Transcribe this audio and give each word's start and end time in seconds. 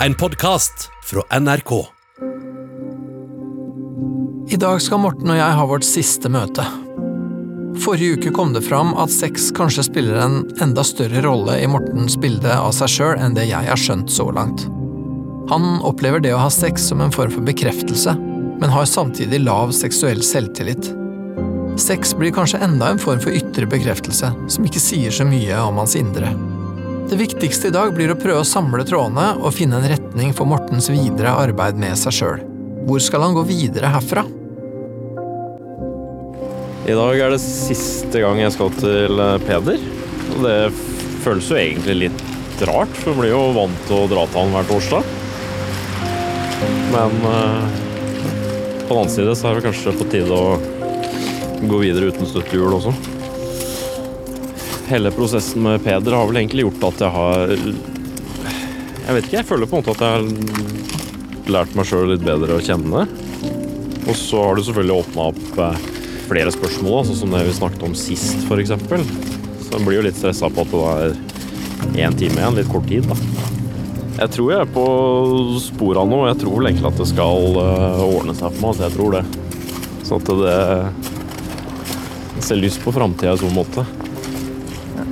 En 0.00 0.14
podkast 0.14 0.90
fra 1.04 1.40
NRK. 1.40 1.86
I 4.48 4.56
dag 4.56 4.82
skal 4.82 5.00
Morten 5.00 5.30
og 5.32 5.38
jeg 5.38 5.54
ha 5.56 5.62
vårt 5.70 5.86
siste 5.88 6.28
møte. 6.28 6.66
Forrige 7.80 8.18
uke 8.18 8.32
kom 8.36 8.52
det 8.52 8.60
fram 8.66 8.92
at 9.00 9.14
sex 9.14 9.48
kanskje 9.56 9.86
spiller 9.88 10.20
en 10.20 10.36
enda 10.60 10.84
større 10.84 11.22
rolle 11.24 11.56
i 11.62 11.70
Mortens 11.70 12.18
bilde 12.20 12.52
av 12.52 12.74
seg 12.76 12.92
sjøl 12.92 13.22
enn 13.24 13.38
det 13.38 13.46
jeg 13.48 13.70
har 13.70 13.80
skjønt 13.80 14.12
så 14.12 14.28
langt. 14.36 14.66
Han 15.48 15.80
opplever 15.80 16.20
det 16.20 16.34
å 16.36 16.42
ha 16.44 16.52
sex 16.52 16.90
som 16.90 17.00
en 17.00 17.14
form 17.14 17.32
for 17.32 17.48
bekreftelse, 17.48 18.12
men 18.60 18.74
har 18.76 18.90
samtidig 18.90 19.40
lav 19.46 19.72
seksuell 19.76 20.20
selvtillit. 20.20 20.92
Sex 21.80 22.12
blir 22.20 22.36
kanskje 22.36 22.60
enda 22.68 22.92
en 22.92 23.00
form 23.00 23.24
for 23.24 23.32
ytre 23.32 23.64
bekreftelse, 23.64 24.28
som 24.52 24.68
ikke 24.68 24.82
sier 24.90 25.14
så 25.14 25.24
mye 25.28 25.64
om 25.64 25.80
hans 25.80 25.96
indre. 25.96 26.34
Det 27.06 27.16
viktigste 27.16 27.68
i 27.68 27.70
dag 27.70 27.92
blir 27.94 28.10
å 28.10 28.16
prøve 28.18 28.40
å 28.42 28.46
samle 28.46 28.82
trådene 28.82 29.36
og 29.38 29.52
finne 29.54 29.78
en 29.78 29.86
retning 29.86 30.32
for 30.34 30.48
Mortens 30.50 30.88
videre 30.90 31.36
arbeid 31.38 31.78
med 31.78 31.94
seg 32.00 32.16
sjøl. 32.16 32.42
Hvor 32.82 32.98
skal 33.04 33.22
han 33.22 33.36
gå 33.36 33.44
videre 33.46 33.92
herfra? 33.94 34.24
I 36.90 36.96
dag 36.98 37.22
er 37.22 37.30
det 37.30 37.38
siste 37.44 38.24
gang 38.24 38.42
jeg 38.42 38.56
skal 38.56 38.74
til 38.74 39.22
eh, 39.22 39.38
Peder. 39.46 39.86
Og 40.34 40.42
det 40.48 40.58
føles 41.22 41.46
jo 41.46 41.60
egentlig 41.60 41.98
litt 42.08 42.66
rart, 42.66 42.98
for 42.98 43.12
jeg 43.12 43.20
blir 43.20 43.34
jo 43.36 43.42
vant 43.54 43.86
til 43.86 44.00
å 44.02 44.10
dra 44.10 44.26
til 44.26 44.42
han 44.42 44.54
hver 44.56 44.70
torsdag. 44.74 45.10
Men 46.90 47.18
eh, 47.30 47.82
på 48.82 48.90
den 48.90 48.96
annen 48.98 49.14
side 49.14 49.38
så 49.38 49.52
er 49.52 49.60
det 49.60 49.68
kanskje 49.70 49.94
på 50.02 50.10
tide 50.10 50.34
å 50.34 50.56
gå 51.70 51.84
videre 51.86 52.10
uten 52.10 52.26
støttehjul 52.34 52.80
også. 52.80 53.15
Hele 54.86 55.10
prosessen 55.10 55.62
med 55.62 55.82
Peder 55.84 56.14
har 56.14 56.28
vel 56.28 56.36
egentlig 56.36 56.62
gjort 56.62 56.84
at 56.92 57.00
jeg 57.02 57.10
har 57.10 57.52
Jeg 57.56 59.14
vet 59.16 59.24
ikke, 59.24 59.36
jeg 59.40 59.48
føler 59.48 59.66
på 59.70 59.76
en 59.76 59.82
måte 59.82 59.94
at 59.96 60.02
jeg 60.04 60.12
har 60.14 60.22
lært 61.56 61.74
meg 61.78 61.88
sjøl 61.88 62.10
litt 62.12 62.24
bedre 62.26 62.58
å 62.58 62.62
kjenne. 62.62 63.00
Og 64.06 64.14
så 64.18 64.42
har 64.44 64.54
det 64.54 64.64
selvfølgelig 64.66 65.00
åpna 65.02 65.20
opp 65.32 65.58
eh, 65.62 65.76
flere 66.28 66.50
spørsmål, 66.54 67.04
sånn 67.08 67.20
som 67.20 67.34
det 67.34 67.42
vi 67.48 67.54
snakket 67.58 67.82
om 67.86 67.94
sist, 67.98 68.38
f.eks. 68.46 68.72
Så 69.66 69.70
jeg 69.74 69.82
blir 69.82 69.98
jo 69.98 70.06
litt 70.06 70.18
stressa 70.18 70.46
på 70.50 70.62
at 70.62 70.70
det 70.74 70.80
er 70.94 72.06
én 72.06 72.14
time 72.18 72.38
igjen, 72.38 72.58
litt 72.58 72.70
kort 72.70 72.86
tid, 72.90 73.02
da. 73.10 73.16
Jeg 74.16 74.28
tror 74.32 74.48
jeg 74.52 74.60
er 74.62 74.70
på 74.72 74.86
sporet 75.60 76.00
av 76.00 76.08
noe. 76.08 76.30
Jeg 76.30 76.40
tror 76.40 76.54
vel 76.56 76.70
egentlig 76.70 76.88
at 76.88 77.00
det 77.02 77.10
skal 77.10 77.40
eh, 77.60 78.00
ordne 78.06 78.34
seg 78.38 78.48
for 78.54 78.62
meg. 78.62 78.72
Så 78.78 78.82
jeg 78.86 78.94
tror 78.94 79.10
det. 79.18 79.24
Så 80.06 80.12
at 80.22 80.28
det 80.46 80.58
ser 82.46 82.62
lyst 82.62 82.80
på 82.86 82.94
framtida 82.94 83.34
i 83.34 83.42
sånn 83.42 83.58
måte. 83.58 83.82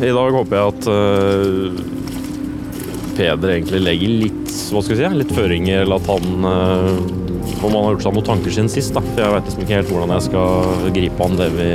I 0.05 0.13
dag 0.13 0.35
håper 0.37 0.59
jeg 0.59 0.73
at 0.75 0.87
uh, 0.93 1.77
Peder 3.17 3.55
egentlig 3.55 3.81
legger 3.81 4.11
litt 4.25 4.41
hva 4.75 4.83
skal 4.83 4.97
vi 4.97 4.99
si, 5.01 5.09
litt 5.17 5.33
føringer, 5.33 5.85
eller 5.85 5.97
at 6.03 6.09
han 6.11 6.45
uh, 6.45 6.99
Om 7.65 7.71
han 7.73 7.79
har 7.79 7.95
gjort 7.95 8.05
seg 8.05 8.17
noen 8.17 8.27
tanker 8.29 8.53
siden 8.53 8.69
sist. 8.73 8.93
da. 8.93 9.01
For 9.01 9.23
Jeg 9.25 9.33
vet 9.33 9.49
liksom 9.49 9.65
ikke 9.65 9.79
helt 9.79 9.93
hvordan 9.93 10.13
jeg 10.17 10.27
skal 10.27 10.91
gripe 10.99 11.25
an 11.25 11.39
det 11.41 11.49
vi 11.57 11.71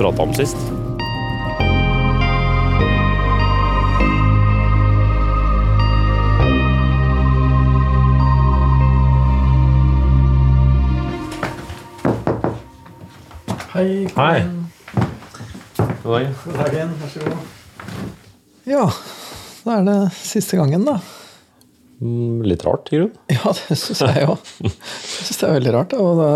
prata 0.00 0.26
om 0.26 0.34
sist. 0.34 0.58
Hei. 13.74 14.06
Hei. 14.18 14.63
God 16.04 16.12
dag. 16.12 16.26
God 16.44 16.56
dagen. 16.60 16.94
Vær 17.00 17.12
så 17.12 17.24
god. 17.24 17.36
Ja, 18.68 18.84
da 19.64 19.78
er 19.80 19.86
det 19.88 19.98
siste 20.16 20.58
gangen, 20.60 20.84
da. 20.86 20.98
Mm, 22.04 22.42
Litt 22.44 22.64
rart, 22.66 22.90
i 22.92 22.98
grunnen. 22.98 23.16
Ja, 23.32 23.52
det 23.56 23.76
syns 23.80 24.02
jeg 24.04 24.26
òg. 24.28 24.50
Jeg 24.64 24.72
syns 25.24 25.40
det 25.40 25.48
er 25.48 25.54
veldig 25.58 25.72
rart. 25.76 25.92
Da. 25.94 26.00
Og 26.04 26.20
da 26.20 26.28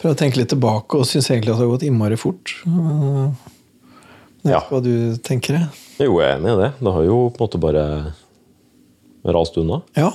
prøver 0.00 0.10
jeg 0.12 0.16
å 0.16 0.20
tenke 0.22 0.40
litt 0.40 0.50
tilbake, 0.54 1.00
og 1.00 1.08
syns 1.08 1.28
egentlig 1.32 1.52
at 1.52 1.60
det 1.60 1.66
har 1.66 1.72
gått 1.74 1.86
innmari 1.88 2.18
fort. 2.20 2.54
Jeg 2.64 4.54
Ja. 4.54 4.60
hva 4.70 4.80
du 4.82 4.92
tenker? 5.22 5.58
Jo, 6.00 6.16
jeg 6.18 6.28
er 6.32 6.38
enig 6.40 6.52
i 6.56 6.60
det. 6.64 6.70
Det 6.80 6.92
har 6.96 7.04
jo 7.06 7.18
på 7.30 7.38
en 7.42 7.46
måte 7.46 7.60
bare 7.62 7.84
rast 9.36 9.56
unna. 9.60 9.82
Ja. 9.96 10.10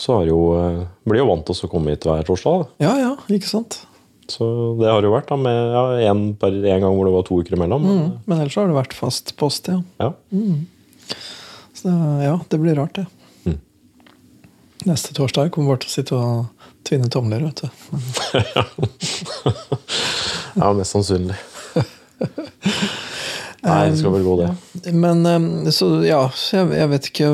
Så 0.00 0.14
har 0.20 0.24
jo, 0.30 0.38
eh, 0.56 0.86
blir 1.04 1.20
jo 1.20 1.26
vant 1.28 1.44
til 1.44 1.66
å 1.66 1.70
komme 1.72 1.90
hit 1.92 2.06
hver 2.08 2.22
torsdag. 2.24 2.62
da. 2.62 2.86
ja, 2.86 2.94
ja, 3.02 3.10
ikke 3.28 3.50
sant? 3.50 3.82
Så 4.30 4.46
det 4.78 4.88
har 4.90 5.04
jo 5.04 5.12
vært 5.12 5.30
da, 5.30 5.38
med 5.40 5.74
ja, 5.74 5.84
en, 6.10 6.22
per, 6.38 6.54
en 6.54 6.84
gang 6.84 6.96
hvor 6.96 7.08
det 7.08 7.14
var 7.16 7.26
to 7.26 7.40
uker 7.42 7.56
imellom. 7.56 7.86
Mm. 7.86 8.04
Men 8.30 8.42
ellers 8.42 8.58
har 8.60 8.70
det 8.70 8.76
vært 8.78 8.96
fast 8.96 9.34
post, 9.40 9.70
ja. 9.72 9.80
Ja. 10.00 10.12
Så 11.74 11.88
det, 11.88 11.96
ja, 12.24 12.36
det 12.52 12.60
blir 12.62 12.78
rart, 12.78 13.00
det. 13.00 13.06
Mm. 13.48 13.58
Neste 14.90 15.16
torsdag 15.16 15.50
kommer 15.54 15.70
vi 15.70 15.74
bare 15.74 15.84
til 15.84 15.90
å 15.90 15.96
sitte 15.96 16.20
og 16.20 16.68
tvinne 16.86 17.10
tomler, 17.12 17.44
vet 17.48 17.64
du. 17.64 17.68
ja, 20.60 20.72
mest 20.76 20.96
sannsynlig. 20.96 21.38
Nei, 23.60 23.90
det 23.90 23.98
skal 24.00 24.14
vel 24.14 24.24
gå, 24.24 24.36
det. 24.40 24.92
Men 25.04 25.26
eh, 25.28 25.72
så 25.74 25.92
ja, 26.06 26.22
jeg, 26.52 26.70
jeg 26.78 26.92
vet 26.94 27.10
ikke 27.12 27.32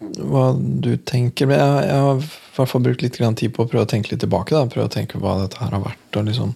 hva 0.00 0.50
du 0.56 0.94
tenker. 0.96 1.48
Men 1.50 1.60
jeg, 1.60 1.88
jeg 1.88 2.04
har 2.06 2.20
i 2.20 2.28
hvert 2.56 2.72
fall 2.72 2.84
brukt 2.84 3.04
litt 3.04 3.18
grann 3.20 3.38
tid 3.38 3.54
på 3.56 3.64
å 3.64 3.70
prøve 3.70 3.86
å 3.86 3.90
tenke 3.90 4.12
litt 4.12 4.22
tilbake. 4.24 4.56
Da. 4.56 4.68
Prøve 4.70 4.88
å 4.88 4.92
tenke 4.92 5.20
hva 5.20 5.38
dette 5.42 5.60
her 5.60 5.74
har 5.76 5.84
vært, 5.84 6.06
og 6.16 6.28
liksom 6.28 6.54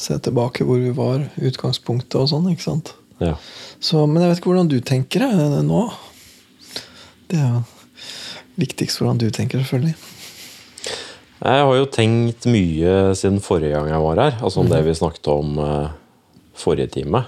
se 0.00 0.16
tilbake 0.24 0.64
hvor 0.64 0.80
vi 0.80 0.92
var, 0.96 1.26
utgangspunktet 1.36 2.16
og 2.20 2.30
sånn. 2.32 2.48
ikke 2.52 2.66
sant? 2.66 2.94
Ja. 3.20 3.34
Så, 3.82 4.06
men 4.08 4.22
jeg 4.22 4.32
vet 4.32 4.40
ikke 4.40 4.52
hvordan 4.52 4.70
du 4.70 4.78
tenker 4.84 5.26
det 5.26 5.64
nå. 5.66 5.82
Det 7.30 7.38
er 7.38 7.58
jo 7.58 7.64
viktigst 8.60 9.00
hvordan 9.00 9.20
du 9.20 9.28
tenker, 9.34 9.60
selvfølgelig. 9.60 9.96
Jeg 11.40 11.64
har 11.64 11.76
jo 11.78 11.88
tenkt 11.88 12.44
mye 12.52 12.94
siden 13.16 13.40
forrige 13.40 13.76
gang 13.76 13.88
jeg 13.88 14.04
var 14.04 14.18
her. 14.20 14.34
Altså 14.44 14.60
om 14.60 14.68
det 14.68 14.80
vi 14.84 14.96
snakket 14.96 15.30
om 15.32 15.60
eh, 15.64 15.92
forrige 16.58 16.92
time. 16.98 17.22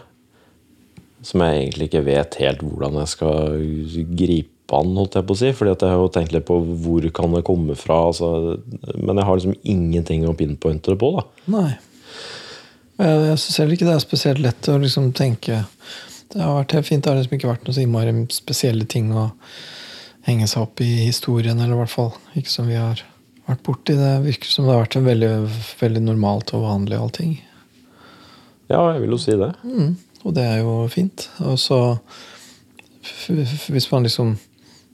Som 1.25 1.44
jeg 1.44 1.61
egentlig 1.62 1.89
ikke 1.89 2.05
vet 2.05 2.37
helt 2.43 2.65
hvordan 2.67 2.99
jeg 3.00 3.12
skal 3.15 3.62
gripe 4.19 4.51
an, 4.78 4.93
holdt 4.97 5.19
jeg 5.19 5.27
på 5.28 5.37
å 5.37 5.41
si. 5.41 5.53
Fordi 5.56 5.75
at 5.75 5.84
jeg 5.84 5.94
har 5.94 6.03
jo 6.03 6.12
tenkt 6.15 6.34
litt 6.34 6.47
på 6.49 6.59
hvor 6.84 7.06
kan 7.15 7.37
det 7.37 7.44
komme 7.49 7.77
fra. 7.78 7.99
Altså, 8.10 8.59
men 8.97 9.19
jeg 9.19 9.28
har 9.28 9.41
liksom 9.41 9.56
ingenting 9.75 10.27
å 10.28 10.37
pinpointe 10.38 10.94
det 10.94 11.00
på. 11.03 11.12
da. 11.19 11.27
Nei. 11.56 11.69
Jeg, 13.03 13.21
jeg 13.28 13.43
syns 13.43 13.61
heller 13.61 13.77
ikke 13.77 13.88
det 13.88 13.94
er 13.97 14.05
spesielt 14.05 14.43
lett 14.44 14.69
å 14.69 14.75
liksom 14.78 15.06
tenke 15.16 15.62
Det 16.32 16.41
har 16.41 16.59
vært 16.61 16.75
helt 16.77 16.88
fint. 16.88 17.05
Det 17.05 17.11
har 17.11 17.21
liksom 17.21 17.38
ikke 17.38 17.50
vært 17.50 17.65
noe 17.66 17.77
så 17.77 17.84
innmari 17.84 18.12
spesielle 18.32 18.88
ting 18.88 19.12
å 19.16 19.31
henge 20.27 20.47
seg 20.47 20.62
opp 20.65 20.81
i 20.84 20.91
historien, 21.09 21.59
eller 21.59 21.75
i 21.75 21.81
hvert 21.81 21.91
fall 21.91 22.12
ikke 22.38 22.53
som 22.53 22.69
vi 22.71 22.78
har 22.78 23.00
vært 23.49 23.65
borti. 23.66 23.97
Det 23.99 24.12
virker 24.25 24.53
som 24.53 24.69
det 24.69 24.75
har 24.75 24.84
vært 24.84 24.99
en 25.00 25.09
veldig, 25.09 25.32
veldig 25.81 26.05
normalt 26.05 26.55
og 26.56 26.66
vanlig 26.66 27.00
allting. 27.00 27.34
Ja, 28.71 28.84
jeg 28.94 29.03
vil 29.03 29.16
jo 29.16 29.21
si 29.21 29.34
det. 29.37 29.50
Mm, 29.66 29.97
og 30.22 30.37
det 30.37 30.47
er 30.47 30.62
jo 30.62 30.77
fint. 30.93 31.28
Og 31.44 31.59
så 31.61 31.81
Hvis 33.03 33.88
man 33.91 34.05
liksom 34.06 34.37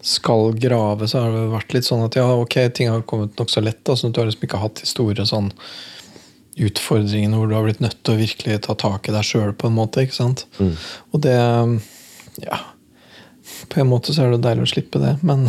skal 0.05 0.53
grave, 0.61 1.09
så 1.11 1.25
har 1.25 1.33
det 1.35 1.47
vært 1.53 1.73
litt 1.75 1.87
sånn 1.89 2.05
at 2.07 2.15
ja, 2.19 2.27
ok, 2.39 2.57
ting 2.77 2.89
har 2.93 3.03
kommet 3.09 3.35
nokså 3.41 3.61
lett. 3.65 3.81
Da, 3.89 3.97
sånn 3.99 4.11
at 4.13 4.17
du 4.17 4.21
har 4.23 4.29
liksom 4.31 4.47
ikke 4.47 4.61
hatt 4.63 4.79
de 4.83 4.87
store 4.87 5.27
sånn 5.27 5.51
utfordringene 6.59 7.39
hvor 7.39 7.47
du 7.51 7.55
har 7.55 7.67
blitt 7.67 7.83
nødt 7.83 7.99
til 8.03 8.15
å 8.17 8.19
virkelig 8.19 8.61
ta 8.67 8.75
tak 8.79 9.09
i 9.11 9.15
deg 9.15 9.27
sjøl 9.27 9.53
på 9.59 9.69
en 9.71 9.77
måte. 9.77 10.03
ikke 10.07 10.17
sant? 10.19 10.47
Og 11.13 11.23
det 11.27 11.37
Ja. 12.45 12.59
På 13.73 13.81
en 13.81 13.89
måte 13.91 14.13
så 14.15 14.23
er 14.27 14.31
det 14.35 14.43
deilig 14.45 14.67
å 14.67 14.71
slippe 14.71 14.99
det, 15.03 15.17
men 15.27 15.49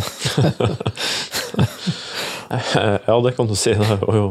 Ja, 3.06 3.20
det 3.22 3.36
kan 3.36 3.46
du 3.46 3.54
si. 3.56 3.74
Det 3.74 4.00
var 4.02 4.16
jo 4.16 4.28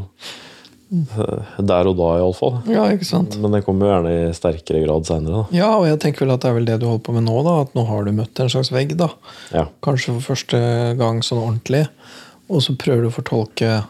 der 0.90 1.88
og 1.90 1.98
da, 2.00 2.08
iallfall. 2.18 2.56
Ja, 2.70 2.88
ikke 2.90 3.06
sant? 3.06 3.36
Men 3.42 3.54
det 3.54 3.62
kommer 3.66 3.86
jo 3.86 3.92
gjerne 3.92 4.14
i 4.16 4.34
sterkere 4.34 4.82
grad 4.82 5.06
seinere. 5.06 5.44
Ja, 5.54 5.76
og 5.78 5.86
jeg 5.86 6.00
tenker 6.02 6.26
vel 6.26 6.34
at 6.34 6.42
det 6.42 6.50
er 6.50 6.56
vel 6.58 6.66
det 6.66 6.80
du 6.82 6.88
holder 6.90 7.04
på 7.06 7.14
med 7.14 7.28
nå, 7.28 7.36
da. 7.46 7.60
At 7.66 7.76
nå 7.78 7.84
har 7.86 8.08
du 8.08 8.16
møtt 8.18 8.42
en 8.42 8.50
slags 8.50 8.72
vegg, 8.74 8.96
da. 8.98 9.12
Ja. 9.54 9.68
Kanskje 9.86 10.16
for 10.16 10.32
første 10.32 10.62
gang 10.98 11.22
sånn 11.26 11.44
ordentlig. 11.44 11.84
Og 12.50 12.66
så 12.66 12.74
prøver 12.82 13.06
du 13.06 13.12
å 13.12 13.18
fortolke 13.20 13.84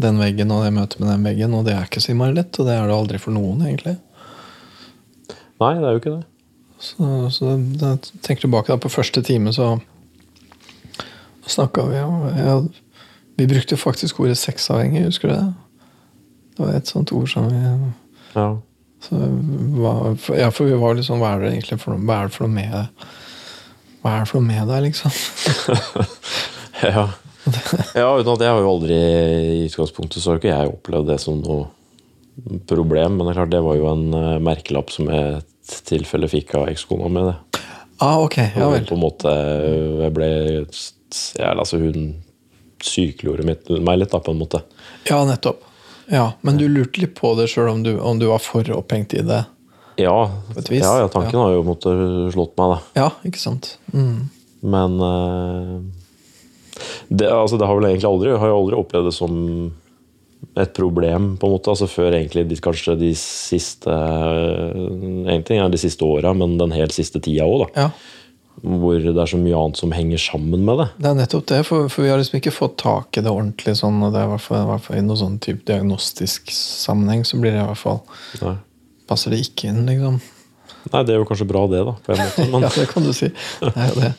den 0.00 0.20
veggen 0.20 0.52
og 0.52 0.64
det 0.64 0.72
møtet 0.76 1.02
med 1.02 1.12
den 1.12 1.28
veggen, 1.28 1.56
og 1.56 1.68
det 1.68 1.74
er 1.76 1.84
ikke 1.88 2.00
så 2.04 2.14
innmari 2.14 2.38
lett. 2.38 2.56
Og 2.56 2.68
det 2.68 2.78
er 2.78 2.88
det 2.88 2.96
aldri 2.96 3.20
for 3.20 3.36
noen, 3.36 3.60
egentlig. 3.68 3.98
Nei, 5.60 5.74
det 5.76 5.84
er 5.84 5.92
jo 5.92 6.00
ikke 6.00 6.16
det. 6.16 6.24
Så, 6.86 7.10
så 7.32 7.52
da 7.80 7.94
tenker 8.24 8.46
tilbake 8.46 8.72
da 8.72 8.80
på 8.80 8.92
første 8.92 9.20
time, 9.24 9.52
så 9.56 9.74
snakka 11.48 11.86
vi 11.88 12.00
om 12.02 12.26
ja, 12.36 12.56
Vi 13.36 13.46
brukte 13.48 13.76
faktisk 13.76 14.20
ordet 14.20 14.36
sexavhengig, 14.40 15.04
husker 15.06 15.28
du 15.28 15.34
det? 15.36 15.46
Det 16.56 16.64
var 16.64 16.74
et 16.78 16.88
sånt 16.90 17.12
ord 17.12 17.28
som 17.30 17.48
vi 17.52 17.60
Ja. 18.36 18.48
så, 19.04 19.18
hva, 19.76 19.92
Ja, 20.38 20.50
for 20.50 20.64
vi 20.68 20.76
var 20.80 20.96
litt 20.96 21.06
sånn 21.08 21.20
Hva 21.20 21.34
er 21.36 21.44
det 21.44 21.52
egentlig 21.54 21.78
for 21.82 21.94
noe, 21.94 22.04
hva 22.08 22.22
er 22.22 22.28
det 22.30 22.36
for 22.36 22.46
noe 22.48 22.54
med 22.56 23.06
Hva 24.02 24.14
er 24.16 24.24
det 24.24 24.28
for 24.30 24.40
noe 24.40 24.48
med 24.48 24.68
deg, 24.72 24.82
liksom? 24.88 25.12
Ja. 26.82 27.06
ja, 27.96 28.08
uten 28.18 28.32
at 28.34 28.42
jeg 28.44 28.52
har 28.52 28.60
jo 28.60 28.68
aldri 28.74 28.96
i 28.96 29.62
utgangspunktet 29.64 30.20
så 30.20 30.32
har 30.32 30.40
ikke 30.40 30.50
jeg 30.50 30.72
opplevd 30.74 31.08
det 31.08 31.16
som 31.22 31.38
noe 31.40 31.68
problem. 32.68 33.16
Men 33.16 33.26
det 33.26 33.32
er 33.32 33.38
klart, 33.38 33.52
det 33.54 33.62
var 33.64 33.78
jo 33.78 33.86
en 33.88 34.02
eh, 34.18 34.34
merkelapp 34.44 34.92
som 34.92 35.08
jeg 35.08 35.40
tilfelle 35.88 36.28
fikk 36.30 36.52
av 36.58 36.68
ekskona 36.68 37.08
mi. 37.08 37.22
det. 37.30 37.62
Ah, 38.04 38.18
ok, 38.20 38.36
ja 38.58 38.68
vel. 38.68 38.84
på 38.84 38.92
en 38.98 39.00
måte 39.00 39.30
Jeg 39.32 40.12
ble 40.12 40.26
jeg, 40.28 41.46
altså 41.48 41.78
Hun 41.80 42.10
sykeliggjorde 42.84 43.46
meg 43.48 43.96
litt, 44.02 44.12
da, 44.12 44.20
på 44.20 44.34
en 44.34 44.42
måte. 44.42 44.60
Ja, 45.08 45.22
nettopp. 45.24 45.62
Ja, 46.12 46.32
Men 46.46 46.56
du 46.60 46.68
lurte 46.70 47.00
litt 47.02 47.14
på 47.18 47.32
det 47.38 47.48
sjøl, 47.50 47.68
om, 47.72 47.82
du- 47.82 47.98
om 47.98 48.18
du 48.18 48.26
var 48.30 48.38
for 48.38 48.62
opphengt 48.76 49.14
i 49.18 49.22
det? 49.26 49.44
Ja, 49.98 50.30
et 50.56 50.68
vis, 50.70 50.82
ja, 50.84 50.98
ja 51.00 51.08
tanken 51.08 51.40
har 51.40 51.54
jo 51.54 51.62
måttet 51.64 52.32
slått 52.34 52.52
meg, 52.60 52.74
da. 52.76 52.78
Ja, 53.00 53.08
ikke 53.24 53.40
sant? 53.40 53.78
Mm. 53.94 54.28
Men 54.62 55.00
eh, 55.00 55.72
det, 57.08 57.30
altså, 57.32 57.56
det 57.58 57.66
har 57.66 57.78
vel 57.78 57.88
egentlig 57.90 58.08
aldri 58.10 58.32
Har 58.36 58.50
jeg 58.50 58.56
aldri 58.60 58.76
opplevd 58.80 59.08
det 59.10 59.14
som 59.16 59.36
et 60.56 60.72
problem, 60.76 61.30
på 61.40 61.48
en 61.48 61.52
måte. 61.56 61.72
Altså 61.72 61.88
Før 61.88 62.12
egentlig 62.16 62.44
de, 62.48 62.56
kanskje 62.60 62.94
de 63.00 63.10
siste 63.18 63.92
Egentlig 63.92 65.58
er 65.60 65.72
de 65.72 65.80
siste 65.80 66.04
åra, 66.06 66.32
men 66.36 66.56
den 66.60 66.74
helt 66.76 66.94
siste 66.96 67.20
tida 67.24 67.44
òg, 67.48 67.66
da. 67.66 67.86
Ja, 67.86 67.90
Hvor 68.62 68.98
det 68.98 69.12
er 69.20 69.28
så 69.30 69.38
mye 69.38 69.56
annet 69.58 69.76
som 69.78 69.92
henger 69.92 70.18
sammen 70.22 70.62
med 70.64 70.78
det. 70.80 70.86
det 70.98 71.08
er 71.10 71.18
nettopp 71.18 71.46
det. 71.50 71.58
For, 71.68 71.88
for 71.92 72.02
vi 72.06 72.08
har 72.10 72.18
liksom 72.18 72.38
ikke 72.40 72.54
fått 72.54 72.78
tak 72.80 73.18
i 73.18 73.22
det 73.22 73.30
ordentlig 73.30 73.74
sånn, 73.78 73.98
og 74.02 74.14
det 74.14 74.22
er 74.22 74.30
i 74.30 74.30
hvert 74.32 74.44
fall, 74.46 74.96
i 74.96 75.02
noen 75.04 75.20
sånn 75.20 75.36
type 75.44 75.66
diagnostisk 75.68 76.48
sammenheng, 76.56 77.24
så 77.28 77.36
blir 77.42 77.52
det 77.52 77.60
i 77.60 77.66
hvert 77.68 77.82
fall 77.82 78.00
Nei. 78.40 78.54
Passer 79.06 79.30
det 79.30 79.42
ikke 79.44 79.68
inn, 79.70 79.84
liksom? 79.86 80.16
Nei, 80.92 81.02
det 81.06 81.14
er 81.14 81.20
jo 81.20 81.26
kanskje 81.28 81.46
bra, 81.50 81.66
det, 81.70 81.84
da. 81.86 81.92
På 82.06 82.14
en 82.16 82.22
måte. 82.24 82.46
Men 82.50 82.62
Ja, 82.66 82.72
det 82.74 82.88
kan 82.90 83.04
du 83.06 83.12
si. 83.14 83.28
Det 83.60 83.72
er 83.76 83.92
jo 83.92 84.00
det. 84.00 84.12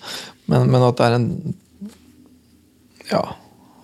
Men, 0.48 0.70
men 0.72 0.86
at 0.88 0.98
det 1.02 1.10
er 1.10 1.18
en 1.18 1.28
Ja. 3.12 3.24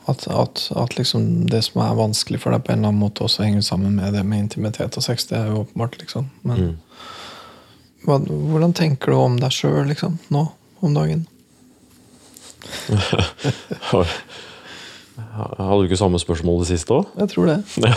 At, 0.06 0.26
at, 0.28 0.66
at 0.76 0.98
liksom 0.98 1.46
det 1.48 1.62
som 1.64 1.80
er 1.82 1.94
vanskelig 1.96 2.42
for 2.44 2.52
deg, 2.52 2.64
på 2.66 2.74
en 2.74 2.82
eller 2.82 2.92
annen 2.92 3.00
måte 3.06 3.24
også 3.24 3.46
henger 3.46 3.62
sammen 3.64 3.96
med 3.96 4.12
det 4.16 4.24
med 4.28 4.42
intimitet 4.46 4.98
og 5.00 5.04
sex. 5.06 5.26
Det 5.30 5.38
er 5.40 5.48
jo 5.52 5.62
åpenbart, 5.64 5.96
liksom. 6.02 6.30
Men 6.44 6.60
Mm. 6.60 6.74
Hva, 8.08 8.20
hvordan 8.24 8.74
tenker 8.78 9.14
du 9.14 9.18
om 9.20 9.40
deg 9.42 9.52
sjøl, 9.56 9.86
liksom, 9.92 10.20
nå 10.34 10.48
om 10.84 10.94
dagen? 10.98 11.26
Hadde 15.34 15.80
du 15.82 15.88
ikke 15.88 16.00
samme 16.00 16.20
spørsmål 16.22 16.64
det 16.64 16.70
siste 16.74 16.96
òg? 16.96 17.10
Jeg 17.20 17.34
tror 17.34 17.46
det. 17.52 17.60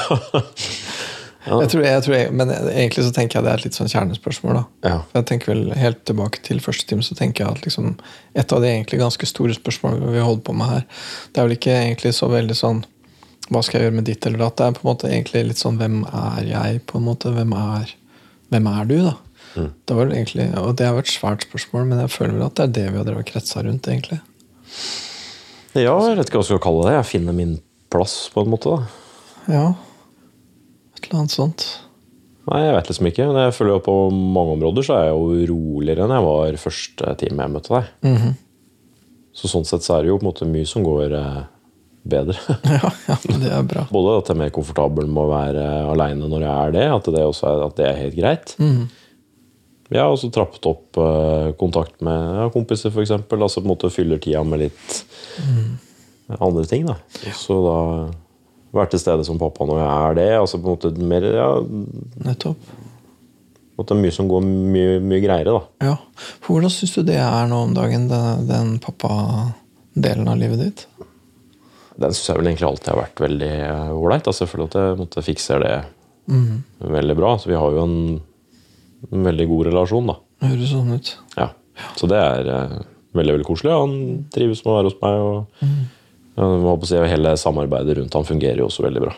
Jeg 1.47 1.69
tror, 1.71 1.83
jeg 1.87 2.03
tror 2.03 2.15
jeg, 2.17 2.31
men 2.35 2.51
egentlig 2.51 3.05
så 3.07 3.13
tenker 3.15 3.39
jeg 3.39 3.47
det 3.47 3.51
er 3.53 3.61
et 3.61 3.67
litt 3.69 3.77
sånn 3.79 3.91
kjernespørsmål. 3.93 4.57
Ja. 4.83 4.97
Jeg 5.15 5.27
tenker 5.31 5.53
vel 5.53 5.69
Helt 5.79 6.01
tilbake 6.09 6.41
til 6.43 6.59
første 6.59 6.89
time 6.91 7.07
så 7.07 7.15
tenker 7.15 7.45
jeg 7.45 7.55
at 7.55 7.69
liksom, 7.69 7.93
et 8.35 8.55
av 8.55 8.65
de 8.65 8.73
egentlig 8.73 8.99
ganske 8.99 9.29
store 9.31 9.55
spørsmålene 9.55 10.11
vi 10.11 10.25
holder 10.27 10.43
på 10.43 10.57
med 10.59 10.73
her, 10.73 10.83
det 11.31 11.39
er 11.39 11.47
vel 11.47 11.55
ikke 11.55 11.77
egentlig 11.77 12.13
så 12.19 12.27
veldig 12.33 12.57
sånn 12.59 12.83
Hva 13.47 13.63
skal 13.63 13.79
jeg 13.79 13.87
gjøre 13.87 13.99
med 14.01 14.09
ditt 14.11 14.27
eller 14.27 14.43
datt? 14.43 14.57
Det 14.59 14.67
er 14.67 14.75
på 14.75 14.83
en 14.83 14.91
måte 14.91 15.13
egentlig 15.13 15.45
litt 15.53 15.63
sånn 15.63 15.79
Hvem 15.79 16.01
er 16.11 16.51
jeg? 16.51 16.83
på 16.91 16.99
en 16.99 17.07
måte? 17.07 17.31
Hvem 17.39 17.55
er, 17.63 17.95
hvem 18.51 18.67
er 18.73 18.91
du? 18.91 18.97
da? 19.07 19.15
Det 19.87 19.97
var 19.97 20.13
egentlig, 20.13 20.47
og 20.61 20.75
det 20.79 20.87
har 20.87 20.95
vært 20.99 21.09
et 21.11 21.15
svært 21.17 21.47
spørsmål, 21.49 21.87
men 21.91 22.03
jeg 22.05 22.13
føler 22.15 22.37
vel 22.37 22.47
at 22.47 22.57
det 22.59 22.65
er 22.67 22.75
det 22.79 22.87
vi 22.93 23.01
har 23.01 23.09
drevet 23.09 23.29
kretsa 23.31 23.63
rundt. 23.67 23.89
egentlig. 23.89 24.21
ja, 25.77 25.93
jeg 25.93 26.17
vet 26.19 26.29
ikke 26.29 26.39
hva 26.39 26.45
jeg 26.45 26.51
skal 26.53 26.63
kalle 26.67 26.87
det. 26.89 26.95
Jeg 26.99 27.11
finner 27.15 27.37
min 27.37 27.57
plass, 27.93 28.15
på 28.35 28.45
en 28.45 28.53
måte. 28.53 28.77
da. 28.77 28.87
Ja. 29.53 29.67
Et 30.97 31.05
eller 31.09 31.21
annet 31.23 31.35
sånt. 31.37 31.67
Nei, 32.47 32.63
jeg 32.63 32.75
vet 32.77 32.89
liksom 32.91 33.09
ikke. 33.11 33.27
Men 33.33 33.41
jeg 33.45 33.55
føler 33.57 33.75
jo 33.77 33.85
på 33.87 33.97
mange 34.15 34.57
områder 34.57 34.87
så 34.87 34.97
er 34.97 35.09
jeg 35.09 35.17
jo 35.19 35.47
roligere 35.53 36.05
enn 36.07 36.15
jeg 36.15 36.27
var 36.29 36.59
første 36.63 37.15
time 37.23 37.47
jeg 37.47 37.55
møtte 37.57 37.75
deg. 37.75 37.93
Mhm. 38.07 38.35
Så 39.37 39.51
sånn 39.53 39.67
sett 39.69 39.85
så 39.85 39.99
er 39.99 40.07
det 40.07 40.09
jo 40.15 40.17
på 40.17 40.25
en 40.25 40.31
måte 40.31 40.47
mye 40.49 40.65
som 40.69 40.85
går 40.87 41.13
eh, 41.13 41.41
bedre. 42.09 42.39
Ja, 42.79 42.89
ja, 43.11 43.17
det 43.43 43.51
er 43.53 43.67
bra. 43.69 43.83
Både 43.93 44.15
at 44.23 44.31
jeg 44.31 44.37
er 44.37 44.43
mer 44.47 44.55
komfortabel 44.55 45.11
med 45.11 45.27
å 45.27 45.33
være 45.35 45.65
aleine 45.93 46.31
når 46.31 46.47
jeg 46.47 46.55
er 46.55 46.73
det, 46.79 46.87
at 46.95 47.11
det 47.13 47.25
også 47.27 47.51
er, 47.51 47.65
at 47.67 47.77
det 47.77 47.89
er 47.91 47.99
helt 48.05 48.17
greit. 48.17 48.55
Mhm. 48.63 48.87
Jeg 49.87 50.03
har 50.03 50.11
også 50.11 50.33
trappet 50.35 50.67
opp 50.67 50.99
eh, 50.99 51.51
kontakt 51.61 52.01
med 52.05 52.41
ja, 52.41 52.47
kompiser, 52.55 52.91
f.eks. 52.91 53.13
Altså 53.15 53.61
på 53.61 53.67
en 53.67 53.73
måte 53.73 53.93
fyller 53.95 54.19
tida 54.23 54.43
med 54.47 54.65
litt 54.67 55.03
andre 56.39 56.65
ting. 56.67 56.89
da. 56.89 56.97
Så 57.37 57.61
da 57.63 57.77
være 58.77 58.93
til 58.95 59.03
stede 59.03 59.27
som 59.27 59.39
pappa 59.41 59.67
når 59.69 59.81
jeg 59.81 59.93
er 59.93 60.19
det. 60.19 60.29
altså 60.41 60.61
på 60.61 60.69
en 60.69 60.77
måte 60.77 61.09
mer, 61.13 61.27
ja, 61.37 61.49
Nettopp. 62.27 62.73
at 63.77 63.89
det 63.89 63.97
er 63.97 64.03
mye 64.03 64.15
som 64.15 64.29
går 64.31 64.45
mye, 64.47 64.99
mye 65.05 65.23
greiere. 65.25 65.55
da. 65.57 65.91
Ja. 65.93 65.97
Hvordan 66.47 66.73
syns 66.73 66.97
du 66.97 67.03
det 67.07 67.19
er 67.23 67.51
nå 67.51 67.63
om 67.69 67.75
dagen, 67.77 68.09
den, 68.13 68.47
den 68.49 68.77
pappa-delen 68.83 70.29
av 70.33 70.41
livet 70.41 70.63
ditt? 70.65 70.87
Den 71.97 72.13
syns 72.13 72.31
jeg 72.31 72.41
vel 72.41 72.51
egentlig 72.51 72.71
alltid 72.71 72.93
har 72.93 73.03
vært 73.05 73.25
veldig 73.25 73.53
eh, 73.67 73.93
ålreit. 73.97 74.27
Altså, 74.27 74.45
jeg 74.45 74.53
føler 74.53 74.71
at 74.71 74.79
jeg 74.81 75.01
måtte 75.01 75.27
fikse 75.27 75.61
det 75.63 75.75
mm. 76.29 76.57
veldig 76.97 77.17
bra. 77.21 77.37
Så 77.41 77.53
vi 77.53 77.61
har 77.61 77.77
jo 77.77 77.85
en, 77.85 78.01
en 79.13 79.27
veldig 79.27 79.47
god 79.51 79.67
relasjon, 79.71 80.11
da. 80.11 80.17
Høres 80.47 80.73
sånn 80.73 80.95
ut. 80.95 81.13
Ja. 81.37 81.51
Så 81.99 82.09
det 82.11 82.19
er 82.21 82.49
eh, 82.53 82.79
veldig 83.17 83.37
veldig 83.37 83.49
koselig. 83.49 83.75
Han 83.75 84.25
trives 84.33 84.63
med 84.65 84.73
å 84.73 84.77
være 84.79 84.91
hos 84.91 84.99
meg. 85.03 85.21
og 85.27 85.77
jeg 86.37 86.63
må 86.65 86.75
på 86.77 86.85
å 86.85 86.89
si, 86.91 86.99
Hele 87.09 87.37
samarbeidet 87.41 87.97
rundt 87.99 88.17
han 88.19 88.27
fungerer 88.29 88.61
jo 88.61 88.69
også 88.69 88.85
veldig 88.87 89.05
bra. 89.07 89.15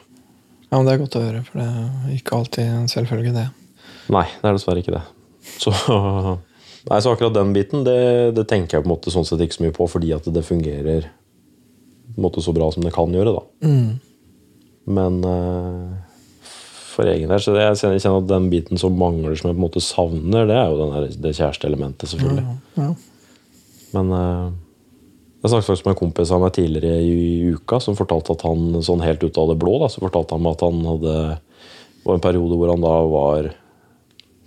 Ja, 0.68 0.76
men 0.76 0.86
Det 0.86 0.92
er 0.94 1.00
godt 1.02 1.16
å 1.18 1.24
høre, 1.24 1.44
for 1.46 1.60
det 1.62 1.68
er 1.68 2.12
ikke 2.14 2.36
alltid 2.36 2.74
en 2.74 2.90
selvfølge, 2.92 3.32
det. 3.34 3.46
Nei, 4.12 4.26
det 4.40 4.50
er 4.50 4.58
dessverre 4.58 4.82
ikke 4.84 4.94
det. 4.98 5.04
Så, 5.62 5.72
nei, 5.72 6.98
så 7.00 7.14
akkurat 7.14 7.32
den 7.34 7.54
biten 7.56 7.86
det, 7.86 8.34
det 8.36 8.44
tenker 8.50 8.76
jeg 8.76 8.84
på 8.84 8.88
en 8.90 8.92
måte 8.92 9.12
sånn 9.12 9.24
sett 9.26 9.40
ikke 9.40 9.56
så 9.56 9.64
mye 9.64 9.74
på, 9.74 9.86
fordi 9.88 10.10
at 10.12 10.26
det 10.32 10.42
fungerer 10.44 11.06
på 11.08 12.18
en 12.18 12.26
måte 12.26 12.44
så 12.44 12.52
bra 12.52 12.68
som 12.74 12.84
det 12.84 12.92
kan 12.94 13.14
gjøre. 13.14 13.32
da. 13.38 13.70
Men 14.98 15.18
eh, 15.24 15.96
for 16.98 17.06
egen 17.12 17.30
del 17.30 17.38
så 17.42 17.52
det, 17.54 17.64
jeg 17.78 18.00
kjenner- 18.02 18.22
at 18.24 18.30
den 18.32 18.48
biten 18.50 18.80
som 18.82 18.96
mangler, 18.98 19.36
som 19.38 19.48
jeg 19.52 19.56
på 19.56 19.60
en 19.62 19.66
måte 19.68 19.82
savner, 19.84 20.48
det 20.50 20.56
er 20.58 20.72
jo 20.72 20.78
den 20.82 20.94
der, 20.96 21.12
det 21.28 21.36
kjæresteelementet, 21.38 22.10
selvfølgelig. 22.10 22.56
Ja. 22.80 22.88
Men 23.94 24.10
eh, 24.18 24.48
jeg 25.44 25.52
snakket 25.52 25.68
faktisk 25.70 25.86
med 25.86 25.94
en 25.94 26.00
kompis 26.02 26.32
av 26.34 26.42
meg 26.42 26.52
tidligere 26.58 26.98
i, 27.06 27.52
uka 27.54 27.78
som 27.80 27.94
fortalte 27.96 28.34
at 28.34 28.42
han 28.48 28.82
sånn 28.82 29.04
helt 29.06 29.22
ut 29.22 29.38
av 29.38 29.52
det 29.52 29.58
blå 29.62 29.76
da, 29.84 29.88
så 29.94 30.02
fortalte 30.02 30.34
han 30.34 30.42
meg 30.42 30.58
at 30.58 30.66
han 30.66 30.82
hadde 30.90 31.14
var 32.08 32.16
en 32.18 32.24
periode 32.24 32.56
hvor 32.58 32.70
han 32.72 32.82
da 32.82 32.96
var 33.10 33.48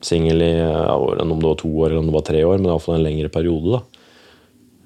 singel 0.03 0.42
i 0.42 0.51
ja, 0.57 0.95
om 0.98 1.31
det 1.39 1.45
var 1.45 1.57
to 1.62 1.69
år 1.71 1.92
eller 1.92 2.01
om 2.01 2.07
det 2.09 2.15
var 2.19 2.25
tre 2.27 2.44
år, 2.44 2.57
men 2.59 2.71
iallfall 2.71 2.98
en 3.00 3.06
lengre 3.06 3.30
periode. 3.31 3.80
da. 3.80 3.81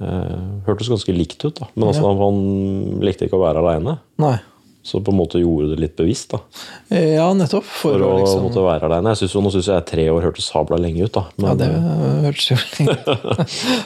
Eh, 0.05 0.41
hørtes 0.67 0.89
ganske 0.91 1.13
likt 1.15 1.39
ut, 1.45 1.55
da. 1.61 1.69
men 1.73 1.87
altså, 1.89 2.03
Ja. 2.03 2.09
han, 2.11 2.19
han 2.19 2.99
likte 3.05 3.25
ikke 3.29 3.37
å 3.39 3.45
være 3.45 3.63
aleine. 3.63 3.97
Så 4.85 4.99
på 5.01 5.09
en 5.09 5.17
måte 5.17 5.39
gjorde 5.41 5.71
det 5.71 5.79
litt 5.81 5.95
bevisst. 5.97 6.29
da, 6.29 6.37
Ja, 6.93 7.25
nettopp. 7.33 7.65
For, 7.65 7.95
For, 7.95 8.03
å 8.05 8.17
liksom 8.19 8.43
måtte 8.45 8.61
være 8.61 8.85
aleine. 8.85 9.15
Jeg 9.15 9.23
synes, 9.23 9.33
jo- 9.33 9.41
nå 9.41 9.51
syns 9.55 9.69
jeg 9.71 9.85
tre 9.89 10.03
år 10.13 10.27
hørtes 10.27 10.45
sabla 10.51 10.77
lenge 10.77 11.07
ut. 11.07 11.13
da. 11.15 11.23
Ja, 11.41 11.55
det 11.57 11.69
eh, 11.73 12.19
hørtes 12.27 12.51
jo 12.51 12.57
lenge 12.75 12.93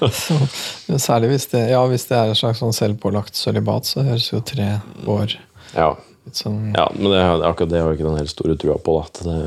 ut. 0.03 0.99
Særlig 1.07 1.29
hvis 1.31 1.47
det, 1.53 1.61
ja, 1.71 1.79
hvis 1.87 2.03
det 2.09 2.17
er 2.19 2.33
et 2.33 2.41
slags 2.41 2.59
sånn 2.59 2.75
selvpålagt 2.75 3.39
sølibat, 3.39 3.87
så 3.87 4.03
høres 4.09 4.27
jo 4.33 4.41
tre 4.43 4.67
år 5.07 5.37
ja. 5.71 5.93
ut 6.27 6.35
som 6.35 6.59
ja, 6.75 6.89
men 6.97 7.11
det, 7.15 7.23
akkurat 7.47 7.71
det 7.71 7.79
har 7.79 7.93
jeg 7.93 8.01
ikke 8.01 8.09
den 8.09 8.19
helt 8.19 8.35
store 8.35 8.59
trua 8.59 8.75
på. 8.83 8.99
da, 8.99 9.07
at 9.07 9.23
det 9.23 9.39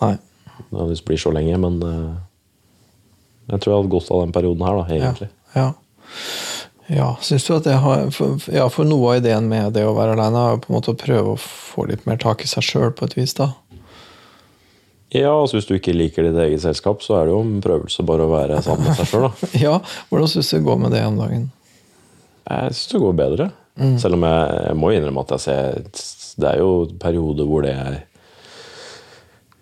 Nei. 0.00 0.14
nødvendigvis 0.70 1.04
blir 1.12 1.20
så 1.26 1.34
lenge, 1.36 1.60
men 1.60 1.76
eh, 1.84 2.14
jeg 3.52 3.60
tror 3.60 3.74
jeg 3.74 3.82
hadde 3.82 3.94
godt 3.98 4.10
av 4.16 4.24
den 4.24 4.32
perioden 4.40 4.64
her, 4.64 4.80
da, 4.80 4.88
egentlig. 4.96 5.28
ja. 5.52 5.66
ja. 5.66 5.72
Syns 7.20 7.44
du 7.48 7.54
at 7.56 7.64
det 7.66 7.76
har 7.82 8.10
for, 8.14 8.36
Ja, 8.54 8.68
for 8.70 8.86
noe 8.86 9.14
av 9.16 9.20
ideen 9.24 9.48
med 9.50 9.72
det 9.74 9.82
å 9.86 9.94
være 9.96 10.14
aleine 10.14 10.38
er 10.38 10.52
jo 10.54 10.60
på 10.62 10.70
en 10.70 10.76
måte 10.76 10.92
å 10.94 10.98
prøve 11.00 11.32
å 11.34 11.38
få 11.42 11.86
litt 11.90 12.04
mer 12.06 12.16
tak 12.22 12.44
i 12.44 12.50
seg 12.50 12.62
sjøl 12.62 12.92
på 12.94 13.08
et 13.08 13.16
vis, 13.18 13.34
da. 13.34 13.52
Ja, 15.14 15.32
altså 15.32 15.56
Hvis 15.58 15.66
du 15.68 15.74
ikke 15.76 15.94
liker 15.96 16.26
ditt 16.26 16.38
eget 16.42 16.62
selskap, 16.62 17.02
så 17.02 17.16
er 17.20 17.26
det 17.28 17.34
jo 17.34 17.40
en 17.42 17.60
prøvelse 17.64 18.04
bare 18.06 18.26
å 18.26 18.30
være 18.32 18.58
sammen 18.62 18.86
med 18.86 18.98
seg 18.98 19.10
sjøl. 19.10 19.28
Ja, 19.66 19.76
hvordan 20.10 20.30
syns 20.30 20.50
du 20.50 20.56
det 20.58 20.64
går 20.66 20.78
med 20.82 20.94
det 20.94 21.04
om 21.06 21.18
dagen? 21.18 21.44
Jeg 22.46 22.74
syns 22.74 22.90
det 22.92 23.02
går 23.02 23.16
bedre. 23.18 23.46
Selv 24.00 24.16
om 24.16 24.22
jeg, 24.24 24.60
jeg 24.70 24.76
må 24.80 24.90
innrømme 24.96 25.22
at 25.26 25.32
jeg 25.34 25.42
ser 25.44 25.80
Det 26.40 26.48
er 26.48 26.60
jo 26.62 26.70
perioder 27.02 27.44
hvor 27.50 27.66
det 27.66 27.74
er 27.76 27.98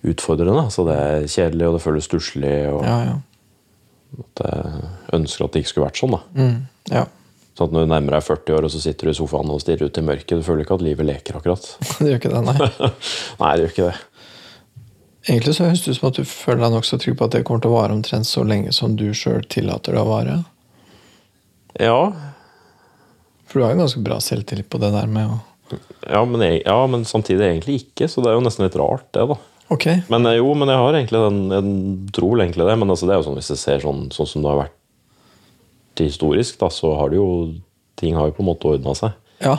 utfordrende. 0.04 0.66
Så 0.70 0.84
det 0.86 0.96
er 1.00 1.26
kjedelig, 1.30 1.66
og 1.68 1.78
det 1.78 1.82
føles 1.84 2.04
stusslig. 2.08 2.54
Og 2.70 2.84
Ja, 2.84 2.98
ja. 3.08 3.16
at 4.20 4.44
jeg 4.44 4.92
ønsker 5.20 5.44
at 5.46 5.52
det 5.56 5.64
ikke 5.64 5.72
skulle 5.72 5.88
vært 5.88 6.00
sånn. 6.02 6.14
da. 6.16 6.20
Mm, 6.36 6.56
ja. 6.92 7.04
Sånn 7.54 7.68
at 7.70 7.74
Når 7.76 7.84
du 7.84 7.90
nærmer 7.92 8.16
deg 8.16 8.24
40 8.26 8.56
år 8.56 8.66
og 8.66 8.72
så 8.74 8.80
sitter 8.82 9.06
du 9.06 9.12
i 9.12 9.16
sofaen 9.16 9.52
og 9.54 9.60
stirrer 9.62 9.86
ut 9.86 10.00
i 10.00 10.02
mørket, 10.02 10.40
du 10.40 10.46
føler 10.46 10.64
ikke 10.64 10.74
at 10.74 10.82
livet 10.82 11.06
leker 11.06 11.38
akkurat. 11.38 11.68
Det 12.00 12.08
gjør 12.08 12.18
ikke 12.18 12.32
det, 12.32 12.42
nei. 12.48 12.56
Nei, 13.42 13.52
det 13.54 13.62
gjør 13.62 13.72
ikke 13.74 13.86
det. 13.92 13.94
Egentlig 15.24 15.54
så 15.56 15.68
høres 15.68 15.84
det 15.84 15.94
ut 15.94 15.98
som 16.00 16.08
at 16.10 16.18
du 16.18 16.26
føler 16.28 16.64
deg 16.66 16.74
nokså 16.74 16.98
trygg 17.00 17.16
på 17.16 17.28
at 17.28 17.36
det 17.36 17.44
kommer 17.48 17.62
til 17.64 17.72
å 17.72 17.78
vare 17.78 17.94
omtrent 17.94 18.28
så 18.28 18.42
lenge 18.44 18.74
som 18.76 18.98
du 18.98 19.06
sjøl 19.16 19.46
tillater 19.48 19.96
det 19.96 20.02
å 20.02 20.10
vare. 20.10 20.36
Ja, 21.80 22.12
For 23.48 23.60
du 23.60 23.64
har 23.64 23.72
jo 23.72 23.80
ganske 23.80 24.02
bra 24.04 24.18
selvtillit 24.22 24.68
på 24.70 24.78
det 24.82 24.92
der 24.94 25.08
med 25.10 25.32
å 25.32 25.40
ja, 26.04 26.20
men, 26.28 26.42
jeg, 26.44 26.60
ja, 26.66 26.76
men 26.86 27.06
samtidig 27.08 27.46
egentlig 27.46 27.78
ikke, 27.80 28.06
så 28.10 28.22
det 28.22 28.30
er 28.30 28.36
jo 28.36 28.44
nesten 28.44 28.66
litt 28.66 28.76
rart, 28.78 29.06
det, 29.16 29.24
da. 29.30 29.38
Ok. 29.72 29.86
Men 30.12 30.28
eh, 30.28 30.36
jo, 30.36 30.50
men 30.58 30.68
jeg 30.68 30.80
har 30.82 30.96
egentlig 30.98 31.20
den 31.24 31.38
Jeg 31.48 32.12
tror 32.18 32.42
egentlig 32.42 32.66
det, 32.68 32.74
men 32.76 32.92
altså, 32.92 33.08
det 33.08 33.14
er 33.14 33.22
jo 33.22 33.26
sånn 33.30 33.38
hvis 33.38 33.52
jeg 33.54 33.62
ser 33.62 33.84
sånn, 33.86 34.02
sånn 34.12 34.28
som 34.28 34.44
det 34.44 34.50
har 34.52 34.60
vært 34.60 34.76
historisk, 36.02 36.58
da, 36.60 36.70
så 36.72 36.94
har 36.98 37.12
det 37.12 37.20
jo 37.20 37.28
Ting 37.94 38.16
har 38.18 38.26
jo 38.26 38.34
på 38.34 38.42
en 38.42 38.48
måte 38.48 38.66
ordna 38.66 38.90
seg. 38.98 39.12
Ja. 39.38 39.52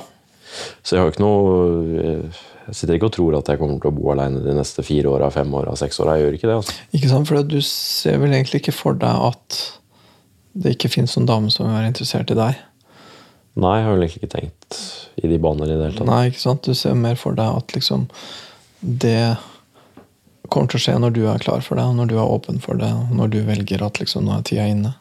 Så 0.84 0.96
jeg 0.98 1.00
har 1.00 1.08
jo 1.08 1.14
ikke 1.14 1.24
noe 1.24 1.94
Jeg 2.68 2.76
sitter 2.76 2.98
ikke 2.98 3.08
og 3.08 3.14
tror 3.16 3.38
at 3.38 3.48
jeg 3.48 3.62
kommer 3.62 3.80
til 3.80 3.94
å 3.94 3.96
bo 3.96 4.10
alene 4.12 4.42
de 4.44 4.56
neste 4.58 4.84
fire 4.84 5.08
åra, 5.14 5.30
fem 5.32 5.54
åra, 5.56 5.72
seks 5.80 6.02
åra. 6.04 6.18
Jeg 6.18 6.26
gjør 6.26 6.38
ikke 6.40 6.50
det. 6.50 6.58
altså. 6.60 6.76
Ikke 6.98 7.12
sant? 7.14 7.30
For 7.30 7.48
du 7.48 7.58
ser 7.64 8.20
vel 8.20 8.36
egentlig 8.36 8.60
ikke 8.64 8.76
for 8.76 9.00
deg 9.00 9.24
at 9.30 9.60
det 10.56 10.76
ikke 10.76 10.92
fins 10.92 11.16
noen 11.16 11.30
dame 11.30 11.52
som 11.54 11.70
er 11.72 11.88
interessert 11.88 12.32
i 12.34 12.38
deg. 12.38 12.60
Nei, 13.56 13.74
jeg 13.78 13.86
har 13.86 13.94
vel 13.96 14.04
egentlig 14.04 14.24
ikke 14.24 14.34
tenkt 14.36 14.80
i 15.22 15.32
de 15.32 15.40
baner 15.40 15.70
i 15.70 15.76
det 15.78 15.84
hele 15.86 15.98
tatt. 16.00 16.10
Nei, 16.10 16.22
ikke 16.32 16.44
sant? 16.44 16.68
Du 16.68 16.76
ser 16.76 16.98
mer 17.00 17.16
for 17.20 17.38
deg 17.38 17.62
at 17.62 17.76
liksom 17.78 18.08
det 18.86 19.38
kommer 20.52 20.70
til 20.70 20.80
å 20.80 20.84
skje 20.84 20.98
når 21.02 21.16
du 21.16 21.24
er 21.32 21.42
klar 21.42 21.64
for 21.66 21.80
det, 21.80 21.86
når 21.98 22.12
du 22.12 22.18
er 22.18 22.28
åpen 22.28 22.60
for 22.64 22.78
det, 22.80 22.92
når 23.16 23.32
du 23.34 23.40
velger 23.48 23.84
at 23.86 24.02
liksom 24.02 24.28
nå 24.28 24.36
er 24.36 24.46
tida 24.48 24.68
inne. 24.70 24.92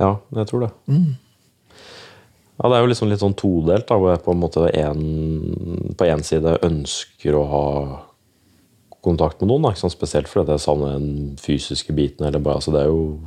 Ja, 0.00 0.16
jeg 0.36 0.50
tror 0.50 0.66
det. 0.66 0.72
Mm. 0.90 1.14
Ja, 2.56 2.68
Det 2.68 2.76
er 2.76 2.84
jo 2.84 2.90
liksom 2.90 3.10
litt 3.10 3.20
sånn 3.20 3.36
todelt, 3.36 3.86
da, 3.88 3.98
hvor 4.00 4.14
jeg 4.14 4.24
på 4.24 4.32
en 4.32 4.40
måte 4.40 4.68
en, 4.80 5.02
på 5.96 6.08
én 6.08 6.24
side 6.24 6.56
ønsker 6.64 7.36
å 7.36 7.44
ha 7.50 7.66
kontakt 9.06 9.40
med 9.40 9.52
noen, 9.52 9.66
da, 9.66 9.74
ikke 9.74 9.84
sånn 9.84 9.94
spesielt 9.94 10.30
fordi 10.30 10.56
jeg 10.56 10.64
savner 10.64 10.96
den 10.96 11.36
fysiske 11.40 11.94
biten. 11.94 12.26
eller 12.26 12.42
bare, 12.42 12.58
altså 12.62 12.72
Det 12.74 12.82
er 12.82 12.90
jo 12.90 13.20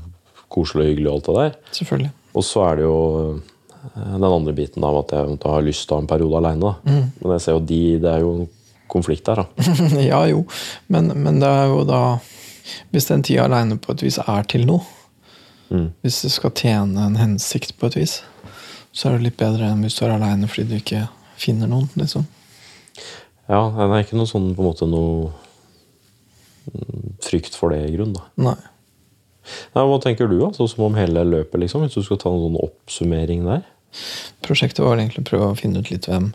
koselig 0.50 0.84
og 0.84 0.90
hyggelig 0.90 1.10
og 1.12 1.16
alt 1.16 1.30
det 1.30 1.38
der. 1.38 1.74
Selvfølgelig. 1.78 2.12
Og 2.34 2.46
så 2.46 2.64
er 2.66 2.80
det 2.80 2.86
jo 2.88 3.00
eh, 3.38 4.14
den 4.16 4.28
andre 4.28 4.56
biten 4.58 4.86
da, 4.86 4.92
at 5.00 5.14
jeg 5.14 5.40
har 5.46 5.66
lyst 5.66 5.86
til 5.86 5.96
å 5.96 6.00
ha 6.00 6.04
en 6.04 6.10
periode 6.10 6.42
aleine. 6.42 6.74
Mm. 6.84 7.04
Men 7.22 7.36
jeg 7.38 7.46
ser 7.46 7.58
jo 7.58 7.66
de, 7.72 7.82
det 8.02 8.12
er 8.12 8.26
jo 8.26 8.34
en 8.34 8.50
konflikt 8.90 9.30
der, 9.30 9.44
da. 9.44 9.74
ja 10.12 10.24
jo, 10.32 10.44
men, 10.90 11.14
men 11.22 11.42
det 11.42 11.50
er 11.50 11.70
jo 11.70 11.84
da 11.86 12.04
Hvis 12.94 13.08
den 13.10 13.24
tida 13.26 13.48
aleine 13.48 13.80
på 13.82 13.94
et 13.96 14.02
vis 14.06 14.20
er 14.22 14.44
til 14.50 14.66
noe, 14.70 14.84
Mm. 15.70 15.92
hvis 16.02 16.22
det 16.26 16.32
skal 16.34 16.52
tjene 16.58 17.04
en 17.06 17.16
hensikt 17.20 17.76
på 17.78 17.90
et 17.92 17.96
vis, 18.00 18.16
så 18.92 19.10
er 19.10 19.18
det 19.18 19.28
litt 19.28 19.38
bedre 19.38 19.68
enn 19.70 19.84
hvis 19.86 20.00
du 20.00 20.06
er 20.08 20.16
aleine 20.16 20.48
fordi 20.50 20.66
du 20.72 20.76
ikke 20.80 21.04
finner 21.38 21.70
noen, 21.70 21.90
liksom. 22.00 22.26
Ja, 23.50 23.62
det 23.70 23.86
er 23.86 24.04
ikke 24.04 24.18
noe 24.18 24.30
sånn 24.30 24.52
på 24.58 24.62
en 24.64 24.70
måte 24.72 24.88
noe 24.90 25.30
frykt 27.26 27.56
for 27.58 27.74
det 27.74 27.84
i 27.88 27.96
grunnen, 27.96 28.18
da. 28.18 28.26
Nei. 28.50 28.58
Nei, 29.74 29.84
hva 29.90 29.98
tenker 30.04 30.30
du? 30.30 30.38
Sånn 30.54 30.70
som 30.70 30.84
om 30.86 30.98
hele 30.98 31.24
løpet, 31.26 31.58
liksom? 31.64 31.86
Hvis 31.86 31.98
du 31.98 32.06
skal 32.06 32.20
ta 32.22 32.30
en 32.34 32.44
sånn 32.44 32.60
oppsummering 32.62 33.46
der? 33.48 33.64
Prosjektet 34.46 34.84
var 34.86 35.00
egentlig 35.00 35.24
å 35.24 35.30
prøve 35.32 35.48
å 35.54 35.58
finne 35.58 35.82
ut 35.82 35.90
litt 35.90 36.06
hvem 36.10 36.32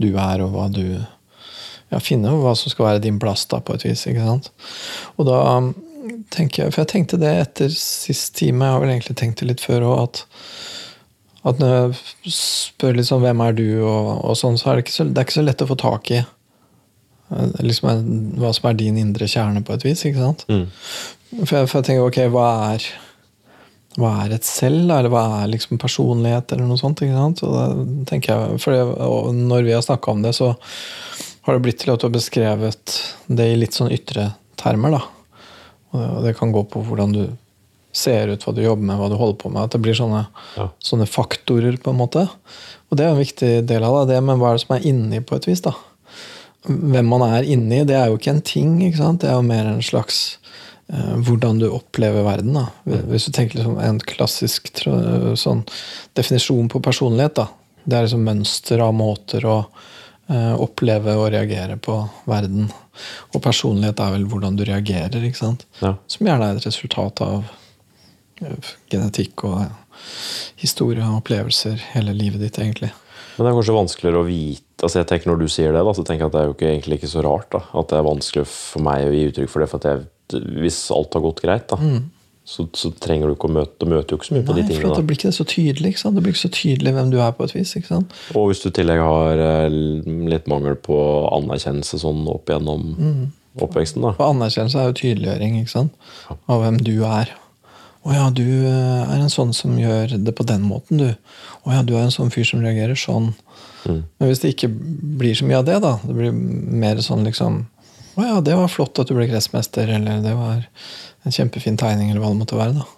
du 0.00 0.10
er, 0.12 0.42
og 0.44 0.52
hva 0.56 0.68
du 0.72 0.84
Ja, 1.90 1.98
finne 1.98 2.30
hva 2.30 2.52
som 2.54 2.70
skal 2.70 2.86
være 2.86 3.00
din 3.02 3.16
plass, 3.18 3.42
da, 3.50 3.58
på 3.58 3.74
et 3.74 3.82
vis. 3.82 4.04
ikke 4.06 4.22
sant? 4.22 4.50
Og 5.18 5.26
da 5.26 5.40
tenker 6.32 6.64
jeg 6.64 6.74
For 6.74 6.82
jeg 6.82 6.90
tenkte 6.92 7.20
det 7.20 7.30
etter 7.42 7.72
sist 7.74 8.34
time, 8.38 8.66
jeg 8.66 8.76
har 8.76 8.82
vel 8.82 8.92
egentlig 8.94 9.16
tenkt 9.20 9.42
det 9.42 9.50
litt 9.50 9.64
før 9.64 9.88
òg, 9.90 10.04
at 10.08 10.24
at 11.48 11.60
når 11.60 11.70
jeg 11.72 12.32
spør 12.36 12.98
liksom 12.98 13.22
hvem 13.24 13.40
er 13.46 13.54
du, 13.56 13.68
og, 13.80 14.08
og 14.28 14.34
sånn, 14.36 14.58
så 14.60 14.70
er 14.70 14.76
det, 14.76 14.84
ikke 14.84 14.92
så, 14.92 15.06
det 15.08 15.22
er 15.22 15.28
ikke 15.28 15.38
så 15.38 15.44
lett 15.46 15.62
å 15.64 15.68
få 15.70 15.76
tak 15.80 16.10
i 16.12 16.18
eh, 16.20 17.62
liksom, 17.64 18.02
hva 18.42 18.50
som 18.56 18.68
er 18.68 18.76
din 18.76 18.98
indre 19.00 19.28
kjerne, 19.30 19.62
på 19.64 19.72
et 19.72 19.86
vis. 19.86 20.02
ikke 20.04 20.20
sant? 20.20 20.44
Mm. 20.52 20.66
For 21.46 21.54
jeg, 21.56 21.70
for 21.70 21.78
jeg 21.78 21.86
tenker, 21.88 22.04
ok, 22.04 22.20
hva 22.34 22.48
er 22.74 22.90
hva 23.98 24.10
er 24.22 24.36
et 24.36 24.46
selv, 24.46 24.84
da? 24.86 25.00
eller 25.00 25.10
hva 25.10 25.22
er 25.40 25.48
liksom 25.50 25.80
personlighet, 25.82 26.52
eller 26.54 26.68
noe 26.68 26.78
sånt? 26.78 27.00
ikke 27.02 27.16
sant? 27.16 27.40
Og 27.46 27.56
det 27.56 28.04
tenker 28.10 28.34
jeg, 28.34 28.60
for 28.62 28.76
det, 28.76 28.84
Når 29.40 29.64
vi 29.66 29.74
har 29.74 29.82
snakka 29.82 30.12
om 30.12 30.22
det, 30.22 30.34
så 30.36 30.52
har 31.46 31.56
det 31.56 31.64
blitt 31.64 31.80
til 31.82 31.94
at 31.94 32.02
du 32.02 32.06
har 32.06 32.14
beskrevet 32.14 33.00
det 33.26 33.48
i 33.50 33.56
litt 33.58 33.74
sånn 33.74 33.90
ytre 33.90 34.28
termer. 34.60 34.94
da. 34.94 35.02
Og 35.92 36.22
det, 36.24 36.36
kan 36.38 36.52
gå 36.54 36.62
på 36.70 36.82
hvordan 36.86 37.14
du 37.14 37.22
ser 37.92 38.30
ut, 38.30 38.44
hva 38.46 38.54
du 38.54 38.62
jobber 38.62 38.86
med, 38.86 38.98
hva 39.00 39.08
du 39.10 39.16
holder 39.18 39.38
på 39.40 39.50
med. 39.50 39.64
At 39.66 39.74
det 39.74 39.82
blir 39.82 39.96
sånne, 39.98 40.26
Ja. 40.56 40.68
sånne 40.78 41.08
faktorer, 41.10 41.76
på 41.82 41.90
en 41.90 41.98
måte. 41.98 42.28
Og 42.90 42.96
det 42.98 43.06
er 43.06 43.10
en 43.10 43.22
viktig 43.24 43.66
del 43.66 43.84
av 43.84 44.06
det, 44.08 44.20
men 44.22 44.38
hva 44.38 44.50
er 44.50 44.58
det 44.58 44.66
som 44.66 44.76
er 44.76 44.86
inni, 44.86 45.20
på 45.20 45.36
et 45.36 45.46
vis? 45.46 45.60
da? 45.60 45.74
Hvem 46.66 47.06
man 47.08 47.22
er 47.22 47.42
inni, 47.42 47.84
det 47.84 47.96
er 47.96 48.08
jo 48.10 48.18
ikke 48.18 48.34
en 48.36 48.42
ting. 48.42 48.80
ikke 48.82 48.98
sant? 49.00 49.20
Det 49.22 49.30
er 49.30 49.38
jo 49.38 49.42
mer 49.46 49.66
en 49.66 49.82
slags 49.82 50.38
eh, 50.92 51.14
hvordan 51.16 51.58
du 51.58 51.70
opplever 51.70 52.22
verden. 52.22 52.54
da. 52.54 52.66
Hvis 52.84 53.26
du 53.26 53.32
tenker 53.32 53.58
liksom 53.58 53.78
en 53.80 53.98
klassisk 53.98 54.70
sånn 54.84 55.64
definisjon 56.14 56.68
på 56.68 56.82
personlighet, 56.82 57.34
da. 57.34 57.48
det 57.86 57.96
er 57.96 58.02
liksom 58.06 58.26
mønster 58.26 58.82
av 58.84 58.94
måter 58.94 59.46
eh, 59.46 59.64
oppleve 60.30 61.16
og 61.18 61.30
reagere 61.34 61.76
på 61.82 61.96
verden. 62.30 62.68
Og 63.34 63.42
personlighet 63.42 64.00
er 64.02 64.14
vel 64.14 64.26
hvordan 64.30 64.58
du 64.58 64.64
reagerer, 64.68 65.24
ikke 65.26 65.40
sant? 65.40 65.66
Ja. 65.80 65.96
som 66.10 66.26
gjerne 66.28 66.50
er 66.50 66.58
et 66.60 66.66
resultat 66.68 67.22
av 67.24 67.44
eh, 68.42 68.72
genetikk 68.92 69.44
og 69.48 69.62
eh, 69.64 69.78
historie 70.60 71.02
og 71.06 71.22
opplevelser 71.22 71.80
hele 71.94 72.14
livet 72.16 72.44
ditt, 72.44 72.60
egentlig. 72.62 72.92
Men 73.36 73.46
det 73.46 73.50
er 73.50 73.58
kanskje 73.58 73.78
vanskeligere 73.78 74.20
å 74.20 74.28
vite 74.28 74.66
altså 74.80 75.00
jeg 75.02 75.08
tenker 75.10 75.28
Når 75.28 75.42
du 75.42 75.50
sier 75.52 75.74
det, 75.74 75.80
da, 75.84 75.92
så 75.92 76.02
tenker 76.08 76.24
jeg 76.24 76.30
at 76.30 76.34
det 76.34 76.40
er 76.40 76.46
jo 76.48 76.54
ikke, 76.54 76.70
egentlig 76.70 76.96
ikke 77.00 77.10
så 77.12 77.24
rart. 77.24 77.50
da, 77.52 77.60
At 77.76 77.90
det 77.90 77.98
er 77.98 78.06
vanskelig 78.06 78.46
for 78.48 78.84
meg 78.86 79.04
å 79.04 79.12
gi 79.12 79.26
uttrykk 79.28 79.52
for 79.52 79.64
det. 79.64 79.68
for 79.68 79.88
jeg, 79.90 80.06
Hvis 80.64 80.78
alt 80.96 81.16
har 81.16 81.24
gått 81.26 81.42
greit, 81.44 81.66
da, 81.68 81.76
så, 82.44 82.64
så 82.74 82.90
trenger 82.98 83.28
du 83.28 83.34
ikke 83.36 83.46
å 83.50 83.52
møte 83.52 83.76
Du 83.78 83.86
møter 83.90 84.14
jo 84.14 84.18
ikke 84.18 84.26
så 84.30 84.34
mye 84.34 84.44
på. 84.46 84.54
Nei, 84.56 84.62
de 84.62 84.68
tingene. 84.68 84.80
For 84.82 84.94
det 84.96 85.02
da. 85.02 85.06
blir 85.10 85.18
ikke 85.20 85.32
så 85.36 85.44
tydelig 85.46 85.90
ikke 85.92 86.00
sant? 86.02 86.16
Det 86.16 86.22
blir 86.24 86.32
ikke 86.34 86.42
så 86.42 86.52
tydelig 86.56 86.94
hvem 86.96 87.10
du 87.12 87.18
er 87.22 87.34
på 87.36 87.44
et 87.46 87.54
vis. 87.54 87.74
ikke 87.78 87.90
sant? 87.92 88.16
Og 88.34 88.48
hvis 88.50 88.62
du 88.64 88.70
i 88.70 88.72
tillegg 88.80 89.02
har 89.04 89.42
eh, 89.44 89.76
litt 90.32 90.48
mangel 90.50 90.78
på 90.80 90.96
anerkjennelse 91.36 92.00
sånn 92.02 92.24
opp 92.32 92.50
gjennom 92.50 92.88
Mm. 92.96 93.28
oppveksten, 93.60 94.02
da. 94.02 94.12
For 94.18 94.30
anerkjennelse 94.34 94.78
er 94.80 94.90
jo 94.90 94.98
tydeliggjøring 95.02 95.60
ikke 95.60 95.72
sant? 95.76 95.94
av 96.48 96.60
hvem 96.64 96.80
du 96.86 96.94
er. 97.06 97.32
Å 98.06 98.14
ja, 98.16 98.26
du 98.32 98.44
eh, 98.64 99.02
er 99.12 99.18
en 99.20 99.28
sånn 99.32 99.50
som 99.52 99.74
gjør 99.78 100.16
det 100.24 100.32
på 100.38 100.46
den 100.48 100.62
måten, 100.64 100.98
du. 101.02 101.10
Å 101.68 101.74
ja, 101.74 101.82
du 101.84 101.92
er 101.98 102.06
en 102.06 102.14
sånn 102.14 102.30
fyr 102.32 102.46
som 102.48 102.62
reagerer 102.64 102.96
sånn. 102.96 103.34
Mm. 103.84 104.02
Men 104.18 104.30
hvis 104.30 104.40
det 104.40 104.54
ikke 104.54 104.70
blir 105.20 105.36
så 105.36 105.44
mye 105.48 105.58
av 105.60 105.66
det, 105.68 105.76
da, 105.84 105.98
det 106.06 106.16
blir 106.16 106.32
mer 106.32 106.96
sånn 107.04 107.26
liksom 107.28 107.66
Å 108.18 108.26
ja, 108.26 108.38
det 108.44 108.56
var 108.58 108.72
flott 108.72 108.98
at 108.98 109.10
du 109.10 109.14
ble 109.16 109.28
kretsmester, 109.30 109.90
eller 109.98 110.22
det 110.24 110.32
var 110.38 110.64
en 111.22 111.34
kjempefin 111.34 111.78
tegning, 111.80 112.10
eller 112.10 112.22
hva 112.24 112.32
det 112.32 112.40
måtte 112.40 112.58
være. 112.58 112.80
da. 112.80 112.88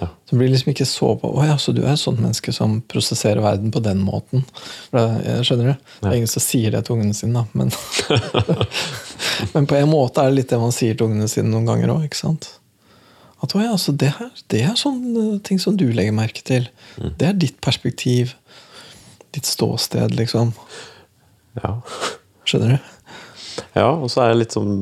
Ja. 0.00 0.08
Så 0.30 0.36
blir 0.36 0.48
liksom 0.48 0.70
ikke 0.72 0.86
så 0.88 1.10
på 1.20 1.28
Å 1.36 1.42
ja, 1.44 1.58
så 1.60 1.74
du 1.76 1.82
er 1.82 1.92
et 1.92 2.00
sånt 2.00 2.20
menneske 2.22 2.52
som 2.56 2.78
prosesserer 2.88 3.42
verden 3.44 3.72
på 3.74 3.82
den 3.84 4.00
måten. 4.04 4.46
Det, 4.94 5.02
skjønner 5.44 5.72
du? 5.72 5.90
Det 6.00 6.08
er 6.08 6.16
ingen 6.22 6.32
som 6.32 6.44
sier 6.44 6.72
det 6.72 6.84
til 6.86 6.96
ungene 6.96 7.16
sine, 7.16 7.42
da. 7.42 7.44
Men, 7.52 7.72
men 9.54 9.68
på 9.68 9.76
en 9.76 9.92
måte 9.92 10.22
er 10.22 10.32
det 10.32 10.40
litt 10.40 10.54
det 10.54 10.60
man 10.62 10.74
sier 10.74 10.96
til 10.96 11.10
ungene 11.10 11.28
sine 11.30 11.52
noen 11.52 11.68
ganger 11.68 11.92
òg. 11.98 12.08
At 13.42 13.56
å 13.58 13.60
ja, 13.64 13.74
så 13.80 13.92
det, 13.98 14.14
her, 14.16 14.30
det 14.54 14.62
er 14.64 14.78
sånne 14.78 15.42
ting 15.44 15.60
som 15.60 15.76
du 15.76 15.88
legger 15.90 16.14
merke 16.16 16.44
til. 16.46 16.70
Det 16.96 17.28
er 17.28 17.36
ditt 17.36 17.60
perspektiv. 17.64 18.36
Ditt 19.34 19.48
ståsted, 19.48 20.14
liksom. 20.16 20.52
Ja. 21.60 21.78
Skjønner 22.48 22.76
du? 22.76 22.90
Ja, 23.78 23.90
og 23.90 24.08
så 24.12 24.22
er 24.22 24.32
jeg 24.32 24.42
litt 24.42 24.54
sånn 24.56 24.72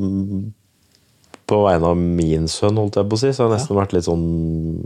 På 1.50 1.64
vegne 1.66 1.90
av 1.92 1.98
min 1.98 2.46
sønn, 2.50 2.78
holdt 2.78 2.98
jeg 2.98 3.10
på 3.10 3.18
å 3.18 3.20
si, 3.22 3.32
så 3.34 3.44
har 3.44 3.50
jeg 3.50 3.58
nesten 3.58 3.78
vært 3.78 3.94
litt 3.96 4.06
sånn 4.06 4.24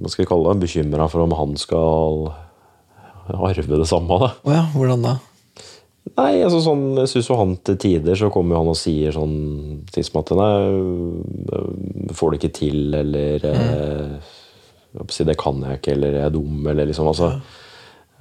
hva 0.00 0.12
skal 0.12 0.24
vi 0.24 0.30
kalle 0.30 0.54
det, 0.54 0.64
bekymra 0.64 1.08
for 1.12 1.24
om 1.24 1.36
han 1.36 1.54
skal 1.60 2.32
arve 3.28 3.78
det 3.80 3.86
samme. 3.88 4.18
da. 4.20 4.30
Oh 4.44 4.52
ja, 4.52 4.66
hvordan 4.74 5.04
da? 5.04 5.14
Nei, 6.14 6.42
altså 6.44 6.60
sånn, 6.60 6.82
jeg 7.00 7.08
syns 7.10 7.28
jo 7.30 7.36
han 7.38 7.54
til 7.64 7.78
tider 7.80 8.18
så 8.18 8.28
kommer 8.32 8.60
han 8.60 8.68
og 8.68 8.76
sier 8.76 9.14
sånn 9.16 9.36
ting 9.90 10.04
som 10.04 10.20
at 10.20 10.32
Nei, 10.36 10.50
øh, 11.56 12.10
får 12.14 12.34
det 12.34 12.40
ikke 12.40 12.56
til, 12.58 12.82
eller 12.98 13.46
eh, 13.48 14.34
på 15.00 15.08
å 15.08 15.14
si, 15.16 15.24
Det 15.26 15.36
kan 15.40 15.64
jeg 15.64 15.80
ikke, 15.80 15.94
eller 15.96 16.18
jeg 16.20 16.26
er 16.28 16.34
dum, 16.34 16.60
eller 16.70 16.90
liksom 16.90 17.08
altså 17.08 17.32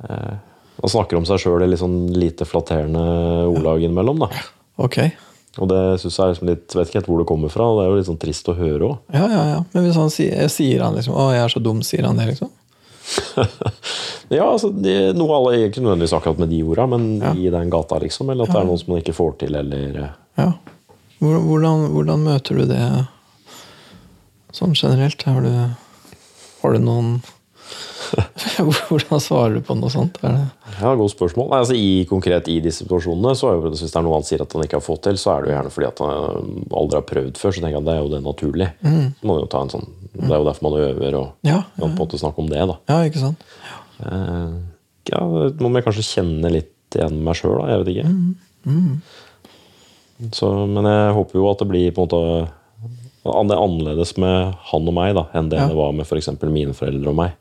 eh, 0.07 0.31
Han 0.79 0.93
snakker 0.95 1.19
om 1.19 1.27
seg 1.27 1.43
sjøl 1.43 1.67
i 1.67 1.69
litt 1.69 1.83
sånn 1.83 2.07
lite 2.15 2.47
flatterende 2.49 3.03
ordlag 3.51 3.83
innimellom, 3.83 4.23
da. 4.23 4.31
Ok. 4.81 4.97
Og 5.61 5.67
det 5.69 5.99
synes 6.01 6.15
jeg 6.17 6.23
er 6.25 6.31
liksom 6.33 6.47
litt 6.49 6.73
Vet 6.73 6.87
ikke 6.89 6.97
helt 7.01 7.09
hvor 7.11 7.19
det 7.21 7.27
kommer 7.29 7.51
fra. 7.53 7.67
og 7.69 7.77
Det 7.77 7.83
er 7.85 7.89
jo 7.91 7.97
litt 7.99 8.07
sånn 8.09 8.21
trist 8.23 8.47
å 8.49 8.55
høre 8.57 8.87
òg. 8.87 8.97
Ja, 9.13 9.27
ja, 9.29 9.43
ja. 9.51 9.59
Men 9.73 9.83
hvis 9.85 9.99
han 10.01 10.09
sier, 10.09 10.47
sier 10.49 10.81
han 10.81 10.95
liksom 10.97 11.13
'Å, 11.13 11.27
jeg 11.35 11.43
er 11.43 11.53
så 11.53 11.61
dum', 11.61 11.83
sier 11.85 12.07
han 12.07 12.17
det, 12.17 12.25
liksom? 12.33 12.49
Ja, 14.33 14.47
altså, 14.49 14.71
det, 14.73 15.13
noe 15.15 15.35
alle 15.35 15.51
er 15.57 15.67
ikke 15.69 15.81
nødvendigvis 15.83 16.13
akkurat 16.17 16.39
med 16.41 16.49
de 16.49 16.63
orda, 16.63 16.87
men 16.89 17.19
Ja. 17.21 17.33
i 17.37 17.49
den 17.53 17.69
gata, 17.69 17.99
liksom. 17.99 18.29
Eller 18.31 18.47
at 18.47 18.53
det 18.55 18.61
er 18.61 18.65
noe 18.65 18.77
som 18.81 18.93
man 18.93 19.01
ikke 19.03 19.13
får 19.13 19.37
til, 19.43 19.55
eller 19.55 19.97
eh, 20.03 20.09
Ja. 20.39 20.51
Hvordan, 21.21 21.91
hvordan 21.93 22.23
møter 22.25 22.57
du 22.57 22.65
det 22.65 23.07
sånn 24.51 24.73
generelt? 24.75 25.21
Har 25.23 25.41
du, 25.45 25.51
har 26.63 26.73
du 26.73 26.79
noen 26.79 27.21
Hvordan 28.89 29.21
svarer 29.23 29.57
du 29.57 29.61
på 29.65 29.75
noe 29.77 29.91
sånt? 29.93 30.17
Ja, 30.23 30.91
godt 30.97 31.13
spørsmål. 31.13 31.49
Nei, 31.51 31.59
altså, 31.63 31.75
i, 31.77 32.03
konkret 32.09 32.47
i 32.51 32.57
disse 32.63 32.83
situasjonene, 32.83 33.33
så 33.39 33.49
er 33.49 33.57
jo, 33.57 33.63
hvis 33.71 33.83
det 33.85 33.91
er 33.99 34.05
noe 34.05 34.17
han 34.17 34.27
sier 34.27 34.43
at 34.43 34.53
han 34.55 34.65
ikke 34.65 34.79
har 34.79 34.85
fått 34.85 35.03
til, 35.07 35.19
så 35.21 35.35
er 35.35 35.43
det 35.45 35.51
jo 35.51 35.55
gjerne 35.57 35.73
fordi 35.75 35.89
at 35.89 36.03
han 36.03 36.63
aldri 36.81 36.99
har 36.99 37.07
prøvd 37.09 37.39
før. 37.41 37.55
Så 37.55 37.63
tenker 37.63 37.77
jeg 37.77 37.81
at 37.83 37.89
det 37.89 37.95
er 37.95 38.01
jo 38.03 38.11
det 38.13 38.21
naturlig. 38.25 38.69
En 38.83 39.73
sånn, 39.73 39.89
Det 40.13 40.29
er 40.29 40.37
jo 40.39 40.47
derfor 40.49 40.67
man 40.69 40.79
øver 40.81 41.19
og 41.19 41.27
ja, 41.47 41.59
ja. 41.59 41.63
på 41.79 41.89
en 41.89 41.97
måte 41.99 42.21
snakke 42.21 42.43
om 42.43 42.49
det. 42.51 42.63
da. 42.69 42.77
ja, 42.93 42.99
ikke 43.09 43.21
sant? 43.23 43.45
Eh, 44.03 44.55
ja, 45.13 45.21
Må 45.23 45.73
jeg 45.77 45.85
kanskje 45.87 46.07
kjenne 46.09 46.51
litt 46.53 46.97
igjen 46.97 47.21
meg 47.25 47.37
sjøl, 47.39 47.57
da. 47.61 47.69
Jeg 47.73 47.83
vet 47.83 47.93
ikke. 47.95 48.09
Så, 50.33 50.49
men 50.69 50.85
jeg 50.87 51.15
håper 51.17 51.39
jo 51.39 51.47
at 51.49 51.63
det 51.63 51.69
blir 51.71 51.95
på 51.95 52.03
en 52.05 52.11
måte 52.11 52.51
det 53.23 53.55
er 53.55 53.61
annerledes 53.63 54.17
med 54.19 54.55
han 54.67 54.87
og 54.89 54.95
meg 54.97 55.13
da, 55.15 55.21
enn 55.37 55.47
det 55.51 55.59
Ja. 55.61 55.67
det 55.71 55.77
var 55.77 55.93
med 55.95 56.03
f.eks. 56.03 56.27
mine 56.43 56.73
foreldre 56.75 57.07
og 57.09 57.15
meg. 57.15 57.37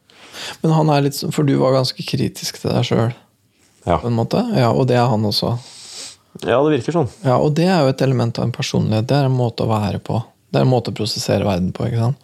Men 0.62 0.73
han 0.73 0.91
er 0.91 1.03
litt 1.03 1.12
sånn- 1.19 1.33
For 1.35 1.45
du 1.45 1.57
var 1.59 1.73
ganske 1.77 2.03
kritisk 2.07 2.61
til 2.61 2.71
deg 2.73 2.85
sjøl, 2.85 3.15
Ja. 3.87 3.99
på 3.99 4.07
en 4.07 4.17
måte? 4.17 4.41
Ja, 4.57 4.71
og 4.73 4.87
det 4.89 4.97
er 4.97 5.07
han 5.09 5.23
også. 5.25 5.59
ja, 6.47 6.62
det 6.62 6.81
virker 6.81 6.93
sånn. 6.93 7.09
Ja, 7.25 7.37
Og 7.39 7.55
det 7.55 7.67
er 7.69 7.81
jo 7.83 7.89
et 7.89 8.01
element 8.03 8.39
av 8.39 8.45
en 8.45 8.53
personlighet. 8.53 9.07
Det 9.07 9.17
er 9.17 9.25
en 9.27 9.37
måte 9.37 9.65
å 9.67 9.69
være 9.69 9.99
på. 10.01 10.23
Det 10.53 10.59
er 10.61 10.65
en 10.67 10.71
måte 10.71 10.91
å 10.93 10.95
prosessere 10.95 11.45
verden 11.45 11.73
på. 11.73 11.87
ikke 11.87 11.99
sant? 11.99 12.17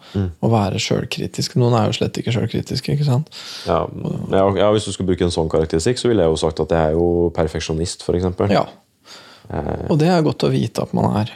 Å 0.43 0.49
være 0.49 0.77
sjølkritisk. 0.77 1.55
Noen 1.55 1.73
er 1.73 1.87
jo 1.87 1.93
slett 1.97 2.13
ikke 2.13 2.31
sjølkritiske. 2.31 2.93
ikke 2.93 3.05
sant? 3.05 3.27
Ja, 3.65 3.87
ja, 4.31 4.43
ja, 4.55 4.71
Hvis 4.71 4.85
du 4.85 4.91
skulle 4.91 5.07
bruke 5.07 5.23
en 5.25 5.31
sånn 5.33 5.49
karakteristikk, 5.49 5.97
så 5.97 6.07
ville 6.09 6.21
jeg 6.21 6.29
jo 6.29 6.35
sagt 6.37 6.59
at 6.59 6.69
jeg 6.69 6.77
er 6.77 6.91
jo 6.93 7.31
perfeksjonist, 7.33 8.03
f.eks. 8.03 8.51
Ja. 8.51 8.65
Og 9.89 9.97
det 9.97 10.07
er 10.09 10.21
godt 10.21 10.43
å 10.45 10.51
vite 10.51 10.83
at 10.83 10.93
man 10.93 11.17
er. 11.17 11.31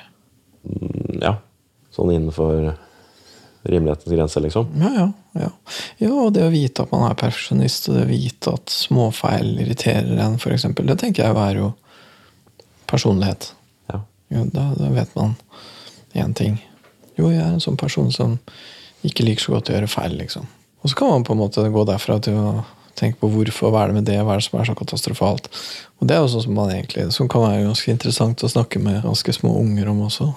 ja. 1.20 1.36
Sånn 1.96 2.10
innenfor 2.14 2.76
rimelighetens 3.66 4.14
grense, 4.16 4.42
liksom. 4.42 4.68
Ja, 4.80 4.90
ja. 4.94 5.08
Ja. 5.34 5.50
ja 6.02 6.12
og 6.12 6.34
det 6.36 6.46
å 6.46 6.52
vite 6.54 6.86
at 6.86 6.92
man 6.94 7.08
er 7.08 7.18
perfeksjonist, 7.20 7.90
og 7.90 7.98
det 7.98 8.06
å 8.06 8.12
vite 8.12 8.54
at 8.54 8.74
småfeil 8.74 9.56
irriterer 9.64 10.20
en, 10.26 10.38
f.eks., 10.38 10.68
det 10.78 11.00
tenker 11.02 11.26
jeg 11.26 11.40
er 11.46 11.62
jo 11.62 11.72
personlighet. 12.90 13.52
Ja. 13.92 14.04
Jo, 14.34 14.46
da, 14.54 14.70
da 14.78 14.92
vet 14.94 15.16
man 15.18 15.36
én 16.14 16.36
ting. 16.38 16.60
Jo, 17.18 17.30
jeg 17.30 17.42
er 17.42 17.56
en 17.56 17.64
sånn 17.64 17.80
person 17.80 18.12
som 18.14 18.38
ikke 19.06 19.26
liker 19.26 19.46
så 19.46 19.56
godt 19.56 19.72
å 19.72 19.76
gjøre 19.78 19.92
feil, 19.92 20.16
liksom. 20.22 20.48
Og 20.84 20.92
så 20.92 20.98
kan 21.00 21.12
man 21.12 21.26
på 21.26 21.36
en 21.36 21.42
måte 21.42 21.64
gå 21.72 21.84
derfra 21.88 22.20
til 22.24 22.38
å 22.40 22.48
tenke 23.00 23.18
på 23.22 23.30
hvorfor, 23.32 23.72
hva 23.74 23.84
er 23.84 23.92
det 23.92 23.98
med 23.98 24.08
det, 24.08 24.20
hva 24.22 24.36
er 24.36 24.42
det 24.42 24.46
som 24.46 24.60
er 24.60 24.68
så 24.70 24.76
katastrofalt. 24.78 25.50
Og 26.00 26.08
det 26.10 26.16
er 26.16 26.22
jo 26.22 26.32
sånn 26.34 26.46
som 26.46 26.58
man 26.58 26.72
egentlig, 26.74 27.08
som 27.16 27.30
kan 27.32 27.46
være 27.46 27.66
ganske 27.66 27.94
interessant 27.94 28.44
å 28.44 28.52
snakke 28.52 28.82
med 28.84 29.02
ganske 29.06 29.36
små 29.36 29.56
unger 29.62 29.90
om 29.94 30.04
også. 30.08 30.30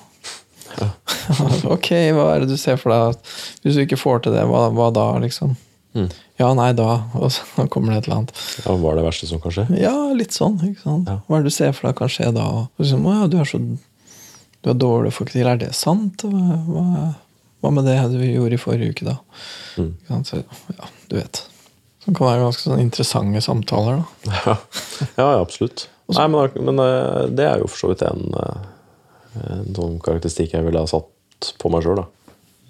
ok, 1.75 1.88
hva 2.16 2.28
er 2.35 2.45
det 2.45 2.52
du 2.52 2.59
ser 2.61 2.78
for 2.80 2.92
deg? 2.92 3.33
Hvis 3.64 3.78
du 3.78 3.85
ikke 3.85 4.00
får 4.00 4.26
til 4.26 4.37
det, 4.37 4.45
hva, 4.50 4.68
hva 4.75 4.90
da, 4.95 5.09
liksom? 5.23 5.56
Ja, 6.37 6.50
nei, 6.52 6.71
da. 6.76 6.90
Og 7.23 7.33
så 7.33 7.66
kommer 7.73 7.92
det 7.95 8.02
et 8.02 8.09
eller 8.09 8.23
annet. 8.23 8.47
Ja, 8.64 8.76
Hva 8.76 8.92
er 8.92 9.00
det 9.00 9.06
verste 9.06 9.28
som 9.30 9.42
kan 9.42 9.54
skje? 9.54 9.66
Ja, 9.80 9.95
litt 10.16 10.37
sånn. 10.37 10.59
Ja. 10.85 11.21
Hva 11.26 11.38
er 11.38 11.45
det 11.45 11.52
du 11.52 11.56
ser 11.56 11.76
for 11.76 11.88
deg 11.88 11.99
kan 11.99 12.12
skje 12.12 12.30
da? 12.37 12.45
Og 12.45 12.83
liksom, 12.83 13.06
å 13.09 13.14
ja, 13.23 13.28
du 13.33 13.38
er 13.40 13.49
så 13.49 13.62
du 14.66 14.73
er 14.73 14.78
dårlig 14.83 15.12
få 15.14 15.23
ikke 15.23 15.37
til. 15.37 15.47
Er 15.47 15.59
det 15.61 15.73
sant? 15.78 16.25
Hva, 16.26 16.87
hva, 17.62 17.71
med 17.71 17.87
det 17.87 18.00
du 18.11 18.18
gjorde 18.25 18.56
i 18.56 18.59
forrige 18.59 18.97
uke, 18.97 19.04
da? 19.06 19.14
Mm. 19.78 20.25
Så, 20.26 20.40
ja, 20.75 20.88
du 21.06 21.21
vet. 21.21 21.45
Som 22.02 22.16
kan 22.16 22.33
være 22.33 22.47
ganske 22.49 22.64
sånn 22.64 22.83
interessante 22.83 23.42
samtaler. 23.45 24.02
da. 24.02 24.33
Ja, 25.14 25.28
ja 25.28 25.28
absolutt. 25.38 25.87
Nei, 26.11 26.26
men, 26.30 26.59
men 26.66 26.83
eh, 26.83 27.23
det 27.35 27.47
er 27.47 27.62
jo 27.62 27.71
for 27.71 27.85
så 27.85 27.92
vidt 27.92 28.02
en, 28.06 28.26
eh, 28.38 28.66
en 29.50 29.76
sånn 29.76 30.00
karakteristikk 30.02 30.57
jeg 30.57 30.66
ville 30.66 30.83
ha 30.83 30.90
satt 30.90 31.52
på 31.61 31.71
meg 31.73 31.85
sjøl. 31.87 32.02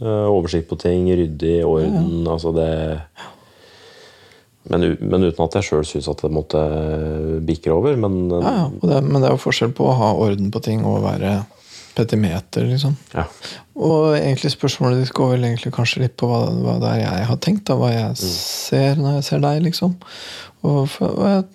Oversikt 0.02 0.68
på 0.68 0.78
ting, 0.80 1.08
ryddig, 1.08 1.60
orden. 1.64 2.26
Altså 2.28 2.52
det 2.56 2.70
men, 4.66 4.96
men 4.98 5.26
uten 5.28 5.44
at 5.44 5.58
jeg 5.58 5.68
sjøl 5.68 5.84
syns 5.86 6.08
at 6.10 6.24
det 6.24 6.32
måtte 6.34 6.60
bikke 7.46 7.70
over. 7.74 7.98
Men 8.00 8.16
Ja, 8.32 8.40
ja. 8.42 8.64
Og 8.70 8.88
det, 8.90 9.02
men 9.06 9.20
det 9.20 9.28
er 9.28 9.36
jo 9.36 9.44
forskjell 9.44 9.74
på 9.76 9.86
å 9.86 9.98
ha 10.00 10.10
orden 10.18 10.50
på 10.54 10.62
ting 10.64 10.82
og 10.88 11.04
være 11.06 11.38
petimeter, 11.96 12.66
liksom. 12.68 12.96
ja. 13.14 13.24
Og 13.76 14.16
egentlig 14.18 14.50
spørsmålet 14.52 15.00
ditt 15.00 15.14
går 15.16 15.30
vel 15.34 15.46
egentlig 15.48 15.72
kanskje 15.72 16.02
litt 16.02 16.16
på 16.20 16.28
hva, 16.28 16.42
hva 16.52 16.74
det 16.82 16.90
er 16.92 17.00
jeg 17.02 17.28
har 17.30 17.38
tenkt, 17.44 17.64
da, 17.68 17.76
hva 17.80 17.88
jeg 17.92 18.18
ser 18.20 19.00
når 19.00 19.18
jeg 19.18 19.26
ser 19.30 19.40
deg, 19.44 19.62
liksom. 19.64 19.94
Og, 20.66 20.82
for, 20.92 21.14
og 21.14 21.30
jeg 21.30 21.46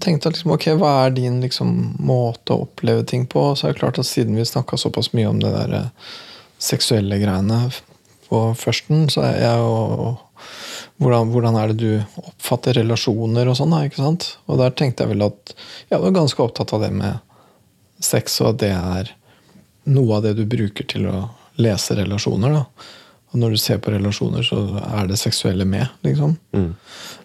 tenkte 0.00 0.28
at 0.28 0.36
liksom, 0.36 0.52
ok, 0.54 0.66
hva 0.80 0.92
er 1.06 1.14
din 1.16 1.40
liksom, 1.44 1.74
måte 2.04 2.54
å 2.54 2.64
oppleve 2.66 3.04
ting 3.08 3.26
på? 3.30 3.50
Så 3.56 3.68
er 3.68 3.74
det 3.74 3.80
klart 3.80 4.00
at 4.00 4.08
siden 4.08 4.36
vi 4.38 4.46
snakka 4.46 4.78
såpass 4.80 5.12
mye 5.16 5.30
om 5.30 5.40
det 5.42 5.52
der 5.54 5.76
eh, 5.78 6.16
seksuelle 6.58 7.20
greiene 7.20 7.68
på 8.28 8.42
førsten, 8.58 9.06
så 9.12 9.24
er 9.24 9.38
jeg 9.40 9.62
jo 9.62 10.16
hvordan, 10.98 11.30
hvordan 11.32 11.56
er 11.58 11.72
det 11.72 11.78
du 11.80 12.20
oppfatter 12.20 12.76
relasjoner 12.80 13.48
og 13.48 13.56
sånn, 13.58 13.74
ikke 13.86 14.02
sant? 14.02 14.28
Og 14.50 14.60
der 14.60 14.74
tenkte 14.76 15.04
jeg 15.04 15.14
vel 15.14 15.28
at 15.28 15.54
jeg 15.88 16.02
var 16.02 16.16
ganske 16.16 16.44
opptatt 16.44 16.74
av 16.76 16.84
det 16.84 16.92
med 16.94 17.22
sex, 18.04 18.40
og 18.42 18.52
at 18.52 18.62
det 18.62 18.72
er 18.74 19.12
noe 19.88 20.18
av 20.18 20.26
det 20.26 20.34
du 20.38 20.44
bruker 20.50 20.86
til 20.90 21.08
å 21.10 21.28
lese 21.62 21.96
relasjoner. 21.98 22.58
Da. 22.58 22.90
Og 23.32 23.40
når 23.42 23.54
du 23.54 23.60
ser 23.60 23.80
på 23.82 23.92
relasjoner, 23.94 24.44
så 24.46 24.60
er 24.82 25.08
det 25.10 25.18
seksuelle 25.20 25.66
med, 25.68 25.86
liksom. 26.06 26.36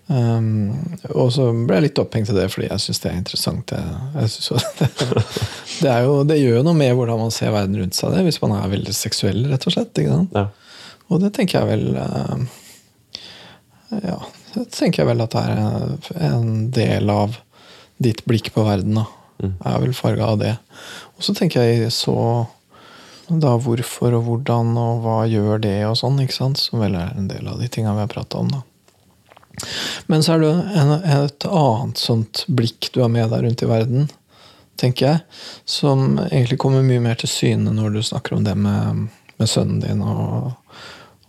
Um, 0.07 0.73
og 1.15 1.29
så 1.31 1.45
ble 1.55 1.77
jeg 1.77 1.85
litt 1.85 1.99
opphengt 2.01 2.27
i 2.27 2.35
det 2.35 2.49
fordi 2.51 2.67
jeg 2.67 2.83
syns 2.83 2.99
det 3.03 3.09
er 3.09 3.19
interessant. 3.21 3.71
Jeg, 3.71 4.01
jeg 4.17 4.33
jo 4.49 4.57
det, 4.79 4.89
det, 5.79 5.93
er 5.93 6.03
jo, 6.07 6.17
det 6.27 6.39
gjør 6.41 6.59
jo 6.59 6.65
noe 6.67 6.79
med 6.81 6.91
hvordan 6.97 7.21
man 7.23 7.33
ser 7.35 7.53
verden 7.55 7.79
rundt 7.79 7.97
seg, 7.97 8.15
det, 8.15 8.25
hvis 8.27 8.41
man 8.43 8.57
er 8.57 8.73
veldig 8.73 8.95
seksuell, 8.97 9.45
rett 9.51 9.67
og 9.69 9.75
slett. 9.77 10.03
Ja. 10.03 10.47
Og 11.09 11.23
det 11.23 11.33
tenker 11.37 11.61
jeg 11.61 11.71
vel 11.71 11.97
uh, 11.97 12.35
Ja, 14.03 14.19
det 14.53 14.67
tenker 14.75 15.03
jeg 15.03 15.11
vel 15.13 15.23
at 15.23 15.35
det 15.35 15.43
er 15.47 16.27
en 16.33 16.67
del 16.73 17.13
av 17.13 17.39
ditt 18.03 18.23
blikk 18.27 18.51
på 18.55 18.65
verden. 18.67 18.99
da. 18.99 19.07
Er 19.43 19.79
vel 19.83 19.95
farga 19.95 20.33
av 20.33 20.41
det. 20.41 20.53
Og 21.17 21.25
så 21.25 21.35
tenker 21.37 21.63
jeg 21.63 21.91
så 21.95 22.17
da 23.27 23.53
hvorfor 23.61 24.17
og 24.17 24.27
hvordan 24.27 24.75
og 24.77 25.05
hva 25.05 25.17
gjør 25.29 25.61
det 25.63 25.77
og 25.87 25.95
sånn, 25.99 26.19
ikke 26.23 26.35
sant? 26.35 26.59
Som 26.59 26.83
vel 26.83 26.97
er 26.99 27.15
en 27.15 27.29
del 27.31 27.47
av 27.47 27.61
de 27.61 27.69
tinga 27.71 27.95
vi 27.95 28.03
har 28.03 28.11
prata 28.11 28.41
om, 28.41 28.51
da. 28.51 28.63
Men 30.07 30.23
så 30.25 30.35
er 30.35 30.43
det 30.43 30.51
en, 30.81 30.91
et 30.97 31.47
annet 31.47 32.01
sånt 32.01 32.43
blikk 32.47 32.89
du 32.93 33.01
har 33.03 33.11
med 33.13 33.29
deg 33.31 33.45
rundt 33.45 33.63
i 33.63 33.69
verden, 33.69 34.09
tenker 34.81 35.05
jeg, 35.05 35.39
som 35.69 36.17
egentlig 36.25 36.59
kommer 36.61 36.85
mye 36.85 37.03
mer 37.03 37.19
til 37.19 37.29
syne 37.31 37.73
når 37.75 37.97
du 37.97 38.01
snakker 38.03 38.37
om 38.37 38.45
det 38.47 38.55
med, 38.59 39.07
med 39.39 39.49
sønnen 39.49 39.83
din, 39.83 40.01
og, 40.01 40.53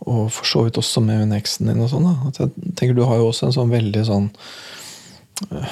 og 0.09 0.23
for 0.33 0.49
så 0.49 0.65
vidt 0.67 0.81
også 0.81 1.05
med 1.05 1.23
hun 1.23 1.37
eksen 1.37 1.71
din. 1.71 1.83
og 1.85 1.93
sånn 1.93 2.09
jeg 2.09 2.53
tenker 2.79 2.97
Du 2.97 3.05
har 3.09 3.21
jo 3.21 3.29
også 3.31 3.49
en 3.49 3.57
sånn 3.57 3.73
veldig 3.73 4.03
sånn 4.09 4.31
Hva 5.51 5.63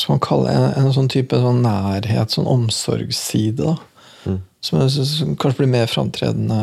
skal 0.00 0.16
man 0.16 0.24
kalle 0.24 0.48
det? 0.48 0.56
En, 0.56 0.86
en 0.88 0.96
sånn 0.96 1.12
type 1.12 1.38
sånn 1.38 1.62
nærhet, 1.64 2.32
sånn 2.34 2.50
omsorgsside, 2.50 3.62
da. 3.62 3.76
Som 4.64 4.80
jeg 4.80 4.94
synes 4.94 5.36
kanskje 5.36 5.60
blir 5.60 5.72
mer 5.74 5.90
framtredende 5.90 6.60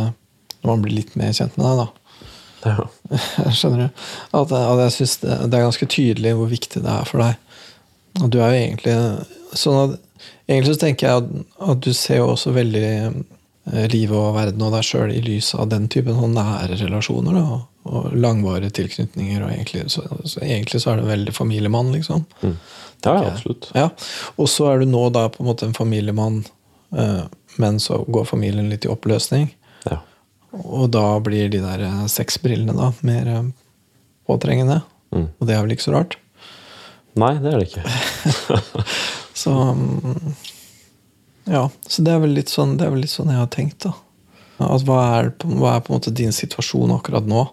når 0.61 0.67
man 0.67 0.83
blir 0.83 0.95
litt 0.97 1.13
mer 1.17 1.33
kjent 1.33 1.57
med 1.57 1.67
deg. 1.67 1.83
da. 1.83 2.00
Ja. 2.65 2.87
Skjønner 3.57 3.87
du? 3.87 4.05
At, 4.37 4.53
at 4.53 4.83
jeg 4.85 4.95
synes 4.99 5.17
det, 5.23 5.37
det 5.51 5.57
er 5.57 5.67
ganske 5.67 5.89
tydelig 5.97 6.35
hvor 6.37 6.51
viktig 6.51 6.83
det 6.83 6.93
er 6.93 7.09
for 7.09 7.23
deg. 7.23 7.67
Og 8.21 8.31
du 8.31 8.39
er 8.41 8.53
jo 8.53 8.63
egentlig 8.63 8.95
sånn 9.57 9.83
at 9.87 9.99
Egentlig 10.51 10.75
så 10.75 10.81
tenker 10.83 11.07
jeg 11.07 11.21
at, 11.21 11.29
at 11.71 11.79
du 11.81 11.93
ser 11.95 12.19
jo 12.19 12.27
også 12.33 12.51
veldig 12.53 12.87
eh, 12.91 13.85
livet 13.89 14.17
og 14.17 14.35
verden 14.35 14.61
og 14.65 14.73
deg 14.75 14.83
sjøl 14.85 15.13
i 15.13 15.21
lys 15.23 15.53
av 15.55 15.69
den 15.71 15.87
typen 15.89 16.17
sånn 16.17 16.35
nære 16.35 16.75
relasjoner. 16.81 17.37
Da, 17.37 17.61
og, 17.89 18.11
langvarige 18.13 18.73
tilknytninger. 18.81 19.45
Og 19.45 19.53
egentlig, 19.53 19.85
så, 19.93 20.03
så 20.25 20.43
egentlig 20.43 20.83
så 20.83 20.91
er 20.91 20.99
du 20.99 21.05
en 21.05 21.13
veldig 21.13 21.33
familiemann, 21.33 21.93
liksom. 21.95 22.25
Ja, 22.43 22.51
ja, 23.15 23.31
absolutt. 23.31 23.71
Ja. 23.77 23.87
Og 24.37 24.49
så 24.51 24.67
er 24.69 24.83
du 24.83 24.91
nå 24.91 25.07
da 25.15 25.27
på 25.31 25.41
en 25.41 25.49
måte 25.49 25.69
en 25.69 25.77
familiemann, 25.77 26.43
eh, 26.97 27.23
men 27.61 27.79
så 27.81 28.03
går 28.07 28.29
familien 28.29 28.69
litt 28.69 28.85
i 28.85 28.91
oppløsning. 28.91 29.49
Og 30.51 30.89
da 30.91 31.05
blir 31.23 31.51
de 31.51 31.61
der 31.63 31.85
eh, 31.87 32.05
sexbrillene 32.11 32.75
da 32.75 32.91
mer 33.07 33.29
eh, 33.31 33.43
påtrengende. 34.27 34.81
Mm. 35.15 35.27
Og 35.39 35.47
det 35.47 35.55
er 35.55 35.63
vel 35.65 35.75
ikke 35.75 35.87
så 35.87 35.95
rart. 35.95 36.17
Nei, 37.19 37.33
det 37.43 37.51
er 37.51 37.59
det 37.59 37.67
ikke. 37.69 37.83
Så 39.41 39.51
mm, 39.51 40.33
Ja, 41.49 41.63
så 41.87 42.03
det 42.05 42.11
er 42.13 42.19
vel 42.21 42.35
litt 42.35 42.51
sånn, 42.51 42.75
det 42.77 42.85
er 42.85 42.91
vel 42.93 43.01
litt 43.01 43.13
sånn 43.13 43.31
jeg 43.31 43.39
har 43.39 43.47
tenkt, 43.51 43.87
da. 43.87 43.95
At 44.61 44.83
hva 44.85 44.99
er, 45.17 45.31
hva 45.41 45.71
er 45.73 45.81
på 45.81 45.89
en 45.89 45.97
måte 45.97 46.13
din 46.13 46.35
situasjon 46.35 46.93
akkurat 46.93 47.25
nå? 47.25 47.47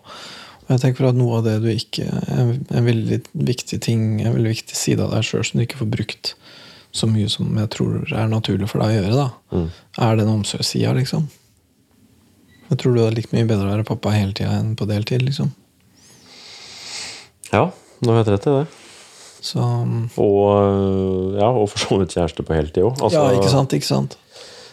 Og 0.66 0.74
jeg 0.74 0.82
tenker 0.82 1.08
at 1.08 1.16
noe 1.16 1.38
av 1.38 1.46
det 1.46 1.54
du 1.64 1.70
ikke 1.72 2.04
En, 2.04 2.50
en 2.68 2.84
veldig 2.84 3.22
viktig 3.32 3.78
ting, 3.80 4.18
en 4.20 4.34
veldig 4.34 4.52
viktig 4.52 4.76
side 4.76 5.00
av 5.00 5.14
deg 5.14 5.24
sjøl 5.24 5.46
som 5.48 5.56
du 5.56 5.64
ikke 5.64 5.80
får 5.80 5.90
brukt 5.94 6.34
så 6.92 7.08
mye 7.08 7.28
som 7.32 7.48
jeg 7.56 7.70
tror 7.72 8.12
er 8.12 8.28
naturlig 8.28 8.68
for 8.68 8.82
deg 8.82 8.92
å 8.92 8.98
gjøre, 8.98 9.16
da, 9.16 9.64
er 10.04 10.20
den 10.20 10.30
omsorgssida, 10.32 10.94
liksom. 10.96 11.26
Jeg 12.68 12.78
tror 12.78 12.94
du 12.94 13.00
hadde 13.02 13.16
likt 13.16 13.33
mye 13.33 13.46
bedre 13.48 13.64
å 13.68 13.72
være 13.76 13.87
pappa 13.88 14.12
hele 14.12 14.35
tida 14.37 14.59
enn 14.59 14.74
på 14.76 14.87
deltid, 14.90 15.22
liksom. 15.24 15.52
Ja, 17.52 17.70
du 18.00 18.11
har 18.11 18.18
helt 18.20 18.28
rett 18.35 18.46
i 18.46 18.54
det. 18.59 18.66
Så 19.40 19.62
mm, 19.62 20.09
Og, 20.18 21.37
ja, 21.38 21.48
og 21.48 21.68
for 21.72 21.81
så 21.81 21.98
vidt 22.02 22.12
kjæreste 22.16 22.44
på 22.44 22.57
heltid 22.57 22.85
òg. 22.85 22.98
Altså, 23.00 23.22
Ja, 23.22 23.37
ikke 23.38 23.52
sant, 23.52 23.72
ikke 23.76 23.88
sant. 23.88 24.16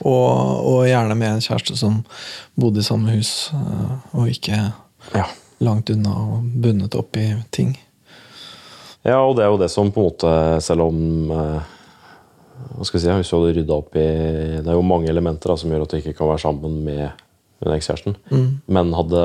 Og, 0.03 0.27
og 0.67 0.81
gjerne 0.89 1.15
med 1.15 1.37
en 1.37 1.43
kjæreste 1.45 1.77
som 1.79 2.01
bodde 2.59 2.81
i 2.81 2.87
samme 2.87 3.13
hus, 3.15 3.51
øh, 3.55 3.93
og 4.19 4.27
ikke 4.33 4.57
Ja. 5.13 5.27
langt 5.63 5.89
unna 5.93 6.11
og 6.11 6.49
bundet 6.61 6.95
opp 6.99 7.15
i 7.21 7.29
ting. 7.51 7.77
ja, 9.05 9.21
og 9.21 9.37
det 9.37 9.45
er 9.45 9.53
jo 9.53 9.61
det 9.61 9.69
som 9.71 9.91
på 9.93 10.01
en 10.01 10.09
måte, 10.09 10.61
selv 10.65 10.81
om 10.89 11.31
øh, 11.31 11.61
hva 12.75 12.85
skal 12.87 12.99
jeg 12.99 13.03
si, 13.05 13.13
Hvis 13.21 13.29
du 13.29 13.35
hadde 13.37 13.53
rydda 13.59 13.73
opp 13.75 13.95
i 13.95 14.05
Det 14.63 14.67
er 14.67 14.73
jo 14.73 14.81
mange 14.81 15.09
elementer 15.11 15.51
da, 15.51 15.55
som 15.59 15.69
gjør 15.71 15.83
at 15.85 15.91
du 15.91 15.97
ikke 15.97 16.13
kan 16.17 16.27
være 16.27 16.39
sammen 16.43 16.83
med 16.83 17.09
den 17.63 17.75
ekskjæresten. 17.75 18.17
Men 18.67 18.93
hadde 18.97 19.21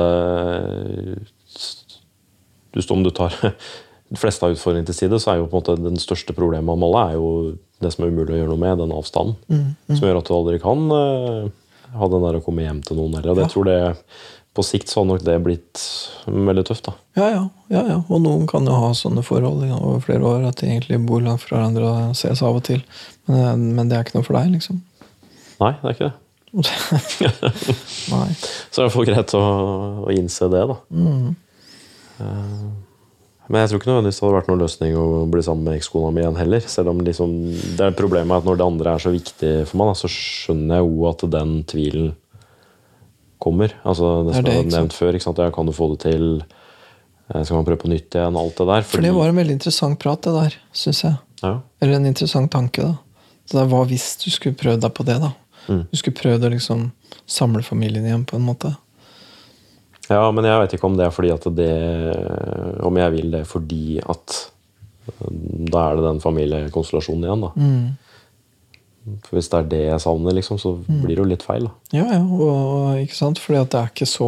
du, 2.71 2.81
Om 2.89 3.03
du 3.03 3.11
tar 3.11 3.35
de 4.11 4.19
fleste 4.19 4.45
av 4.45 4.55
utfordringene 4.55 4.87
til 4.89 4.97
side, 4.97 5.19
så 5.19 5.33
er 5.33 5.41
jo 5.41 5.49
på 5.49 5.57
en 5.57 5.63
måte 5.63 5.77
den 5.79 5.99
største 6.01 6.35
problemet 6.35 6.71
av 6.71 6.85
alle 6.87 7.05
er 7.07 7.17
jo 7.19 7.31
det 7.81 7.91
som 7.93 8.05
er 8.05 8.13
umulig 8.13 8.35
å 8.35 8.41
gjøre 8.41 8.51
noe 8.51 8.61
med, 8.61 8.77
den 8.83 8.93
avstanden. 8.93 9.73
Som 9.89 10.05
gjør 10.05 10.19
at 10.21 10.29
du 10.29 10.35
aldri 10.35 10.59
kan 10.61 10.83
øh, 10.93 11.47
ha 11.97 12.09
den 12.13 12.27
der 12.27 12.37
å 12.37 12.43
komme 12.45 12.65
hjem 12.65 12.83
til 12.85 12.99
noen 12.99 13.17
heller. 13.17 13.35
Det 13.35 13.47
jeg 13.47 13.53
tror 13.55 13.67
det 13.69 13.79
på 14.51 14.65
sikt 14.67 14.91
så 14.91 14.99
har 14.99 15.07
nok 15.07 15.23
det 15.23 15.37
blitt 15.45 15.81
veldig 16.27 16.63
tøft. 16.67 16.89
da. 16.89 16.93
Ja, 17.15 17.27
ja, 17.31 17.43
ja, 17.71 17.83
ja. 17.87 17.99
Og 18.11 18.19
noen 18.23 18.43
kan 18.51 18.67
jo 18.67 18.75
ha 18.75 18.91
sånne 18.97 19.23
forhold 19.23 19.63
over 19.77 20.01
flere 20.03 20.27
år 20.27 20.49
at 20.49 20.59
de 20.59 20.67
egentlig 20.67 20.99
bor 21.07 21.23
langt 21.23 21.45
fra 21.45 21.57
hverandre 21.57 21.87
og 21.87 22.17
ses 22.19 22.43
av 22.43 22.59
og 22.59 22.65
til. 22.67 22.83
Men, 23.31 23.69
men 23.77 23.87
det 23.87 23.97
er 23.97 24.03
ikke 24.03 24.19
noe 24.19 24.27
for 24.27 24.35
deg, 24.35 24.51
liksom. 24.57 24.81
Nei, 25.61 25.71
det 25.79 25.87
er 25.87 25.95
ikke 25.95 26.09
det. 26.09 26.17
Nei. 28.11 28.29
Så 28.35 28.75
det 28.75 28.81
er 28.81 28.85
iallfall 28.85 29.07
greit 29.07 29.33
å, 29.37 29.41
å 30.05 30.13
innse 30.15 30.49
det, 30.51 30.63
da. 30.71 30.77
Eh, 32.21 32.63
Men 33.51 33.63
jeg 33.65 33.71
tror 33.71 33.81
ikke 33.81 33.89
nødvendigvis 33.91 34.19
det 34.19 34.25
hadde 34.25 34.37
vært 34.37 34.49
noen 34.51 34.61
løsning 34.63 34.97
å 34.99 35.05
bli 35.31 35.41
sammen 35.43 35.65
med 35.67 35.77
ekskona 35.79 36.11
mi 36.15 36.21
igjen 36.23 36.37
heller. 36.39 36.65
Selv 36.71 36.91
om 36.93 37.01
liksom, 37.03 37.33
det 37.79 37.87
er 37.89 37.95
problemet 37.97 38.37
at 38.41 38.47
når 38.47 38.59
det 38.61 38.67
andre 38.67 38.93
er 38.97 39.03
så 39.03 39.11
viktig 39.11 39.53
for 39.67 39.81
meg, 39.81 39.89
da, 39.91 39.97
så 40.03 40.11
skjønner 40.11 40.79
jeg 40.79 40.87
jo 40.91 41.07
at 41.09 41.25
den 41.33 41.53
tvilen 41.71 42.11
kommer. 43.41 43.73
Altså 43.83 44.11
det 44.27 44.35
som 44.37 44.45
det, 44.45 44.53
jeg 44.53 44.61
har 44.63 44.71
nevnt 44.77 44.95
før. 44.95 45.17
Ikke 45.17 45.25
sant? 45.27 45.41
Ja, 45.43 45.51
kan 45.55 45.67
du 45.67 45.73
få 45.75 45.89
det 45.95 45.99
til? 46.05 46.27
Eh, 47.31 47.41
Skal 47.43 47.57
man 47.59 47.67
prøve 47.67 47.81
på 47.83 47.91
nytt 47.91 48.15
igjen? 48.19 48.37
Alt 48.39 48.59
det 48.61 48.67
der. 48.71 48.87
For 48.91 49.03
det 49.07 49.15
var 49.17 49.31
en 49.33 49.39
veldig 49.41 49.57
interessant 49.59 49.99
prat, 50.03 50.21
det 50.27 50.35
der, 50.37 50.59
syns 50.83 51.03
jeg. 51.07 51.15
ja. 51.43 51.55
Eller 51.81 51.97
en 51.97 52.11
interessant 52.11 52.51
tanke, 52.53 52.85
da. 52.91 52.95
Så 53.49 53.57
det 53.57 53.67
var 53.73 53.87
hvis 53.89 54.11
du 54.21 54.29
skulle 54.31 54.55
prøvd 54.55 54.83
deg 54.85 54.93
på 54.95 55.03
det, 55.07 55.17
da. 55.23 55.31
Mm. 55.67 55.83
Du 55.91 55.97
skulle 55.97 56.17
prøvd 56.17 56.45
å 56.47 56.49
liksom 56.53 56.91
samle 57.29 57.61
familien 57.63 58.05
igjen, 58.07 58.25
på 58.25 58.35
en 58.39 58.45
måte. 58.47 58.71
ja, 60.09 60.23
men 60.31 60.43
jeg 60.47 60.59
vet 60.63 60.73
ikke 60.75 60.87
om 60.89 60.97
det 60.97 61.05
er 61.05 61.13
fordi 61.15 61.29
at 61.31 61.45
det 61.55 62.81
Om 62.83 62.97
jeg 62.97 63.11
vil 63.11 63.31
det 63.31 63.43
fordi 63.47 63.99
at 64.01 64.33
eh, 65.07 65.27
Da 65.71 65.83
er 65.91 65.95
det 65.99 66.03
den 66.07 66.19
familiekonstellasjonen 66.23 67.23
igjen, 67.27 67.45
da. 67.45 67.51
Mm. 67.55 67.97
For 69.25 69.37
hvis 69.37 69.49
det 69.49 69.57
er 69.59 69.69
det 69.69 69.83
jeg 69.87 70.01
savner, 70.03 70.35
liksom, 70.37 70.59
så 70.61 70.75
blir 70.85 71.15
det 71.15 71.21
jo 71.23 71.29
litt 71.31 71.41
feil. 71.45 71.63
da. 71.65 71.71
Ja, 71.97 72.05
ja, 72.05 72.21
og, 72.21 72.99
ikke 73.01 73.17
sant? 73.17 73.39
Fordi 73.41 73.57
at 73.61 73.71
det 73.73 73.79
er 73.79 73.89
ikke 73.93 74.05
så 74.09 74.27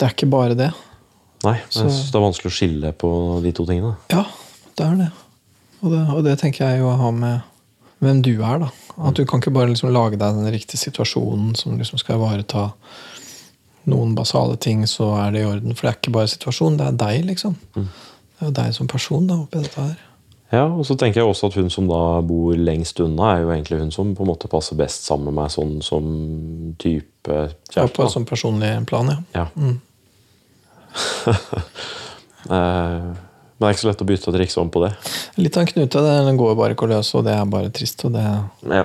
Det 0.00 0.06
er 0.08 0.14
ikke 0.14 0.30
bare 0.32 0.54
det. 0.58 0.70
Nei, 1.44 1.58
Så- 1.68 1.82
jeg 1.84 1.90
synes 1.92 2.10
det 2.10 2.16
er 2.20 2.24
vanskelig 2.24 2.50
å 2.52 2.56
skille 2.56 2.92
på 2.96 3.10
de 3.42 3.52
to 3.52 3.66
tingene. 3.68 3.96
Ja, 4.10 4.24
det 4.76 4.86
er 4.86 4.96
det. 4.96 5.10
Og 5.82 5.90
det, 5.92 6.00
og 6.14 6.24
det 6.24 6.38
tenker 6.40 6.64
jeg 6.70 6.80
jo 6.80 6.88
ha 6.96 7.10
med 7.10 7.42
hvem 8.04 8.22
du 8.24 8.32
er, 8.36 8.62
da. 8.62 8.70
At 9.08 9.18
du 9.18 9.24
kan 9.26 9.42
ikke 9.42 9.54
bare 9.54 9.72
liksom 9.72 9.92
lage 9.94 10.18
deg 10.20 10.38
den 10.38 10.52
riktige 10.54 10.80
situasjonen 10.80 11.54
som 11.58 11.78
liksom 11.80 11.98
skal 12.00 12.20
ivareta 12.20 12.68
noen 13.90 14.14
basale 14.16 14.56
ting, 14.56 14.86
så 14.88 15.10
er 15.20 15.34
det 15.34 15.42
i 15.42 15.48
orden. 15.48 15.74
For 15.74 15.86
det 15.86 15.92
er 15.92 15.98
ikke 16.00 16.14
bare 16.14 16.32
situasjonen, 16.32 16.78
det 16.80 16.86
er 16.86 16.98
deg, 17.02 17.24
liksom. 17.32 17.56
Det 17.74 18.42
er 18.42 18.50
jo 18.50 18.56
deg 18.56 18.74
som 18.76 18.90
person 18.90 19.26
da, 19.28 19.40
oppi 19.44 19.60
dette 19.60 19.80
her. 19.80 19.96
Ja, 20.54 20.64
og 20.68 20.86
så 20.86 20.94
tenker 20.98 21.20
jeg 21.20 21.28
også 21.28 21.48
at 21.50 21.56
hun 21.58 21.70
som 21.72 21.88
da 21.90 22.20
bor 22.26 22.54
lengst 22.54 23.00
unna, 23.02 23.32
er 23.32 23.42
jo 23.42 23.50
egentlig 23.54 23.80
hun 23.80 23.92
som 23.94 24.12
på 24.14 24.22
en 24.22 24.30
måte 24.30 24.50
passer 24.50 24.78
best 24.78 25.08
sammen 25.08 25.30
med 25.30 25.40
meg 25.40 25.52
sånn 25.54 25.80
som 25.82 26.04
type 26.78 27.38
Ja, 27.74 27.86
på 27.88 28.04
et 28.04 28.12
sånn 28.12 28.28
personlig 28.28 28.70
plan, 28.88 29.10
ja. 29.10 29.18
Ja. 29.34 29.46
Mm. 29.56 29.80
Men 33.54 33.64
det 33.64 33.68
er 33.68 33.74
ikke 33.76 33.82
så 33.84 33.88
lett 33.92 34.02
å 34.02 34.06
bytte 34.08 34.30
et 34.32 34.36
trikse 34.40 34.60
om 34.60 34.70
på 34.74 34.80
det. 34.82 34.92
Litt 35.38 35.56
av 35.56 35.62
en 35.62 35.70
knute. 35.70 36.00
Den 36.26 36.36
går 36.40 36.48
jo 36.52 36.58
bare 36.58 36.74
ikke 36.74 36.88
å 36.88 36.90
løse, 36.90 37.14
og 37.18 37.24
det 37.28 37.34
er 37.38 37.44
bare 37.46 37.70
trist. 37.70 38.02
Og 38.04 38.12
det, 38.16 38.24
Ja. 38.66 38.84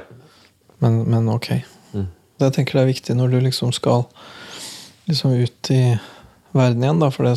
men, 0.79 0.99
men 1.10 1.29
ok. 1.34 1.49
Mm. 1.93 2.08
Det 2.38 2.45
jeg 2.49 2.53
tenker 2.60 2.77
det 2.77 2.84
er 2.84 2.91
viktig 2.93 3.15
når 3.17 3.32
du 3.34 3.39
liksom 3.47 3.73
skal 3.73 4.05
liksom 5.10 5.34
ut 5.41 5.71
i 5.73 5.82
verden 6.53 6.84
igjen, 6.86 6.99
da, 7.01 7.10
for 7.10 7.25
det 7.25 7.34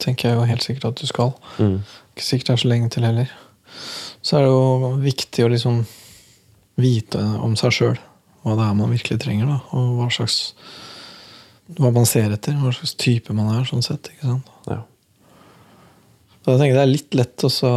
tenker 0.00 0.30
jeg 0.30 0.38
jo 0.38 0.48
helt 0.48 0.64
sikkert 0.64 0.88
at 0.88 1.02
du 1.02 1.06
skal. 1.10 1.34
Mm. 1.60 1.78
Ikke 2.16 2.24
sikkert 2.24 2.46
det 2.46 2.56
er 2.56 2.62
så 2.64 2.68
lenge 2.72 2.90
til 2.94 3.04
heller. 3.04 3.30
Så 4.24 4.38
er 4.38 4.46
det 4.46 4.50
jo 4.54 4.92
viktig 5.04 5.44
å 5.44 5.52
liksom 5.52 5.82
vite 6.80 7.20
om 7.44 7.56
seg 7.60 7.74
sjøl. 7.76 7.98
Hva 8.44 8.54
det 8.56 8.64
er 8.70 8.76
man 8.78 8.92
virkelig 8.94 9.20
trenger, 9.20 9.50
da. 9.50 9.60
Og 9.76 9.98
hva 10.00 10.08
slags 10.14 10.54
Hva 11.76 11.90
man 11.92 12.06
ser 12.08 12.32
etter. 12.32 12.54
Hva 12.56 12.70
slags 12.72 12.94
type 12.96 13.34
man 13.36 13.50
er, 13.52 13.66
sånn 13.68 13.82
sett. 13.84 14.08
ikke 14.14 14.30
sant? 14.30 14.46
Ja. 14.70 14.78
Så 16.44 16.54
jeg 16.54 16.62
tenker 16.62 16.78
det 16.78 16.84
er 16.84 16.92
litt 16.94 17.18
lett 17.18 17.44
å 17.44 17.50
så 17.52 17.72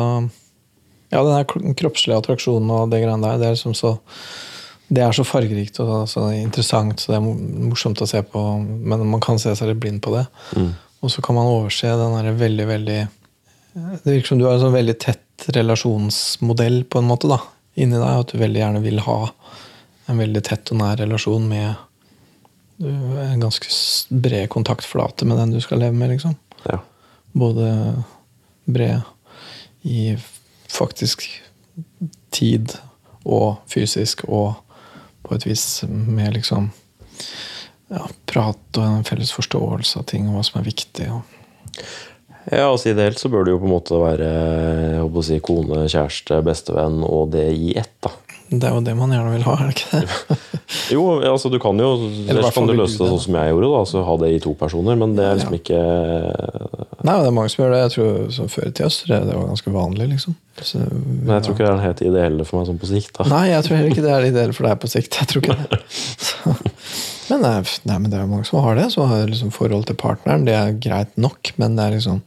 Ja, 1.12 1.24
den 1.26 1.36
her 1.36 1.76
kroppslige 1.76 2.22
attraksjonen 2.22 2.72
og 2.72 2.92
det 2.92 3.02
greiene 3.04 3.26
der, 3.26 3.40
det 3.42 3.50
er 3.50 3.58
liksom 3.58 3.76
så 3.76 3.98
Det 4.92 5.04
er 5.04 5.16
så 5.16 5.26
fargerikt 5.28 5.80
og 5.84 6.08
så 6.12 6.28
interessant, 6.36 7.00
så 7.00 7.14
det 7.14 7.20
er 7.20 7.68
morsomt 7.72 8.02
å 8.04 8.08
se 8.10 8.22
på, 8.28 8.42
men 8.60 9.06
man 9.08 9.24
kan 9.24 9.40
se 9.40 9.54
seg 9.56 9.72
litt 9.72 9.80
blind 9.80 10.02
på 10.04 10.12
det. 10.18 10.26
Mm. 10.60 10.74
Og 11.02 11.14
så 11.14 11.24
kan 11.24 11.38
man 11.38 11.48
overse 11.48 11.88
den 11.88 12.16
derre 12.18 12.34
veldig, 12.36 12.66
veldig 12.68 13.00
Det 14.04 14.04
virker 14.04 14.34
som 14.34 14.42
du 14.42 14.46
har 14.50 14.58
en 14.58 14.66
sånn 14.66 14.76
veldig 14.76 14.98
tett 15.00 15.48
relasjonsmodell, 15.56 16.84
på 16.92 17.00
en 17.00 17.08
måte, 17.08 17.30
da, 17.32 17.40
inni 17.80 17.96
deg. 17.96 18.26
At 18.26 18.34
du 18.34 18.42
veldig 18.42 18.62
gjerne 18.62 18.84
vil 18.84 19.00
ha 19.08 19.18
en 20.12 20.20
veldig 20.20 20.44
tett 20.46 20.74
og 20.74 20.82
nær 20.82 21.00
relasjon 21.00 21.48
med 21.50 21.72
en 22.82 23.42
ganske 23.42 23.70
bred 24.10 24.50
kontaktflate 24.50 25.26
med 25.30 25.38
den 25.38 25.54
du 25.56 25.62
skal 25.64 25.82
leve 25.84 25.96
med, 25.98 26.16
liksom. 26.16 26.36
ja. 26.66 26.80
Både 27.32 27.68
bred 28.66 29.02
i 29.82 30.16
faktisk 30.72 31.26
tid 32.32 32.76
og 33.26 33.62
fysisk, 33.70 34.24
og 34.28 34.56
på 35.22 35.36
et 35.38 35.46
vis 35.46 35.84
med 35.88 36.34
liksom 36.38 36.72
ja, 37.92 38.06
prat 38.30 38.80
og 38.80 38.86
en 38.86 39.06
felles 39.08 39.34
forståelse 39.36 40.00
av 40.00 40.08
ting 40.10 40.30
og 40.30 40.40
hva 40.40 40.46
som 40.48 40.62
er 40.62 40.68
viktig. 40.70 41.10
Ja, 42.50 42.66
altså 42.66 42.92
Ideelt 42.92 43.20
så 43.22 43.30
bør 43.30 43.46
det 43.46 43.54
jo 43.54 43.62
på 43.62 43.70
en 43.70 43.76
måte 43.76 44.00
være 44.02 44.30
jeg 44.32 45.04
håper 45.04 45.22
å 45.22 45.26
si, 45.28 45.40
kone, 45.46 45.84
kjæreste, 45.92 46.42
bestevenn 46.46 47.04
og 47.06 47.34
det 47.36 47.48
i 47.54 47.76
ett. 47.78 47.94
da. 48.02 48.14
Det 48.52 48.68
er 48.68 48.74
jo 48.76 48.82
det 48.84 48.94
man 49.00 49.14
gjerne 49.16 49.32
vil 49.32 49.46
ha, 49.48 49.54
er 49.62 49.70
det 49.70 49.78
ikke 49.80 50.02
det? 50.02 50.38
Jo, 50.92 51.02
altså 51.28 51.50
du 51.52 51.58
kan 51.60 51.76
jo 51.80 51.88
ellers 52.32 52.54
kan 52.56 52.68
du 52.68 52.74
løse 52.76 52.96
det 53.00 53.08
sånn 53.10 53.20
som 53.26 53.36
jeg 53.36 53.52
gjorde. 53.52 53.68
da, 53.72 53.80
altså 53.82 54.02
Ha 54.08 54.14
det 54.22 54.30
i 54.36 54.40
to 54.44 54.54
personer, 54.60 54.96
men 55.00 55.16
det 55.18 55.26
er 55.28 55.40
liksom 55.40 55.56
Ja. 55.56 55.60
ikke 55.62 55.80
Nei, 57.02 57.16
det 57.18 57.28
er 57.32 57.34
mange 57.36 57.50
som 57.52 57.64
gjør 57.64 57.72
det. 57.74 57.80
Jeg 57.82 57.94
tror 57.96 58.50
Før 58.54 58.68
i 58.68 58.72
tida 58.78 59.20
det 59.26 59.36
var 59.36 59.48
ganske 59.50 59.74
vanlig. 59.74 60.08
liksom. 60.12 60.36
Så, 60.62 60.80
Men 60.84 61.32
jeg 61.34 61.44
tror 61.44 61.56
ikke 61.56 61.64
det 61.64 61.70
er 61.72 61.76
den 61.78 61.86
helt 61.88 62.04
ideelle 62.06 62.46
for 62.46 62.60
meg 62.60 62.68
sånn 62.70 62.80
på 62.84 62.90
sikt. 62.92 63.14
da. 63.18 63.26
Nei, 63.32 63.46
jeg 63.50 63.66
tror 63.66 63.78
heller 63.80 63.96
ikke 63.96 64.06
det 64.06 64.12
er 64.14 64.22
det 64.26 64.32
ideelle 64.36 64.54
for 64.58 64.68
deg 64.70 64.80
på 64.84 64.92
sikt. 64.92 65.18
Jeg 65.20 65.32
tror 65.32 65.42
ikke 65.42 65.58
det. 65.58 65.82
Så, 66.28 66.56
men, 67.32 67.42
nei, 67.48 67.54
nei, 67.90 67.98
men 67.98 68.12
det 68.12 68.20
er 68.20 68.26
jo 68.28 68.32
mange 68.36 68.46
som 68.52 68.62
har 68.68 68.76
det. 68.78 68.88
Som 68.94 69.10
har 69.10 69.26
liksom 69.32 69.52
forhold 69.56 69.88
til 69.90 69.98
partneren. 70.00 70.46
Det 70.46 70.56
er 70.60 70.76
greit 70.84 71.16
nok, 71.18 71.54
men 71.58 71.76
det 71.80 71.88
er 71.88 71.98
liksom 71.98 72.22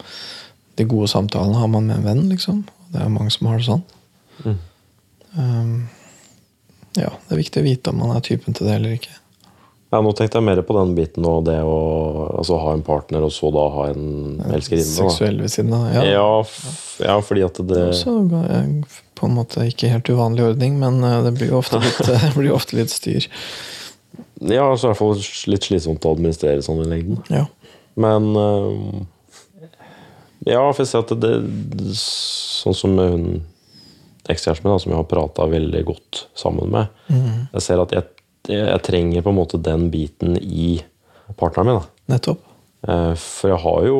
de 0.81 0.85
gode 0.91 1.09
samtalene 1.13 1.61
har 1.61 1.71
man 1.71 1.87
med 1.87 2.01
en 2.01 2.09
venn. 2.09 2.25
liksom. 2.33 2.65
Det 2.91 3.01
er 3.05 3.13
mange 3.13 3.31
som 3.31 3.47
har 3.53 3.61
det 3.63 3.69
sånn. 3.69 3.85
Mm. 4.45 4.59
Um, 5.39 5.75
ja, 6.97 7.11
det 7.27 7.35
er 7.35 7.41
viktig 7.41 7.63
å 7.63 7.67
vite 7.67 7.93
om 7.93 8.03
man 8.03 8.17
er 8.17 8.25
typen 8.25 8.57
til 8.57 8.69
det 8.69 8.79
eller 8.79 8.97
ikke. 8.99 9.15
Ja, 9.95 10.01
Nå 10.03 10.11
tenkte 10.19 10.41
jeg 10.41 10.47
mer 10.49 10.59
på 10.67 10.75
den 10.75 10.95
biten 10.97 11.27
og 11.29 11.45
det 11.47 11.61
å 11.63 11.75
altså, 12.41 12.57
ha 12.59 12.73
en 12.75 12.83
partner 12.83 13.23
og 13.23 13.31
så 13.35 13.51
da 13.55 13.69
ha 13.77 13.85
en 13.93 14.41
elskerinne. 14.49 14.91
Seksuell 14.97 15.39
ved 15.45 15.53
siden 15.53 15.75
av. 15.77 15.85
Ja, 15.95 16.03
Ja. 16.11 16.31
ja, 17.05 17.21
fordi 17.23 17.45
at 17.47 17.61
det 17.69 17.95
Så 18.01 18.17
Også 18.25 19.05
på 19.15 19.29
en 19.29 19.37
måte 19.37 19.69
ikke 19.71 19.93
helt 19.93 20.11
uvanlig 20.11 20.43
ordning, 20.49 20.81
men 20.81 20.99
eh, 21.05 21.23
det 21.23 21.37
blir 21.39 21.53
jo 21.53 21.61
ofte 21.61 21.79
litt, 21.79 22.11
blir 22.35 22.51
ofte 22.57 22.75
litt 22.77 22.91
styr. 22.91 23.29
Ja, 24.43 24.67
så 24.77 24.91
er 24.91 24.91
det 24.91 24.91
i 24.91 24.91
hvert 24.91 24.99
fall 24.99 25.53
litt 25.55 25.69
slitsomt 25.69 26.05
å 26.05 26.15
administrere 26.17 26.63
sånn 26.67 26.83
i 26.83 26.91
lengden. 26.91 27.23
Ja. 27.31 27.47
Men 27.95 28.33
øhm, 28.35 29.07
Ja, 30.45 30.73
for 30.75 30.83
jeg 30.83 30.91
ser 30.91 31.05
at 31.07 31.15
det, 31.23 31.35
det 31.79 31.95
Sånn 31.95 32.75
som 32.75 32.99
hun 32.99 33.45
ekskjæresten 34.33 34.65
min, 34.67 34.75
da, 34.75 34.81
som 34.83 34.93
jeg 34.93 35.01
har 35.01 35.09
prata 35.11 35.47
veldig 35.51 35.85
godt 35.91 36.27
sammen 36.39 36.71
med 36.73 36.89
Mm. 37.09 37.49
Jeg 37.53 37.63
ser 37.63 37.81
at 37.83 37.93
jeg, 37.93 38.05
jeg 38.49 38.83
trenger 38.83 39.23
på 39.23 39.29
en 39.31 39.37
måte 39.37 39.59
den 39.61 39.91
biten 39.93 40.39
i 40.41 40.81
partneren 41.37 41.67
min. 41.69 41.81
da 41.81 42.15
Nettopp. 42.15 42.41
Eh, 42.89 43.15
For 43.17 43.49
jeg 43.53 43.61
har 43.61 43.85
jo, 43.89 43.99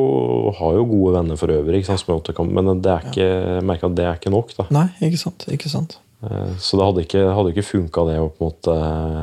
har 0.57 0.73
jo 0.77 0.85
gode 0.89 1.13
venner 1.17 1.37
for 1.37 1.53
øvrig, 1.53 1.85
sant, 1.85 2.31
kan, 2.35 2.49
men 2.53 2.81
det 2.81 2.91
er 2.91 3.05
ikke, 3.09 3.27
jeg 3.59 3.63
merker 3.65 3.89
at 3.89 3.95
det 3.97 4.05
er 4.05 4.17
ikke 4.19 4.33
nok. 4.33 4.55
da 4.57 4.65
Nei, 4.73 4.87
ikke 5.01 5.21
sant. 5.21 5.45
Ikke 5.51 5.69
sant. 5.69 5.99
Eh, 6.23 6.55
Så 6.59 6.77
det 6.77 6.85
hadde 6.85 7.05
ikke, 7.05 7.23
hadde 7.37 7.53
ikke 7.53 7.69
funka 7.69 8.05
det 8.09 8.17
å 8.21 8.29
på 8.29 8.41
en 8.41 8.49
måte 8.51 8.75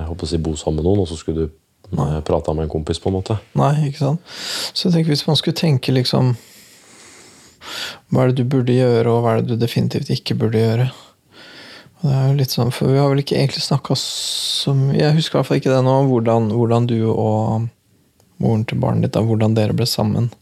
håper 0.09 0.27
å 0.27 0.31
si, 0.31 0.39
bo 0.39 0.55
sammen 0.59 0.83
med 0.83 0.89
noen, 0.91 1.03
og 1.05 1.09
så 1.11 1.19
skulle 1.19 1.47
du 1.47 1.99
eh, 1.99 2.21
prata 2.27 2.55
med 2.55 2.65
en 2.69 2.73
kompis. 2.73 2.99
på 3.03 3.11
en 3.11 3.19
måte 3.19 3.39
Nei, 3.59 3.89
ikke 3.91 3.99
sant. 3.99 4.21
Så 4.73 4.89
jeg 4.89 4.95
tenker 4.99 5.15
hvis 5.15 5.27
man 5.27 5.37
skulle 5.37 5.59
tenke 5.59 5.93
liksom 5.95 6.37
Hva 8.11 8.25
er 8.25 8.33
det 8.33 8.43
du 8.43 8.51
burde 8.57 8.77
gjøre, 8.77 9.07
og 9.09 9.25
hva 9.25 9.37
er 9.37 9.43
det 9.43 9.55
du 9.55 9.63
definitivt 9.63 10.13
ikke 10.13 10.39
burde 10.41 10.63
gjøre? 10.63 10.91
Og 12.03 12.09
det 12.09 12.17
er 12.19 12.29
jo 12.29 12.39
litt 12.41 12.55
sånn, 12.55 12.75
For 12.75 12.91
vi 12.91 12.99
har 12.99 13.11
vel 13.13 13.23
ikke 13.23 13.39
egentlig 13.39 13.63
snakka 13.63 13.95
så 13.99 14.73
mye 14.75 14.99
Jeg 14.99 15.15
husker 15.15 15.37
i 15.37 15.39
hvert 15.39 15.49
fall 15.49 15.61
ikke 15.61 15.71
det 15.71 15.83
nå, 15.87 15.97
hvordan, 16.11 16.49
hvordan 16.51 16.89
du 16.91 16.97
og 17.13 17.69
moren 18.43 18.65
til 18.67 18.81
barnet 18.83 19.07
ditt, 19.07 19.15
da, 19.15 19.23
hvordan 19.23 19.55
dere 19.55 19.77
ble 19.77 19.87
sammen. 19.87 20.33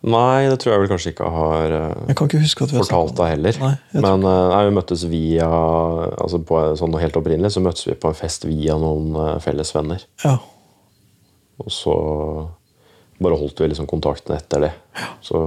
Nei, 0.00 0.48
det 0.48 0.56
tror 0.60 0.72
jeg 0.72 0.80
vel 0.82 0.88
kanskje 0.88 1.10
ikke 1.12 1.28
har 1.28 1.72
eh, 1.76 2.04
Jeg 2.08 2.16
kan 2.16 2.28
ikke 2.30 2.40
huske 2.40 2.64
at 2.64 2.70
vi 2.72 2.78
har 2.78 2.86
fortalt 2.88 3.18
deg 3.18 3.32
heller. 3.34 3.58
Nei, 3.60 3.72
Men 3.98 4.24
eh, 4.24 4.44
nei, 4.52 4.60
vi 4.68 4.76
møttes 4.78 5.02
via 5.10 5.48
altså 5.48 6.40
på, 6.44 6.60
sånn 6.80 6.96
Helt 7.02 7.18
opprinnelig 7.20 7.52
så 7.56 7.64
møttes 7.64 7.88
vi 7.88 7.96
på 8.00 8.08
en 8.08 8.16
fest 8.16 8.46
via 8.48 8.78
noen 8.80 9.12
eh, 9.12 9.34
felles 9.44 9.74
venner. 9.76 10.06
Ja. 10.24 10.38
Og 11.60 11.68
så 11.72 11.96
bare 13.20 13.36
holdt 13.36 13.60
vi 13.60 13.68
liksom 13.68 13.88
kontakten 13.90 14.32
etter 14.38 14.64
det. 14.64 14.72
Så 15.24 15.42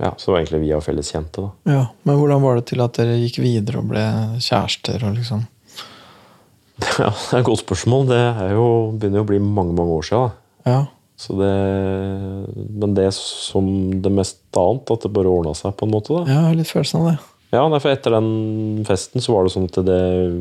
ja, 0.00 0.10
så 0.18 0.32
var 0.32 0.40
egentlig 0.40 0.54
egentlig 0.54 0.68
via 0.68 0.80
felles 0.80 1.12
kjente. 1.12 1.42
da. 1.42 1.72
ja. 1.72 1.82
Men 2.02 2.18
hvordan 2.18 2.42
var 2.42 2.58
det 2.58 2.66
til 2.70 2.82
at 2.84 2.96
dere 2.98 3.18
gikk 3.20 3.38
videre 3.44 3.82
og 3.82 3.90
ble 3.92 4.04
kjærester? 4.42 5.04
og 5.06 5.18
liksom 5.18 5.44
Ja, 6.98 7.12
Det 7.30 7.36
er 7.36 7.38
et 7.38 7.46
godt 7.46 7.62
spørsmål. 7.62 8.08
Det 8.10 8.18
er 8.18 8.56
jo, 8.56 8.66
begynner 8.98 9.22
jo 9.22 9.26
å 9.26 9.30
bli 9.30 9.38
mange 9.38 9.74
mange 9.76 9.94
år 9.94 10.08
siden. 10.08 10.32
Da. 10.64 10.72
Ja. 10.72 10.80
Så 11.16 11.36
det, 11.38 11.52
men 12.74 12.96
det 12.96 13.12
som 13.14 13.68
det 14.02 14.10
meste 14.10 14.58
annet, 14.58 14.90
at 14.90 15.04
det 15.06 15.12
bare 15.14 15.30
ordna 15.30 15.54
seg 15.54 15.76
på 15.78 15.86
en 15.86 15.94
måte. 15.94 16.10
da. 16.10 16.40
Har 16.48 16.58
litt 16.58 16.72
følelsen 16.72 17.00
av 17.00 17.12
det. 17.12 17.20
Ja, 17.54 17.62
for 17.78 17.86
etter 17.92 18.16
den 18.16 18.82
festen 18.82 19.22
så 19.22 19.30
var 19.30 19.46
det 19.46 19.52
sånn 19.54 19.68
at 19.68 19.76
det 19.86 19.98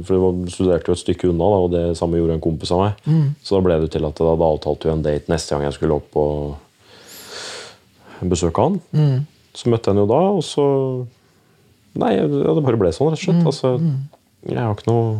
For 0.08 0.16
jeg 0.18 0.54
studerte 0.56 0.90
jo 0.90 0.96
et 0.98 1.02
stykke 1.04 1.28
unna, 1.30 1.46
da, 1.46 1.60
og 1.62 1.70
det 1.76 1.84
samme 2.00 2.18
gjorde 2.18 2.40
en 2.40 2.42
kompis 2.42 2.72
av 2.74 2.82
meg. 2.82 3.04
Så 3.46 3.54
da 3.54 3.62
ble 3.68 3.78
det 3.84 3.92
til 3.94 4.08
at 4.08 4.18
da, 4.18 4.34
da 4.40 4.50
avtalte 4.50 4.90
vi 4.90 4.96
en 4.96 5.06
date 5.06 5.30
neste 5.30 5.54
gang 5.54 5.68
jeg 5.68 5.78
skulle 5.78 6.00
opp 6.02 6.18
og 6.18 6.58
besøke 8.34 8.66
han. 8.66 8.82
Så 9.54 9.70
møtte 9.70 9.90
jeg 9.90 9.94
henne 9.94 10.06
jo 10.06 10.12
da, 10.12 10.22
og 10.34 10.44
så 10.48 10.66
Nei, 11.94 12.16
ja, 12.18 12.26
det 12.26 12.62
bare 12.66 12.80
ble 12.82 12.90
sånn, 12.90 13.12
rett 13.14 13.22
og 13.22 13.22
slett. 13.22 13.44
Altså, 13.46 13.76
jeg 14.50 14.58
har 14.58 14.72
ikke 14.74 14.88
noe 14.90 15.12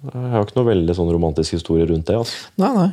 jeg 0.00 0.30
har 0.32 0.46
ikke 0.46 0.56
noe 0.56 0.68
veldig 0.70 0.94
sånn 0.96 1.10
romantisk 1.12 1.58
historie 1.58 1.84
rundt 1.90 2.08
det. 2.08 2.16
altså. 2.16 2.48
Nei, 2.56 2.70
nei. 2.72 2.86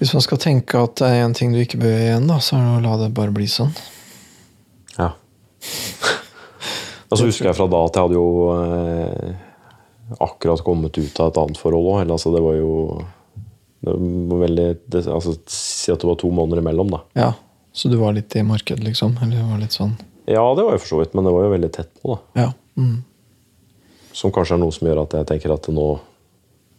Hvis 0.00 0.10
man 0.14 0.24
skal 0.24 0.40
tenke 0.42 0.80
at 0.82 0.98
det 0.98 1.10
er 1.10 1.22
en 1.22 1.36
ting 1.38 1.54
du 1.54 1.60
ikke 1.62 1.78
bør 1.78 1.92
gjøre 1.92 2.08
igjen, 2.08 2.26
da, 2.30 2.38
så 2.42 2.58
er 2.58 2.64
det 2.64 2.72
å 2.80 2.82
la 2.82 2.96
det 3.04 3.12
bare 3.14 3.34
bli 3.34 3.46
sånn. 3.50 3.70
Ja. 4.96 5.12
Og 7.08 7.14
så 7.14 7.28
husker 7.28 7.48
jeg 7.48 7.58
fra 7.58 7.68
da 7.70 7.84
at 7.86 7.94
jeg 7.94 8.08
hadde 8.08 8.18
jo 8.18 8.28
eh, 8.58 9.30
akkurat 10.26 10.62
kommet 10.66 10.98
ut 10.98 11.22
av 11.22 11.30
et 11.30 11.40
annet 11.44 11.60
forhold 11.62 11.92
òg. 11.94 12.02
Altså, 12.04 12.34
det 12.34 12.42
var 12.42 12.58
jo 12.58 12.72
det 13.86 13.94
var 13.94 14.40
veldig 14.42 14.68
det, 14.90 15.04
altså, 15.06 15.36
Si 15.46 15.92
at 15.94 16.02
det 16.02 16.08
var 16.10 16.18
to 16.18 16.30
måneder 16.34 16.62
imellom, 16.62 16.90
da. 16.90 17.04
Ja, 17.18 17.30
Så 17.78 17.90
du 17.92 17.94
var 18.00 18.16
litt 18.16 18.34
i 18.34 18.42
markedet, 18.42 18.82
liksom? 18.82 19.14
Eller 19.22 19.44
var 19.46 19.60
litt 19.62 19.76
sånn 19.76 19.94
Ja, 20.26 20.42
det 20.58 20.64
var 20.66 20.74
jo 20.74 20.82
for 20.82 20.90
så 20.90 21.00
vidt, 21.00 21.14
men 21.14 21.28
det 21.28 21.32
var 21.32 21.46
jo 21.46 21.54
veldig 21.54 21.72
tett 21.72 21.92
på. 22.02 22.16
da. 22.16 22.42
Ja. 22.42 22.52
Mm. 22.78 23.04
Som 24.12 24.32
kanskje 24.34 24.56
er 24.56 24.62
noe 24.64 24.74
som 24.74 24.88
gjør 24.88 25.04
at 25.04 25.14
jeg 25.14 25.28
tenker 25.30 25.54
at 25.54 25.68
nå 25.72 25.88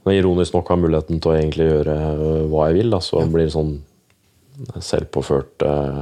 når 0.03 0.15
jeg 0.15 0.23
ironisk 0.23 0.55
nok 0.55 0.69
har 0.71 0.79
muligheten 0.79 1.19
til 1.19 1.31
å 1.31 1.37
egentlig 1.37 1.65
gjøre 1.67 1.95
øh, 2.09 2.43
hva 2.51 2.67
jeg 2.69 2.77
vil, 2.79 2.91
da, 2.93 2.99
så 3.03 3.23
blir 3.27 3.45
det 3.45 3.53
sånn 3.55 3.73
selvpåført 4.83 5.65
øh, 5.67 5.99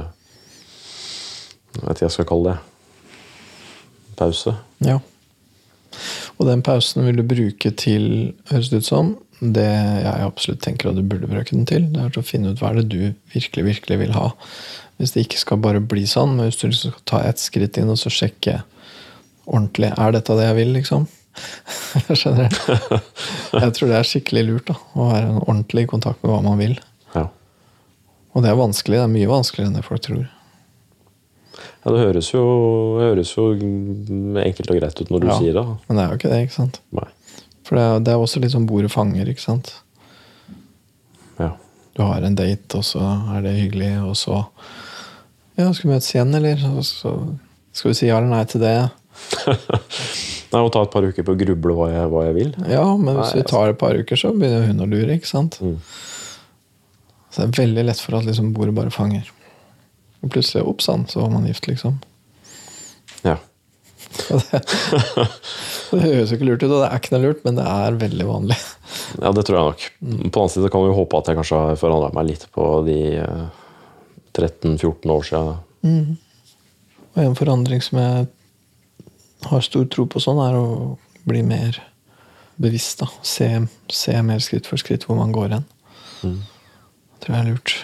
Jeg 1.74 1.82
vet 1.82 1.90
ikke 1.90 2.04
hva 2.04 2.06
jeg 2.06 2.14
skal 2.16 2.28
kalle 2.32 2.52
det. 2.54 2.58
Pause. 4.18 4.56
ja. 4.86 4.98
Og 6.38 6.46
den 6.46 6.62
pausen 6.62 7.02
vil 7.06 7.18
du 7.18 7.24
bruke 7.26 7.70
til, 7.74 8.04
høres 8.50 8.70
det 8.70 8.82
ut 8.82 8.86
som, 8.86 9.14
det 9.40 9.66
jeg 9.66 10.26
absolutt 10.26 10.62
tenker 10.62 10.90
at 10.90 10.98
du 10.98 11.02
burde 11.06 11.30
bruke 11.30 11.50
den 11.50 11.66
til, 11.66 11.88
det 11.92 12.02
er 12.02 12.12
til 12.14 12.22
å 12.22 12.26
finne 12.26 12.52
ut 12.52 12.62
hva 12.62 12.72
er 12.72 12.80
det 12.80 12.88
du 12.92 13.00
virkelig, 13.34 13.64
virkelig 13.66 13.98
vil 14.02 14.14
ha. 14.14 14.28
Hvis 14.98 15.12
det 15.14 15.22
ikke 15.26 15.38
skal 15.38 15.60
bare 15.62 15.80
bli 15.80 16.02
sånn, 16.10 16.32
men 16.36 16.48
hvis 16.48 16.58
du 16.60 16.66
liksom 16.68 16.90
skal 16.94 17.04
ta 17.06 17.20
ett 17.28 17.38
skritt 17.38 17.76
inn 17.78 17.90
og 17.92 17.98
så 18.00 18.10
sjekke 18.10 18.56
ordentlig 19.48 19.92
Er 19.94 20.12
dette 20.16 20.34
det 20.36 20.44
jeg 20.48 20.56
vil, 20.58 20.72
liksom? 20.74 21.06
Skjønner 22.18 22.50
du? 22.50 22.56
Jeg 23.62 23.74
tror 23.76 23.88
det 23.92 23.98
er 24.00 24.08
skikkelig 24.08 24.42
lurt 24.48 24.66
da, 24.72 24.74
å 24.98 25.06
være 25.12 25.28
ordentlig 25.44 25.84
i 25.86 25.90
kontakt 25.92 26.22
med 26.24 26.32
hva 26.34 26.40
man 26.42 26.58
vil. 26.58 26.74
Ja. 27.14 27.28
Og 28.34 28.42
det 28.44 28.50
er 28.50 28.58
vanskelig. 28.58 28.98
Det 28.98 29.04
er 29.06 29.12
mye 29.14 29.30
vanskeligere 29.30 29.70
enn 29.70 29.78
det 29.78 29.84
folk 29.86 30.02
tror. 30.04 30.26
ja 31.84 31.94
det 31.94 32.02
høres 32.02 32.32
jo, 32.34 32.42
høres 33.00 33.30
jo 33.36 33.46
enkelt 33.54 34.74
og 34.74 34.80
greit 34.82 34.98
ut 35.00 35.14
når 35.14 35.20
du 35.24 35.28
Ja. 35.30 35.38
sier 35.38 35.54
det. 35.60 35.64
Men 35.86 35.96
det 35.96 36.02
er 36.04 36.10
jo 36.10 36.18
ikke 36.18 36.32
det, 36.34 36.42
ikke 36.48 36.58
sant? 36.58 36.80
Nei. 36.98 37.06
For 37.68 37.78
det 37.78 37.84
er, 37.86 38.02
det 38.04 38.12
er 38.16 38.24
også 38.26 38.42
litt 38.42 38.52
sånn 38.56 38.66
bordet 38.68 38.90
fanger, 38.92 39.30
ikke 39.30 39.44
sant? 39.46 39.72
Ja. 41.38 41.52
Du 41.94 42.02
har 42.02 42.22
en 42.26 42.34
date, 42.38 42.78
og 42.78 42.84
så 42.86 43.00
er 43.36 43.42
det 43.46 43.54
hyggelig, 43.62 43.94
og 44.04 44.14
så 44.18 44.42
Ja, 45.58 45.72
skal 45.74 45.88
vi 45.88 45.94
møtes 45.96 46.12
igjen, 46.14 46.34
eller? 46.38 46.60
Så 46.86 47.12
skal 47.74 47.90
vi 47.90 47.96
si 47.98 48.08
ja 48.08 48.18
eller 48.20 48.30
nei 48.30 48.44
til 48.50 48.62
det? 48.62 48.76
Nei, 50.48 50.60
Å 50.62 50.70
ta 50.72 50.84
et 50.86 50.92
par 50.92 51.04
uker 51.04 51.26
på 51.26 51.34
å 51.34 51.38
gruble 51.38 51.74
hva 51.76 51.88
jeg, 51.90 52.10
hva 52.12 52.22
jeg 52.28 52.36
vil. 52.38 52.52
Ja, 52.70 52.84
men 52.96 53.18
hvis 53.18 53.34
Nei, 53.34 53.42
vi 53.42 53.48
tar 53.50 53.72
et 53.72 53.80
par 53.80 53.98
uker, 53.98 54.16
så 54.16 54.30
begynner 54.32 54.68
hun 54.70 54.84
å 54.84 54.88
lure, 54.88 55.18
ikke 55.18 55.28
sant? 55.28 55.58
Mm. 55.60 55.76
Så 57.28 57.42
det 57.42 57.48
er 57.48 57.58
veldig 57.58 57.84
lett 57.90 58.00
for 58.00 58.16
at 58.16 58.28
liksom 58.28 58.54
bordet 58.56 58.76
bare 58.78 58.94
fanger. 58.94 59.28
Og 60.24 60.32
plutselig, 60.32 60.64
opp 60.70 60.80
sann, 60.82 61.04
så 61.10 61.20
var 61.20 61.34
man 61.34 61.46
gift, 61.50 61.68
liksom. 61.68 61.98
Ja. 63.26 63.36
Og 64.32 64.40
det, 64.46 64.62
det 65.90 66.00
høres 66.06 66.32
jo 66.32 66.38
ikke 66.38 66.48
lurt 66.48 66.64
ut, 66.64 66.70
og 66.70 66.80
det 66.80 66.88
er 66.88 67.02
ikke 67.02 67.12
noe 67.14 67.26
lurt, 67.26 67.44
men 67.44 67.58
det 67.58 67.66
er 67.68 68.00
veldig 68.00 68.26
vanlig. 68.30 68.56
ja, 69.20 69.34
det 69.36 69.44
tror 69.44 69.58
jeg 69.58 69.68
nok. 69.68 69.86
På 69.98 70.08
den 70.08 70.32
annen 70.32 70.54
side 70.54 70.72
kan 70.72 70.86
vi 70.86 70.96
håpe 70.96 71.20
at 71.20 71.30
jeg 71.30 71.38
kanskje 71.42 71.60
har 71.66 71.80
forandra 71.80 72.10
meg 72.16 72.30
litt 72.30 72.48
på 72.54 72.68
de 72.88 72.98
eh, 73.20 73.57
13-14 74.38 75.12
år 75.14 75.28
siden. 75.28 76.16
Og 77.14 77.22
en 77.22 77.36
forandring 77.38 77.82
som 77.84 77.98
jeg 78.00 78.26
har 79.48 79.64
stor 79.66 79.86
tro 79.90 80.06
på 80.10 80.22
sånn, 80.22 80.40
er 80.42 80.58
å 80.58 80.68
bli 81.28 81.42
mer 81.46 81.78
bevisst. 82.58 83.02
da. 83.02 83.08
Se, 83.22 83.48
se 83.90 84.14
mer 84.26 84.42
skritt 84.44 84.66
for 84.68 84.80
skritt 84.80 85.06
hvor 85.06 85.18
man 85.18 85.34
går 85.34 85.56
hen. 85.56 85.66
Det 86.22 87.24
tror 87.24 87.36
jeg 87.36 87.44
er 87.44 87.50
lurt. 87.52 87.74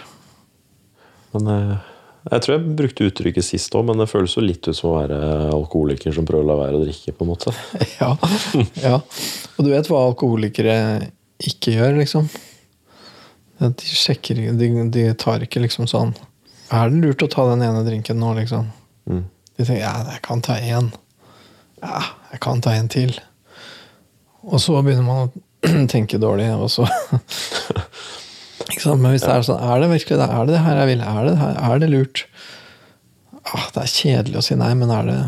Men 1.35 1.51
eh, 1.51 1.91
jeg 2.31 2.45
tror 2.45 2.55
jeg 2.55 2.77
brukte 2.79 3.09
uttrykket 3.09 3.47
sist 3.47 3.75
òg, 3.77 3.87
men 3.89 4.01
det 4.01 4.09
føles 4.11 4.35
jo 4.37 4.45
litt 4.45 4.67
ut 4.67 4.77
som 4.77 4.93
å 4.93 4.99
være 5.01 5.19
alkoholiker 5.53 6.15
som 6.15 6.27
prøver 6.29 6.47
å 6.47 6.51
la 6.53 6.59
være 6.63 6.79
å 6.79 6.85
drikke. 6.85 7.15
på 7.15 7.27
en 7.27 7.33
måte. 7.35 7.55
Ja, 8.01 8.15
ja. 8.83 8.99
Og 9.55 9.67
du 9.67 9.71
vet 9.71 9.91
hva 9.91 10.07
alkoholikere 10.09 10.77
ikke 11.45 11.75
gjør, 11.77 11.99
liksom? 12.01 12.31
De 13.65 13.87
sjekker 13.87 14.41
de, 14.59 14.71
de 14.91 15.05
tar 15.19 15.45
ikke 15.47 15.63
liksom 15.63 15.87
sånn 15.91 16.15
Er 16.75 16.91
det 16.91 17.01
lurt 17.05 17.23
å 17.23 17.31
ta 17.31 17.47
den 17.53 17.63
ene 17.63 17.85
drinken 17.87 18.19
nå, 18.19 18.33
liksom? 18.41 18.69
Mm. 19.11 19.25
De 19.55 19.63
tenker 19.63 19.83
ja, 19.85 19.95
jeg 20.11 20.23
kan 20.25 20.43
ta 20.43 20.57
én. 20.59 20.91
Ja, 21.85 22.03
jeg 22.33 22.43
kan 22.43 22.63
ta 22.65 22.75
en 22.75 22.91
til. 22.91 23.15
Og 24.45 24.61
så 24.63 24.77
begynner 24.83 25.07
man 25.07 25.29
å 25.29 25.87
tenke 25.93 26.21
dårlig, 26.21 26.51
og 26.57 26.71
så 26.73 26.89
Men 28.85 29.15
hvis 29.15 29.23
det 29.25 29.33
er 29.33 29.45
sånn, 29.47 29.61
er 29.65 29.81
det 29.81 29.87
virkelig 29.93 30.17
det? 30.19 30.27
Er 30.27 30.47
det 30.49 30.55
det 30.57 30.63
her 30.65 30.79
jeg 30.81 30.89
vil? 30.91 31.03
Er 31.05 31.27
det, 31.29 31.35
er 31.69 31.81
det 31.81 31.89
lurt? 31.89 32.23
Ah, 33.45 33.69
det 33.73 33.85
er 33.85 33.93
kjedelig 33.93 34.41
å 34.41 34.45
si 34.45 34.57
nei, 34.61 34.73
men 34.77 34.93
er 34.93 35.09
det 35.09 35.19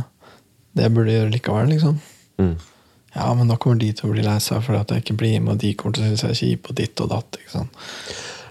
det 0.77 0.85
jeg 0.85 0.93
burde 0.93 1.15
gjøre 1.15 1.33
likevel, 1.33 1.71
liksom? 1.73 2.01
Mm. 2.43 2.57
Ja, 3.15 3.31
men 3.39 3.49
da 3.49 3.57
kommer 3.61 3.81
de 3.81 3.89
til 3.97 4.11
å 4.11 4.13
bli 4.13 4.25
lei 4.25 4.37
seg 4.45 4.61
fordi 4.65 4.81
at 4.83 4.93
jeg 4.93 5.05
ikke 5.05 5.17
blir 5.23 5.39
med, 5.41 5.55
og 5.55 5.63
de 5.63 5.73
kommer 5.79 5.97
til 5.97 6.05
å 6.05 6.11
synes 6.11 6.25
jeg 6.25 6.35
er 6.35 6.41
kjip 6.41 6.69
og 6.69 6.77
ditt 6.81 7.01
og 7.01 7.13
datt. 7.15 7.39
ikke 7.41 7.55
sant? 7.55 7.79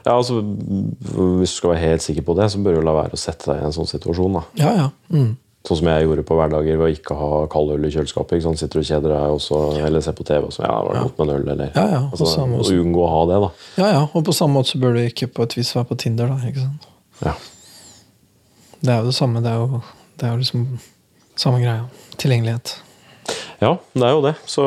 Ja, 0.06 0.14
altså, 0.20 0.38
Hvis 0.42 1.56
du 1.56 1.58
skal 1.58 1.72
være 1.74 1.82
helt 1.82 2.04
sikker 2.06 2.22
på 2.28 2.36
det, 2.38 2.52
så 2.54 2.60
bør 2.62 2.76
du 2.78 2.86
la 2.86 2.94
være 2.94 3.18
å 3.18 3.20
sette 3.20 3.50
deg 3.52 3.64
i 3.64 3.66
en 3.66 3.74
sånn 3.74 3.90
situasjon. 3.90 4.34
da. 4.38 4.44
Ja, 4.62 4.72
ja. 4.78 4.90
Mm. 5.10 5.32
Sånn 5.66 5.80
som 5.80 5.88
jeg 5.90 6.06
gjorde 6.06 6.24
på 6.30 6.36
hverdager 6.38 6.78
ved 6.78 6.86
å 6.86 6.94
ikke 6.94 7.16
ha 7.18 7.30
kald 7.50 7.72
øl 7.74 7.88
i 7.88 7.90
kjøleskapet. 7.90 8.36
ikke 8.38 8.46
sant? 8.46 8.60
Sitter 8.62 8.84
og 8.84 8.86
kjeder 8.86 9.14
deg, 9.16 9.32
også, 9.34 9.62
eller 9.88 10.04
ser 10.06 10.14
på 10.14 10.26
TV 10.28 10.46
og 10.46 10.54
så 10.54 10.62
ja, 10.62 10.76
var 10.86 10.94
det 10.94 11.02
godt 11.08 11.18
med 11.18 11.26
en 11.26 11.36
øl, 11.40 11.48
eller 11.56 11.72
Ja, 11.74 11.86
ja, 11.90 12.02
og 12.06 12.14
altså, 12.22 12.44
Og 12.46 12.70
unngå 12.86 13.02
å 13.02 13.10
ha 13.10 13.24
det, 13.32 13.40
da. 13.42 13.50
ja, 13.82 13.88
ja. 13.96 14.04
Og 14.14 14.26
på 14.28 14.36
samme 14.38 14.60
måte 14.60 14.76
så 14.76 14.82
bør 14.84 14.94
du 14.94 15.02
ikke 15.08 15.28
på 15.34 15.48
et 15.48 15.58
vis 15.58 15.74
være 15.76 15.90
på 15.90 15.98
Tinder, 16.06 16.30
da. 16.30 16.38
ikke 16.52 16.68
sant? 16.68 16.86
Ja. 17.26 17.34
Det 18.86 18.94
er 18.94 19.00
jo 19.02 19.10
det 19.10 19.16
samme. 19.18 19.42
Det 19.42 19.50
er 19.50 19.64
jo, 19.64 19.82
det 20.22 20.28
er 20.30 20.36
jo 20.36 20.44
liksom 20.44 20.68
samme 21.36 21.64
greia. 21.64 21.88
Tilgjengelighet. 22.22 22.76
ja, 23.66 23.74
det 23.98 24.06
er 24.06 24.14
jo 24.14 24.22
det. 24.22 24.36
Så 24.46 24.64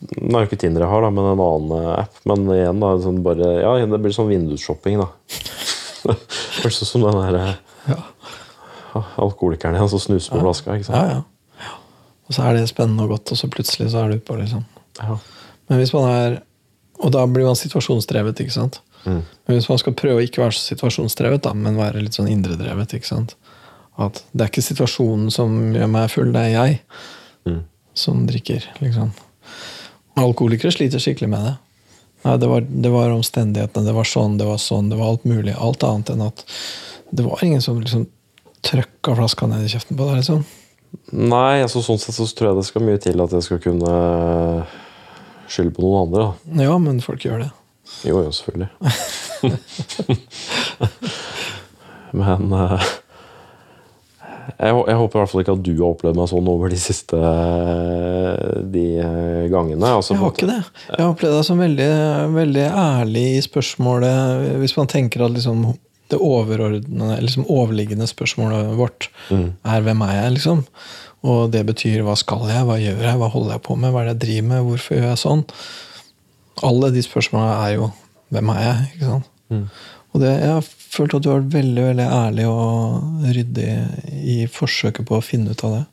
Nå 0.00 0.38
er 0.38 0.44
jo 0.44 0.48
ikke 0.48 0.58
Tinder 0.62 0.80
jeg 0.86 0.88
har, 0.90 1.02
da, 1.04 1.10
men 1.12 1.26
en 1.34 1.40
annen 1.44 1.72
eh, 1.76 1.88
app. 2.04 2.20
Men 2.28 2.46
igjen, 2.54 2.78
da, 2.80 2.94
sånn 3.04 3.18
bare, 3.24 3.50
ja, 3.60 3.72
det 3.90 3.98
blir 4.00 4.14
sånn 4.16 4.30
vindusshopping, 4.32 5.00
da. 5.02 5.08
Høres 6.62 6.80
ut 6.82 6.88
som 6.88 7.04
den 7.04 7.18
der 7.20 7.36
eh, 7.40 7.54
Ja. 7.90 7.98
alkoholikeren 9.20 9.76
igjen 9.76 9.90
som 9.92 10.00
snuser 10.02 10.32
på 10.34 10.40
flaska. 10.42 10.74
ikke 10.78 10.88
sant? 10.88 10.96
Ja, 10.96 11.20
ja. 11.20 11.74
Og 12.30 12.34
så 12.36 12.44
er 12.46 12.56
det 12.56 12.68
spennende 12.70 13.04
og 13.04 13.12
godt, 13.16 13.32
og 13.34 13.38
så 13.38 13.48
plutselig 13.50 13.90
så 13.92 14.04
er 14.04 14.14
du 14.14 14.20
på, 14.22 14.36
liksom. 14.38 14.64
Ja. 15.02 15.16
Men 15.68 15.78
hvis 15.82 15.92
man 15.96 16.08
er 16.10 16.40
Og 17.00 17.08
da 17.14 17.22
blir 17.24 17.46
man 17.48 17.56
situasjonsdrevet, 17.56 18.36
ikke 18.44 18.52
sant? 18.52 18.82
Mm. 19.06 19.22
Men 19.48 19.56
hvis 19.56 19.68
man 19.70 19.78
skal 19.80 19.94
prøve 19.96 20.20
å 20.20 20.24
ikke 20.26 20.42
være 20.42 20.52
så 20.52 20.74
situasjonsdrevet, 20.74 21.40
da, 21.46 21.54
men 21.56 21.78
være 21.78 22.02
litt 22.04 22.12
sånn 22.18 22.28
indredrevet 22.28 22.92
ikke 22.92 23.08
sant? 23.08 23.32
At 23.96 24.18
det 24.36 24.44
er 24.44 24.50
ikke 24.50 24.64
situasjonen 24.66 25.30
som 25.32 25.54
gjør 25.72 25.88
meg 25.88 26.10
full, 26.12 26.28
det 26.34 26.42
er 26.42 26.52
jeg 26.52 26.80
Mm. 27.48 27.62
som 27.96 28.26
drikker. 28.28 28.66
liksom. 28.82 29.14
Alkoholikere 30.18 30.72
sliter 30.74 30.98
skikkelig 31.02 31.28
med 31.30 31.44
det. 31.46 31.54
Nei, 32.24 32.36
det 32.36 32.48
var, 32.50 32.64
det 32.68 32.90
var 32.92 33.10
omstendighetene, 33.14 33.86
det 33.86 33.94
var 33.96 34.04
sånn, 34.08 34.38
det 34.40 34.46
var 34.48 34.58
sånn, 34.60 34.90
det 34.92 34.98
var 34.98 35.06
alt 35.14 35.24
mulig. 35.28 35.54
Alt 35.56 35.84
annet 35.86 36.10
enn 36.12 36.26
at 36.26 36.44
det 37.10 37.24
var 37.26 37.44
ingen 37.44 37.62
som 37.64 37.80
liksom 37.80 38.06
trøkka 38.66 39.14
flaska 39.16 39.46
ned 39.48 39.64
i 39.64 39.72
kjeften 39.72 39.96
på 39.96 40.08
deg. 40.08 40.16
liksom. 40.20 40.40
Nei, 41.14 41.62
altså 41.62 41.82
sånn 41.86 42.02
sett 42.02 42.16
så 42.18 42.26
tror 42.26 42.48
jeg 42.50 42.58
det 42.60 42.68
skal 42.68 42.84
mye 42.84 43.00
til 43.00 43.22
at 43.24 43.32
jeg 43.36 43.46
skal 43.46 43.62
kunne 43.62 43.92
skylde 45.50 45.74
på 45.74 45.80
noen 45.86 46.00
andre. 46.04 46.20
da. 46.26 46.30
Ja, 46.66 46.74
men 46.82 47.04
folk 47.04 47.20
gjør 47.24 47.38
det. 47.46 47.50
Jo, 48.06 48.16
jo, 48.26 48.30
selvfølgelig. 48.34 48.70
Men 52.10 52.52
eh, 52.52 52.82
jeg, 54.58 54.76
jeg 54.88 54.98
håper 55.00 55.18
i 55.18 55.20
hvert 55.20 55.30
fall 55.32 55.42
ikke 55.44 55.54
at 55.56 55.62
du 55.66 55.72
har 55.76 55.90
opplevd 55.90 56.18
meg 56.18 56.30
sånn 56.30 56.48
over 56.52 56.72
de 56.72 56.78
siste 56.80 57.18
eh, 57.18 58.56
de 58.74 58.86
eh, 59.02 59.44
gangene. 59.52 59.92
Altså, 59.98 60.14
Jeg 60.14 60.22
har 60.22 60.34
ikke 60.34 60.48
det. 60.50 60.62
Jeg 60.88 61.02
har 61.02 61.12
opplevd 61.12 61.36
deg 61.38 61.46
som 61.48 61.62
veldig, 61.62 61.90
veldig 62.34 62.66
ærlig 62.70 63.26
i 63.36 63.44
spørsmålet 63.44 64.58
Hvis 64.62 64.76
man 64.78 64.90
tenker 64.90 65.26
at 65.26 65.36
liksom 65.36 65.70
det 66.10 66.18
overordnede, 66.18 67.20
liksom 67.22 67.44
overliggende 67.46 68.08
spørsmålet 68.10 68.72
vårt 68.74 69.10
er 69.30 69.80
'hvem 69.80 70.00
er 70.02 70.14
jeg'? 70.16 70.32
liksom 70.34 70.64
Og 71.22 71.52
det 71.52 71.66
betyr 71.66 72.02
'hva 72.02 72.16
skal 72.16 72.48
jeg', 72.50 72.64
'hva 72.66 72.78
gjør 72.80 72.98
jeg', 72.98 73.18
'hva 73.18 73.30
holder 73.30 73.52
jeg 73.52 73.62
på 73.62 73.76
med', 73.76 73.92
'hva 73.92 74.00
er 74.00 74.04
det 74.04 74.14
jeg 74.18 74.20
driver 74.26 74.48
med', 74.48 74.64
'hvorfor 74.66 74.94
gjør 74.96 75.08
jeg 75.08 75.22
sånn'? 75.24 75.44
Alle 76.62 76.90
de 76.90 77.02
spørsmålene 77.02 77.66
er 77.66 77.74
jo 77.76 77.90
'hvem 78.32 78.48
er 78.50 78.60
jeg'? 78.66 78.94
ikke 78.94 79.04
sant? 79.06 79.24
Og 80.12 80.20
det, 80.20 80.40
jeg 80.40 80.64
følt 80.90 81.14
at 81.16 81.22
du 81.24 81.30
har 81.30 81.40
vært 81.42 81.54
veldig 81.54 81.84
veldig 81.90 82.06
ærlig 82.16 82.46
og 82.50 83.28
ryddig 83.30 83.68
i 84.26 84.40
forsøket 84.50 85.06
på 85.08 85.18
å 85.18 85.24
finne 85.24 85.54
ut 85.54 85.64
av 85.68 85.76
det. 85.78 85.84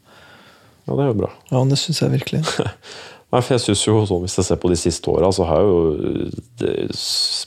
Ja, 0.87 0.95
det 0.95 1.03
er 1.03 1.11
jo 1.11 1.19
bra. 1.19 1.29
Ja, 1.51 1.61
det 1.67 1.77
syns 1.81 2.01
jeg 2.01 2.13
virkelig. 2.15 2.41
Nei, 3.27 3.41
for 3.43 3.57
jeg 3.57 3.59
synes 3.65 3.81
jo 3.83 3.93
sånn, 4.07 4.21
Hvis 4.23 4.37
jeg 4.39 4.45
ser 4.47 4.59
på 4.61 4.69
de 4.71 4.77
siste 4.79 5.11
åra, 5.11 5.27
så 5.35 5.43
har 5.49 5.59
jeg 5.59 5.67
jo 5.67 6.29
det, 6.61 6.75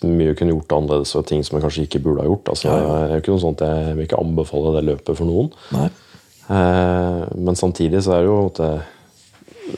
mye 0.05 0.35
kunne 0.37 0.53
gjort 0.53 0.75
annerledes 0.77 1.15
og 1.17 1.25
ting 1.31 1.41
som 1.47 1.57
jeg 1.57 1.65
kanskje 1.65 1.85
ikke 1.87 2.03
burde 2.05 2.21
ha 2.21 2.29
gjort. 2.29 2.51
Altså, 2.53 2.69
Ja, 2.69 2.77
ja. 2.85 2.99
Det 3.09 3.15
er 3.17 3.23
ikke 3.25 3.33
noe 3.33 3.45
sånt 3.47 3.65
Jeg 3.65 3.95
vil 3.97 4.05
ikke 4.05 4.21
anbefale 4.21 4.75
det 4.77 4.83
løpet 4.91 5.17
for 5.17 5.31
noen. 5.31 5.49
Nei. 5.73 5.87
Eh, 6.51 7.23
men 7.41 7.57
samtidig 7.57 8.03
så 8.05 8.19
er 8.19 8.27
det 8.27 8.29
jo 8.29 8.37
at 8.51 8.61
jeg, 8.67 8.83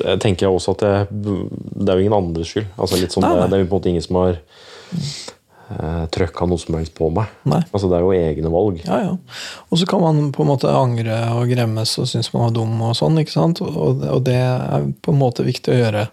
jeg 0.02 0.22
tenker 0.24 0.50
også 0.50 0.74
at 0.74 0.84
jeg, 0.88 1.06
det 1.22 1.86
er 1.86 2.00
jo 2.00 2.06
ingen 2.08 2.18
andres 2.18 2.50
skyld. 2.50 2.66
Altså, 2.74 2.98
litt 2.98 3.14
sånn, 3.14 3.28
Nei, 3.28 3.36
nei. 3.38 3.44
Det, 3.46 3.50
det 3.52 3.58
er 3.60 3.62
jo 3.62 3.70
på 3.70 3.76
en 3.76 3.78
måte 3.78 3.92
ingen 3.94 4.06
som 4.08 4.20
har 4.24 4.40
eh, 5.78 6.04
trøkka 6.14 6.46
noe 6.48 6.58
som 6.60 6.74
helst 6.78 6.94
på 6.98 7.08
meg. 7.14 7.30
Nei. 7.48 7.60
Altså, 7.72 7.88
det 7.90 7.98
er 7.98 8.04
jo 8.06 8.12
egne 8.16 8.50
valg. 8.52 8.80
Ja, 8.86 8.98
ja. 9.04 9.12
Og 9.70 9.78
så 9.80 9.86
kan 9.90 10.00
man 10.04 10.32
på 10.34 10.44
en 10.44 10.50
måte 10.52 10.70
angre 10.72 11.18
og 11.36 11.48
gremmes 11.50 11.94
og 12.02 12.08
synes 12.10 12.32
man 12.34 12.46
var 12.48 12.56
dum 12.56 12.74
og 12.88 12.96
sånn, 12.98 13.18
ikke 13.22 13.34
sant? 13.34 13.60
Og, 13.64 14.02
og 14.04 14.22
det 14.26 14.36
er 14.38 14.86
på 15.02 15.14
en 15.14 15.20
måte 15.20 15.46
viktig 15.46 15.72
å 15.74 15.78
gjøre. 15.80 16.06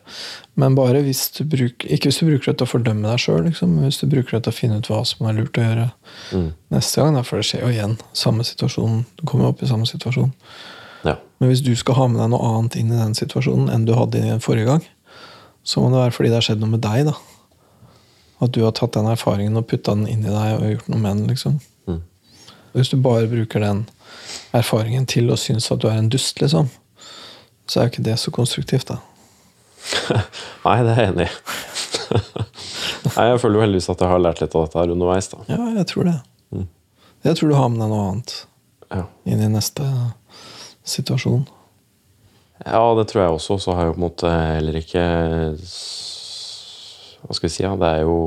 Men 0.59 0.75
bare 0.75 0.99
hvis 1.05 1.21
du 1.37 1.45
bruker 1.47 1.87
Ikke 1.95 2.09
hvis 2.09 2.17
du 2.19 2.25
bruker 2.27 2.51
det 2.51 2.57
til 2.59 2.67
å 2.67 2.71
fordømme 2.73 3.07
deg 3.07 3.21
sjøl, 3.23 3.45
liksom, 3.47 3.77
men 3.77 3.85
hvis 3.87 4.01
du 4.01 4.09
bruker 4.11 4.35
det 4.37 4.41
til 4.47 4.51
å 4.51 4.57
finne 4.57 4.79
ut 4.81 4.89
hva 4.91 5.03
som 5.07 5.29
er 5.29 5.37
lurt 5.39 5.57
å 5.61 5.63
gjøre 5.67 5.89
Mm. 6.33 6.49
neste 6.73 6.99
gang. 7.01 7.15
Da, 7.15 7.21
for 7.23 7.39
det 7.39 7.45
skjer 7.47 7.61
jo 7.63 7.69
igjen. 7.71 7.93
Samme 8.13 8.43
situasjon. 8.43 9.05
Du 9.17 9.23
kommer 9.29 9.47
opp 9.53 9.61
i 9.63 9.69
samme 9.69 9.85
situasjon. 9.87 10.33
Ja. 11.07 11.13
Men 11.39 11.49
hvis 11.53 11.61
du 11.63 11.71
skal 11.79 11.95
ha 11.95 12.07
med 12.11 12.19
deg 12.19 12.29
noe 12.33 12.49
annet 12.57 12.75
inn 12.75 12.91
i 12.91 12.97
den 12.99 13.15
situasjonen 13.15 13.69
enn 13.71 13.85
du 13.87 13.93
hadde 13.95 14.19
i 14.19 14.27
den 14.27 14.41
forrige 14.43 14.67
gang, 14.67 14.83
så 15.63 15.79
må 15.79 15.89
det 15.93 16.01
være 16.01 16.15
fordi 16.17 16.29
det 16.33 16.37
har 16.41 16.45
skjedd 16.49 16.59
noe 16.63 16.73
med 16.75 16.83
deg. 16.83 17.05
da. 17.07 17.15
At 18.39 18.51
du 18.55 18.61
har 18.63 18.71
tatt 18.77 18.93
den 18.95 19.09
erfaringen 19.11 19.57
og 19.59 19.67
putta 19.67 19.91
den 19.97 20.07
inn 20.07 20.23
i 20.23 20.31
deg 20.31 20.59
og 20.61 20.69
gjort 20.71 20.87
noe 20.93 20.99
med 21.03 21.17
den. 21.17 21.27
liksom. 21.33 21.57
Mm. 21.87 22.01
Hvis 22.73 22.89
du 22.93 22.97
bare 23.03 23.27
bruker 23.27 23.59
den 23.65 23.81
erfaringen 24.55 25.05
til 25.09 25.29
å 25.33 25.37
synes 25.39 25.67
at 25.71 25.81
du 25.83 25.87
er 25.89 25.97
en 25.99 26.09
dust, 26.09 26.39
liksom, 26.41 26.69
så 27.69 27.79
er 27.79 27.87
jo 27.87 27.91
ikke 27.93 28.05
det 28.07 28.15
så 28.21 28.31
konstruktivt, 28.33 28.87
da. 28.93 28.99
Nei, 30.65 30.77
det 30.85 30.93
er 30.95 31.01
jeg 31.03 31.11
enig 31.13 31.27
i. 31.27 31.33
Nei, 33.15 33.25
jeg 33.31 33.39
føler 33.41 33.59
jo 33.59 33.63
heldigvis 33.65 33.89
at 33.93 34.01
jeg 34.03 34.11
har 34.11 34.21
lært 34.23 34.41
litt 34.43 34.55
av 34.57 34.65
dette 34.67 34.79
her 34.81 34.93
underveis. 34.95 35.27
da. 35.31 35.43
Ja, 35.51 35.59
jeg 35.77 35.87
tror 35.91 36.09
det. 36.09 36.17
Jeg 37.27 37.35
tror 37.35 37.49
du 37.51 37.55
har 37.59 37.69
med 37.71 37.81
deg 37.83 37.91
noe 37.91 38.07
annet 38.13 38.33
Ja. 38.95 39.03
inn 39.27 39.41
i 39.43 39.47
neste 39.51 39.83
situasjon. 40.87 41.43
Ja, 42.65 42.81
det 42.95 43.07
tror 43.11 43.21
jeg 43.25 43.33
også. 43.35 43.57
Så 43.59 43.73
har 43.75 43.83
jeg 43.85 43.91
jo 43.91 43.95
på 43.97 43.99
en 44.01 44.05
måte 44.07 44.31
heller 44.55 44.79
ikke 44.79 45.03
Hva 47.25 47.35
skal 47.35 47.49
vi 47.49 47.53
si? 47.53 47.63
Ja, 47.65 47.73
det 47.79 47.89
er 47.99 48.05
jo 48.07 48.17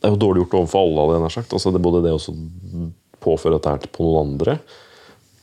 Det 0.00 0.08
er 0.10 0.12
jo 0.14 0.20
dårlig 0.20 0.42
gjort 0.44 0.58
overfor 0.60 0.82
alle, 0.84 1.00
hadde 1.04 1.14
jeg 1.16 1.24
nær 1.26 1.34
sagt. 1.36 1.52
Altså, 1.56 1.72
det 1.72 1.80
både 1.82 2.02
det 2.04 2.12
å 2.14 2.20
påføre 3.24 3.58
dette 3.58 3.88
på 3.94 4.04
noen 4.04 4.34
andre, 4.34 4.58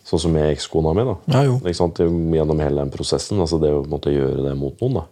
sånn 0.07 0.21
som 0.21 0.31
med 0.35 0.51
ekskona 0.53 0.93
mi. 0.95 1.03
da. 1.07 1.15
Ja, 1.33 1.41
jo. 1.49 1.55
Ikke 1.63 1.79
sant? 1.79 1.97
Gjennom 1.99 2.61
hele 2.61 2.83
den 2.83 2.91
prosessen. 2.93 3.39
altså 3.41 3.59
Det 3.59 3.71
å 3.73 3.81
måtte 3.89 4.13
gjøre 4.13 4.43
det 4.45 4.53
mot 4.59 4.79
noen. 4.83 5.01
da. 5.01 5.05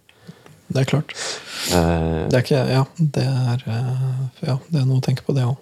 Det 0.71 0.83
er 0.83 0.87
klart. 0.87 1.11
Eh, 1.73 2.27
Det 2.31 2.37
er 2.37 2.45
ikke 2.45 2.61
Ja, 2.69 2.83
det 2.97 3.25
er, 3.25 3.63
eh, 3.67 4.45
ja, 4.47 4.57
det 4.69 4.79
er 4.81 4.85
noe 4.85 5.01
å 5.01 5.03
tenke 5.03 5.25
på, 5.25 5.33
det 5.35 5.43
òg. 5.43 5.57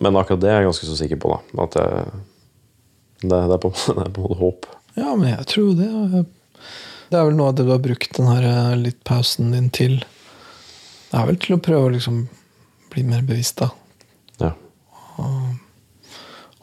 men 0.00 0.14
akkurat 0.14 0.40
det 0.40 0.48
er 0.50 0.60
jeg 0.62 0.68
ganske 0.70 0.86
så 0.86 0.96
sikker 1.00 1.18
på. 1.18 1.32
da. 1.32 1.64
At 1.64 1.74
jeg, 1.74 2.04
det, 3.22 3.40
det, 3.48 3.56
er 3.56 3.58
på, 3.58 3.72
det 3.96 4.04
er 4.06 4.12
på 4.14 4.28
en 4.30 4.38
håp. 4.38 4.66
Ja, 4.96 5.14
men 5.16 5.28
jeg 5.32 5.46
tror 5.46 5.74
det. 5.74 5.90
Det 7.10 7.18
er 7.18 7.24
vel 7.26 7.34
noe 7.34 7.48
av 7.50 7.56
det 7.58 7.64
du 7.66 7.72
har 7.72 7.82
brukt 7.82 8.14
den 8.16 8.26
her 8.30 8.44
eh, 8.46 8.76
litt 8.78 9.02
pausen 9.02 9.50
din 9.56 9.70
til. 9.74 10.04
Det 11.10 11.18
er 11.18 11.26
vel 11.26 11.38
til 11.42 11.56
å 11.56 11.62
prøve 11.62 11.88
å 11.88 11.92
liksom 11.94 12.22
bli 12.92 13.02
mer 13.06 13.22
bevisst, 13.26 13.58
da. 13.62 13.70
Ja. 14.38 14.52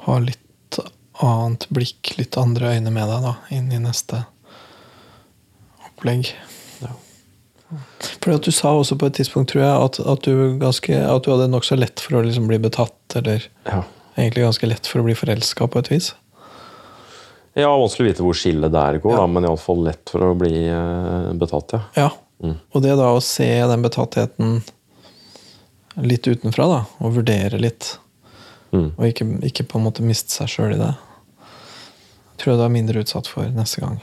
Ha 0.07 0.19
litt 0.23 0.79
annet 1.23 1.65
blikk, 1.73 2.13
litt 2.19 2.37
andre 2.39 2.75
øyne 2.77 2.93
med 2.93 3.09
deg, 3.09 3.25
da, 3.25 3.33
inn 3.55 3.71
i 3.73 3.79
neste 3.81 4.21
opplegg. 5.87 6.29
Ja. 6.83 6.93
At 8.27 8.45
du 8.47 8.53
sa 8.55 8.71
også 8.77 8.95
på 8.99 9.09
et 9.09 9.17
tidspunkt, 9.19 9.51
tror 9.51 9.63
jeg, 9.65 9.73
at, 9.87 9.99
at, 10.13 10.27
du, 10.27 10.55
ganske, 10.61 10.93
at 10.95 11.25
du 11.25 11.33
hadde 11.33 11.49
nokså 11.51 11.75
lett 11.79 12.03
for 12.03 12.19
å 12.19 12.23
liksom 12.23 12.47
bli 12.47 12.59
betatt, 12.63 13.17
eller 13.19 13.49
ja. 13.67 13.81
egentlig 14.15 14.45
ganske 14.45 14.69
lett 14.69 14.87
for 14.87 15.01
å 15.01 15.07
bli 15.07 15.17
forelska, 15.17 15.67
på 15.67 15.83
et 15.83 15.91
vis. 15.91 16.13
Ja, 17.57 17.71
Vanskelig 17.73 18.05
å 18.05 18.09
vite 18.11 18.23
hvor 18.23 18.37
skillet 18.37 18.71
der 18.71 19.01
går, 19.01 19.15
Ja. 19.15 19.25
da, 19.25 19.27
men 19.33 19.47
iallfall 19.49 19.83
lett 19.87 20.13
for 20.13 20.29
å 20.29 20.35
bli 20.37 20.67
eh, 20.69 21.33
betatt. 21.41 21.75
ja. 21.75 21.83
Ja. 21.97 22.09
Mm. 22.43 22.57
Og 22.73 22.81
det 22.83 22.95
da 22.99 23.07
å 23.15 23.21
se 23.23 23.47
den 23.71 23.81
betattheten 23.85 24.59
litt 26.05 26.27
utenfra, 26.29 26.67
da, 26.69 26.81
og 27.01 27.15
vurdere 27.17 27.57
litt, 27.61 27.95
Mm. 28.73 28.91
og 28.97 29.05
ikke, 29.07 29.25
ikke 29.47 29.63
på 29.71 29.79
en 29.79 29.85
måte 29.87 30.03
miste 30.03 30.29
seg 30.35 30.49
sjøl 30.51 30.73
i 30.75 30.77
det, 30.77 30.91
tror 32.37 32.51
jeg 32.51 32.59
du 32.59 32.63
er 32.65 32.73
mindre 32.73 32.99
utsatt 33.01 33.25
for 33.31 33.47
neste 33.55 33.79
gang. 33.81 33.95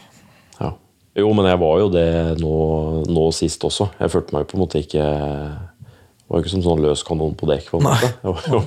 Ja. 0.58 0.70
Jo, 1.14 1.28
men 1.36 1.44
jeg 1.46 1.58
var 1.60 1.78
jo 1.82 1.90
det 1.92 2.06
nå, 2.40 2.54
nå 3.06 3.26
sist 3.36 3.62
også. 3.68 3.90
Jeg 4.00 4.10
følte 4.10 4.32
meg 4.34 4.40
jo 4.46 4.48
på 4.50 4.56
en 4.56 4.62
måte 4.64 4.80
ikke 4.80 5.04
var 5.04 6.40
jo 6.40 6.42
ikke 6.42 6.54
som 6.56 6.64
sånn 6.64 6.80
løs 6.82 7.04
kanon 7.06 7.36
på 7.38 7.46
dekk. 7.46 7.68
på 7.70 7.78
en 7.78 7.84
måte. 7.86 8.08
Jeg 8.24 8.32
var 8.32 8.48
jo, 8.50 8.62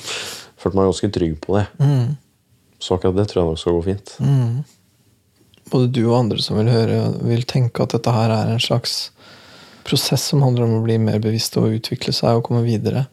følte 0.64 0.80
meg 0.80 0.88
ganske 0.90 1.12
trygg 1.14 1.36
på 1.44 1.58
det. 1.60 1.66
Mm. 1.78 2.16
Så 2.80 2.96
akkurat 2.96 3.20
det 3.20 3.28
tror 3.30 3.42
jeg 3.44 3.50
nok 3.52 3.60
skal 3.62 3.76
gå 3.76 3.84
fint. 3.92 4.16
Både 5.72 5.88
du 5.92 6.02
og 6.10 6.18
andre 6.18 6.42
som 6.44 6.58
vil 6.60 6.68
høre, 6.72 7.00
vil 7.24 7.42
tenke 7.48 7.82
at 7.86 7.94
dette 7.96 8.12
her 8.12 8.30
er 8.34 8.52
en 8.54 8.60
slags 8.62 9.10
prosess 9.84 10.22
som 10.30 10.42
handler 10.44 10.64
om 10.64 10.78
å 10.78 10.84
bli 10.84 10.98
mer 11.00 11.18
bevisst 11.20 11.56
og 11.60 11.72
utvikle 11.76 12.12
seg 12.16 12.38
og 12.38 12.46
komme 12.46 12.62
videre. 12.64 13.06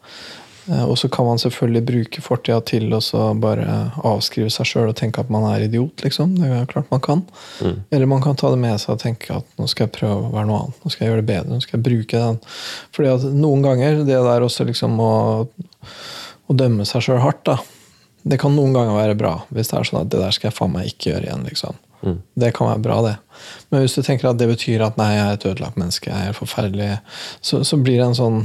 Eh, 0.70 0.84
Og 0.86 0.94
så 1.00 1.08
kan 1.12 1.26
man 1.26 1.40
selvfølgelig 1.42 1.82
bruke 1.88 2.22
fortida 2.24 2.60
til 2.64 2.86
å 2.94 3.00
så 3.02 3.32
bare 3.36 3.90
avskrive 4.06 4.48
seg 4.52 4.68
sjøl 4.70 4.88
og 4.92 4.96
tenke 4.96 5.20
at 5.20 5.28
man 5.32 5.44
er 5.50 5.64
idiot, 5.66 6.04
liksom. 6.04 6.36
Det 6.38 6.48
er 6.48 6.68
klart 6.70 6.88
man 6.92 7.00
kan. 7.04 7.24
Eller 7.90 8.06
man 8.06 8.22
kan 8.24 8.36
ta 8.36 8.50
det 8.54 8.60
med 8.62 8.78
seg 8.80 8.94
og 8.94 9.02
tenke 9.02 9.36
at 9.36 9.48
nå 9.58 9.66
skal 9.68 9.88
jeg 9.88 9.96
prøve 9.98 10.28
å 10.28 10.32
være 10.32 10.48
noe 10.48 10.60
annet. 10.62 10.80
Nå 10.84 10.92
skal 10.94 11.04
jeg 11.06 11.12
gjøre 11.12 11.24
det 11.24 11.30
bedre. 11.32 11.50
Nå 11.56 11.60
skal 11.66 11.78
jeg 11.80 11.86
bruke 11.90 12.22
den. 12.24 12.40
Fordi 12.94 13.12
at 13.16 13.28
noen 13.34 13.62
ganger, 13.66 14.00
det 14.06 14.22
der 14.28 14.46
også 14.48 14.64
liksom 14.68 14.96
å, 15.02 15.12
å 16.48 16.56
dømme 16.56 16.86
seg 16.88 17.04
sjøl 17.08 17.20
hardt, 17.24 17.44
da. 17.48 17.58
Det 18.22 18.38
kan 18.38 18.54
noen 18.54 18.72
ganger 18.76 18.94
være 18.94 19.18
bra, 19.18 19.32
hvis 19.50 19.72
det 19.72 19.80
er 19.80 19.88
sånn 19.88 20.04
at 20.04 20.12
det 20.14 20.20
der 20.22 20.30
skal 20.36 20.48
jeg 20.52 20.56
faen 20.60 20.72
meg 20.76 20.86
ikke 20.92 21.10
gjøre 21.10 21.26
igjen. 21.26 21.48
liksom. 21.50 21.74
Det 22.34 22.52
kan 22.56 22.68
være 22.68 22.82
bra, 22.82 22.98
det. 23.06 23.14
Men 23.70 23.84
hvis 23.84 23.94
du 23.96 24.02
tenker 24.02 24.30
at 24.30 24.40
det 24.40 24.48
betyr 24.50 24.84
at 24.86 24.98
nei, 25.00 25.12
jeg 25.14 25.24
er 25.24 25.38
et 25.38 25.46
ødelagt 25.52 25.78
menneske, 25.80 26.10
jeg 26.10 26.32
er 26.32 26.36
forferdelig, 26.36 26.90
så, 27.40 27.62
så 27.66 27.78
blir 27.78 28.00
det 28.00 28.08
en 28.10 28.18
sånn 28.18 28.40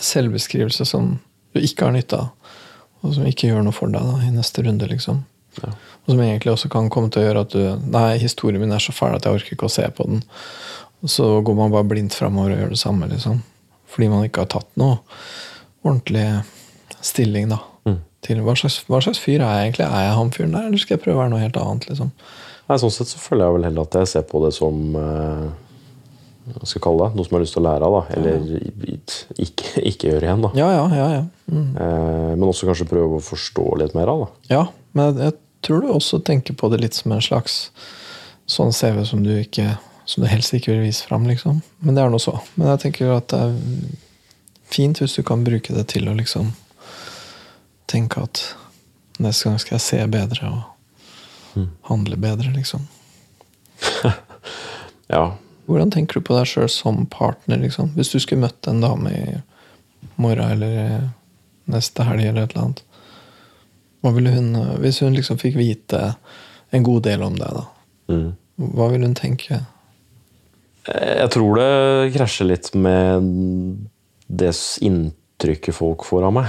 selvbeskrivelse 0.00 0.86
som 0.86 1.16
du 1.54 1.60
ikke 1.62 1.88
har 1.88 1.94
nytte 1.94 2.18
av, 2.18 2.56
og 3.00 3.14
som 3.16 3.26
ikke 3.26 3.50
gjør 3.50 3.64
noe 3.66 3.74
for 3.74 3.92
deg 3.92 4.06
da, 4.06 4.18
i 4.26 4.32
neste 4.34 4.64
runde. 4.66 4.88
liksom. 4.90 5.24
Ja. 5.62 5.72
Og 6.04 6.12
som 6.12 6.22
egentlig 6.22 6.52
også 6.52 6.70
kan 6.72 6.90
komme 6.92 7.10
til 7.10 7.22
å 7.22 7.26
gjøre 7.26 7.46
at 7.46 7.54
du 7.54 7.86
Nei, 7.90 8.18
historien 8.22 8.62
min 8.62 8.74
er 8.74 8.82
så 8.82 8.94
fæl 8.94 9.16
at 9.16 9.26
jeg 9.26 9.40
orker 9.40 9.56
ikke 9.56 9.70
å 9.70 9.72
se 9.72 9.86
på 9.94 10.06
den. 10.06 10.22
Og 11.00 11.10
så 11.10 11.26
går 11.44 11.56
man 11.56 11.72
bare 11.72 11.88
blindt 11.88 12.16
framover 12.16 12.54
og 12.54 12.62
gjør 12.62 12.74
det 12.74 12.82
samme, 12.82 13.08
liksom. 13.10 13.40
Fordi 13.90 14.10
man 14.12 14.26
ikke 14.26 14.44
har 14.44 14.52
tatt 14.52 14.70
noe 14.80 15.00
ordentlig 15.82 16.26
stilling, 17.00 17.50
da. 17.54 17.62
Til 18.26 18.42
hva 18.44 18.54
slags, 18.58 18.82
hva 18.90 19.00
slags 19.00 19.20
fyr 19.22 19.40
er 19.40 19.48
jeg 19.48 19.70
egentlig? 19.70 19.86
Er 19.88 20.06
jeg 20.06 20.16
han 20.18 20.30
fyren 20.34 20.54
der, 20.56 20.68
eller 20.68 20.82
skal 20.82 20.96
jeg 20.96 21.02
prøve 21.06 21.16
å 21.16 21.22
være 21.22 21.32
noe 21.32 21.42
helt 21.42 21.58
annet? 21.60 21.88
liksom? 21.88 22.12
Nei, 22.68 22.78
Sånn 22.78 22.92
sett 22.94 23.10
så 23.10 23.18
føler 23.18 23.46
jeg 23.46 23.56
vel 23.56 23.66
heller 23.66 23.88
at 23.88 23.98
jeg 23.98 24.10
ser 24.12 24.26
på 24.28 24.42
det 24.44 24.52
som 24.54 24.96
eh, 25.00 25.46
hva 26.50 26.66
skal 26.66 26.78
jeg 26.78 26.84
kalle 26.84 27.06
det? 27.06 27.16
Noe 27.16 27.26
som 27.26 27.34
jeg 27.34 27.38
har 27.38 27.44
lyst 27.44 27.56
til 27.56 27.62
å 27.62 27.66
lære 27.66 27.88
av. 27.88 27.96
da. 27.96 28.02
Eller 28.16 28.36
ja, 28.36 28.60
ja. 28.92 28.96
ikke, 29.46 29.84
ikke 29.90 30.10
gjøre 30.10 30.28
igjen. 30.28 30.44
da. 30.44 30.50
Ja, 30.58 30.68
ja, 30.74 30.84
ja. 30.96 31.08
ja. 31.16 31.22
Mm. 31.50 31.68
Eh, 31.84 32.32
men 32.36 32.48
også 32.48 32.68
kanskje 32.68 32.88
prøve 32.90 33.18
å 33.18 33.24
forstå 33.24 33.66
litt 33.82 33.96
mer 33.98 34.12
av. 34.12 34.24
da. 34.24 34.54
Ja, 34.54 34.64
men 34.98 35.20
jeg 35.24 35.36
tror 35.66 35.84
du 35.84 35.92
også 35.92 36.20
tenker 36.24 36.56
på 36.56 36.70
det 36.72 36.80
litt 36.84 36.96
som 36.96 37.12
en 37.14 37.24
slags 37.24 37.62
sånn 38.50 38.72
CV 38.74 39.04
som 39.06 39.24
du 39.24 39.34
ikke 39.38 39.74
som 40.10 40.24
du 40.24 40.30
helst 40.30 40.54
ikke 40.56 40.72
vil 40.72 40.88
vise 40.88 41.06
fram, 41.06 41.26
liksom. 41.28 41.60
Men 41.86 41.94
det 41.94 42.02
er 42.02 42.10
nå 42.10 42.18
så. 42.18 42.32
Men 42.56 42.72
jeg 42.72 42.82
tenker 42.86 43.12
at 43.14 43.30
det 43.30 43.38
er 43.44 43.52
fint 44.70 44.98
hvis 44.98 45.14
du 45.18 45.22
kan 45.26 45.44
bruke 45.46 45.74
det 45.74 45.84
til 45.92 46.08
å 46.10 46.16
liksom 46.18 46.50
tenke 47.90 48.22
at 48.22 48.42
neste 49.20 49.48
gang 49.50 49.58
skal 49.60 49.76
jeg 49.76 49.84
se 49.86 50.00
bedre 50.12 50.50
og 50.54 51.66
handle 51.90 52.16
bedre, 52.20 52.52
liksom. 52.56 52.86
Ja. 55.10 55.24
Hvordan 55.66 55.90
tenker 55.90 56.20
du 56.20 56.26
på 56.26 56.36
deg 56.36 56.46
sjøl 56.46 56.68
som 56.70 57.00
partner, 57.10 57.58
liksom? 57.58 57.88
Hvis 57.96 58.12
du 58.12 58.20
skulle 58.22 58.44
møtt 58.44 58.68
en 58.70 58.78
dame 58.82 59.10
i 59.10 59.40
morgen 60.22 60.52
eller 60.54 61.08
neste 61.70 62.06
helg 62.06 62.24
eller 62.28 62.46
et 62.46 62.54
eller 62.54 62.64
annet. 62.68 62.82
Hva 64.00 64.12
ville 64.14 64.32
hun, 64.34 64.54
hvis 64.82 65.00
hun 65.04 65.16
liksom 65.18 65.38
fikk 65.42 65.58
vite 65.58 66.00
en 66.74 66.86
god 66.86 67.02
del 67.08 67.26
om 67.26 67.36
deg, 67.38 67.58
da, 67.58 67.66
Mm. 68.10 68.30
hva 68.74 68.88
ville 68.90 69.06
hun 69.06 69.14
tenke? 69.14 69.60
Jeg 70.88 71.30
tror 71.30 71.58
det 71.58 72.14
krasjer 72.16 72.48
litt 72.48 72.70
med 72.74 73.26
det 74.26 74.50
inntrykket 74.80 75.74
folk 75.76 76.02
får 76.06 76.26
av 76.26 76.32
meg. 76.38 76.48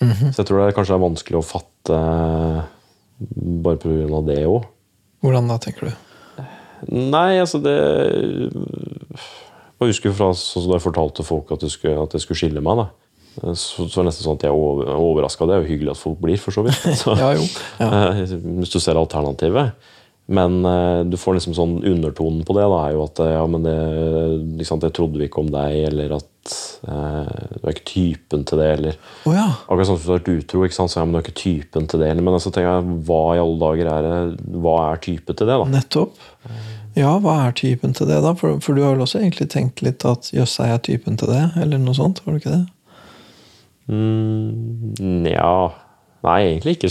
Så 0.00 0.40
jeg 0.40 0.48
tror 0.48 0.62
det 0.64 0.76
kanskje 0.76 0.96
er 0.96 1.02
vanskelig 1.02 1.40
å 1.40 1.44
fatte 1.44 1.98
bare 3.64 3.80
pga. 3.82 4.22
det 4.30 4.38
òg. 4.48 4.64
Hvordan 5.20 5.50
da, 5.50 5.58
tenker 5.60 5.90
du? 5.90 6.46
Nei, 6.88 7.36
altså 7.36 7.58
det 7.60 7.74
Jeg 9.76 9.90
husker 9.90 10.14
fra 10.16 10.30
sånn 10.32 10.64
som 10.64 10.70
da 10.70 10.78
jeg 10.78 10.86
fortalte 10.86 11.26
folk 11.26 11.52
at 11.52 11.66
jeg 11.66 11.74
skulle, 11.74 12.00
at 12.00 12.16
jeg 12.16 12.24
skulle 12.24 12.40
skille 12.40 12.64
meg. 12.64 12.80
da 12.80 12.88
så, 13.54 13.86
så 13.86 14.00
er 14.00 14.04
det 14.04 14.10
nesten 14.10 14.26
sånn 14.26 14.38
at 14.38 14.44
jeg 14.44 14.52
er 14.52 14.98
overraska. 15.00 15.46
Det 15.46 15.54
er 15.54 15.62
jo 15.62 15.70
hyggelig 15.70 15.92
at 15.94 16.00
folk 16.00 16.18
blir, 16.20 16.40
for 16.40 16.54
så 16.54 16.64
vidt. 16.66 16.80
Så, 17.00 17.14
Ja, 17.18 17.30
jo. 17.38 17.46
Ja. 17.78 18.10
Hvis 18.60 18.72
du 18.74 18.80
ser 18.82 18.98
alternativet. 19.00 19.76
Men 20.30 20.60
eh, 20.68 21.00
du 21.10 21.16
får 21.18 21.34
liksom 21.40 21.54
sånn 21.56 21.72
undertonen 21.90 22.44
på 22.46 22.54
det. 22.54 22.62
da, 22.70 22.76
er 22.86 22.92
jo 22.94 23.02
at 23.08 23.18
eh, 23.24 23.32
ja, 23.34 23.40
men 23.50 23.64
det, 23.66 23.72
liksom, 24.60 24.78
det 24.84 24.92
trodde 24.94 25.18
vi 25.18 25.26
ikke 25.26 25.42
om 25.42 25.48
deg, 25.50 25.78
eller 25.88 26.12
at 26.20 26.52
eh, 26.86 27.32
du 27.56 27.64
er 27.66 27.74
ikke 27.74 27.88
typen 27.90 28.44
til 28.46 28.62
det, 28.62 28.68
eller 28.78 28.98
oh, 29.26 29.34
ja. 29.34 29.48
Akkurat 29.66 29.88
sånn 29.90 29.98
som 29.98 30.06
du 30.06 30.12
har 30.12 30.20
vært 30.20 30.30
utro, 30.36 30.62
ikke 30.68 30.76
sant? 30.78 30.92
så 30.94 31.00
ja, 31.00 31.06
men 31.08 31.16
du 31.16 31.20
er 31.20 31.26
ikke 31.26 31.40
typen 31.42 31.88
til 31.90 32.04
det. 32.04 32.12
eller- 32.12 32.22
Men 32.28 32.38
så 32.38 32.52
tenker 32.54 32.70
jeg, 32.78 32.98
hva 33.10 33.20
i 33.34 33.42
alle 33.42 33.58
dager 33.64 33.90
er 33.96 34.06
det, 34.06 34.44
hva 34.62 34.76
er 34.92 35.02
type 35.08 35.34
til 35.34 35.50
det, 35.50 35.58
da? 35.64 35.70
Nettopp. 35.74 36.22
Ja, 36.98 37.16
hva 37.22 37.34
er 37.48 37.52
typen 37.58 37.92
til 37.94 38.06
det, 38.10 38.22
da? 38.22 38.32
For, 38.38 38.60
for 38.62 38.74
du 38.78 38.82
har 38.86 38.94
vel 38.94 39.02
også 39.06 39.18
egentlig 39.24 39.50
tenkt 39.50 39.82
litt 39.82 40.06
at 40.06 40.30
jøss, 40.34 40.56
er 40.62 40.76
jeg 40.76 40.86
typen 40.92 41.18
til 41.18 41.30
det? 41.34 41.42
Eller 41.58 41.78
noe 41.82 41.94
sånt? 41.98 42.22
Var 42.24 42.34
det 42.38 42.44
ikke 42.44 42.56
det? 42.60 42.66
Mm, 43.90 45.26
ja 45.26 45.52
Nei, 46.22 46.38
egentlig 46.50 46.74
ikke 46.76 46.90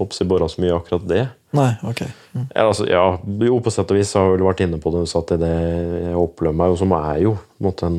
oppsi 0.00 0.24
bora 0.24 0.46
så 0.48 0.62
mye 0.62 0.76
akkurat 0.78 1.02
det. 1.10 1.24
Nei, 1.56 1.70
ok. 1.84 2.00
Mm. 2.32 2.46
Ja, 2.54 2.62
altså, 2.68 2.86
ja, 2.88 3.02
jo, 3.44 3.58
på 3.64 3.72
sett 3.74 3.90
og 3.92 3.98
vis 3.98 4.14
har 4.16 4.24
jeg 4.30 4.38
vel 4.38 4.46
vært 4.48 4.62
inne 4.64 4.78
på 4.80 4.92
det. 4.94 5.02
Så 5.10 5.20
at 5.20 5.34
det 5.40 5.50
jeg 5.52 6.16
opplever 6.16 6.56
meg 6.56 6.78
som 6.80 6.92
er 6.96 7.20
jo 7.26 7.34
på 7.36 7.60
en 7.60 7.66
måte 7.68 7.90
en 7.90 7.98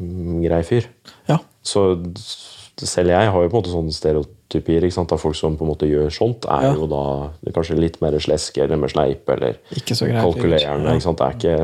mm, 0.00 0.40
grei 0.46 0.62
fyr. 0.64 0.88
Ja. 1.28 1.38
Så 1.66 1.84
selv 2.76 3.12
jeg 3.12 3.30
har 3.32 3.42
jo 3.44 3.48
på 3.52 3.56
en 3.56 3.60
måte 3.62 3.72
sånne 3.72 3.92
stereotypier 3.96 4.84
ikke 4.84 4.96
sant, 4.98 5.12
av 5.12 5.20
folk 5.20 5.36
som 5.38 5.54
på 5.56 5.64
en 5.64 5.70
måte 5.74 5.88
gjør 5.88 6.10
sånt. 6.12 6.44
Er 6.52 6.66
Ja. 6.70 6.74
jo 6.76 6.88
da 6.90 7.04
kanskje 7.56 7.78
litt 7.80 8.00
mer 8.04 8.16
sleske 8.20 8.64
eller 8.64 8.76
mer 8.80 8.92
sleipe 8.92 9.32
eller 9.36 9.56
Ikke 9.76 9.96
så 9.96 10.08
greit. 10.08 10.20
kalkulerende. 10.24 10.96
Ikke 10.96 11.06
sant? 11.08 11.18
Det 11.20 11.26
er 11.26 11.36
ikke 11.36 11.56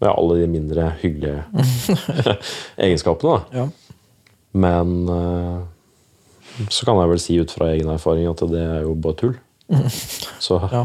ja, 0.00 0.14
alle 0.14 0.38
de 0.40 0.46
mindre 0.50 0.92
hyggelige 1.02 1.44
egenskapene. 2.86 3.38
da. 3.52 3.62
Ja. 3.62 3.68
Men 4.52 4.94
eh, 5.08 5.58
så 6.68 6.84
kan 6.84 6.98
jeg 7.00 7.08
vel 7.14 7.22
si 7.22 7.38
ut 7.40 7.50
fra 7.54 7.70
egen 7.72 7.88
erfaring 7.94 8.28
at 8.30 8.42
det 8.50 8.60
er 8.60 8.82
jo 8.84 8.94
bare 8.94 9.16
tull. 9.22 9.34
Så, 10.42 10.58
Ja. 10.72 10.84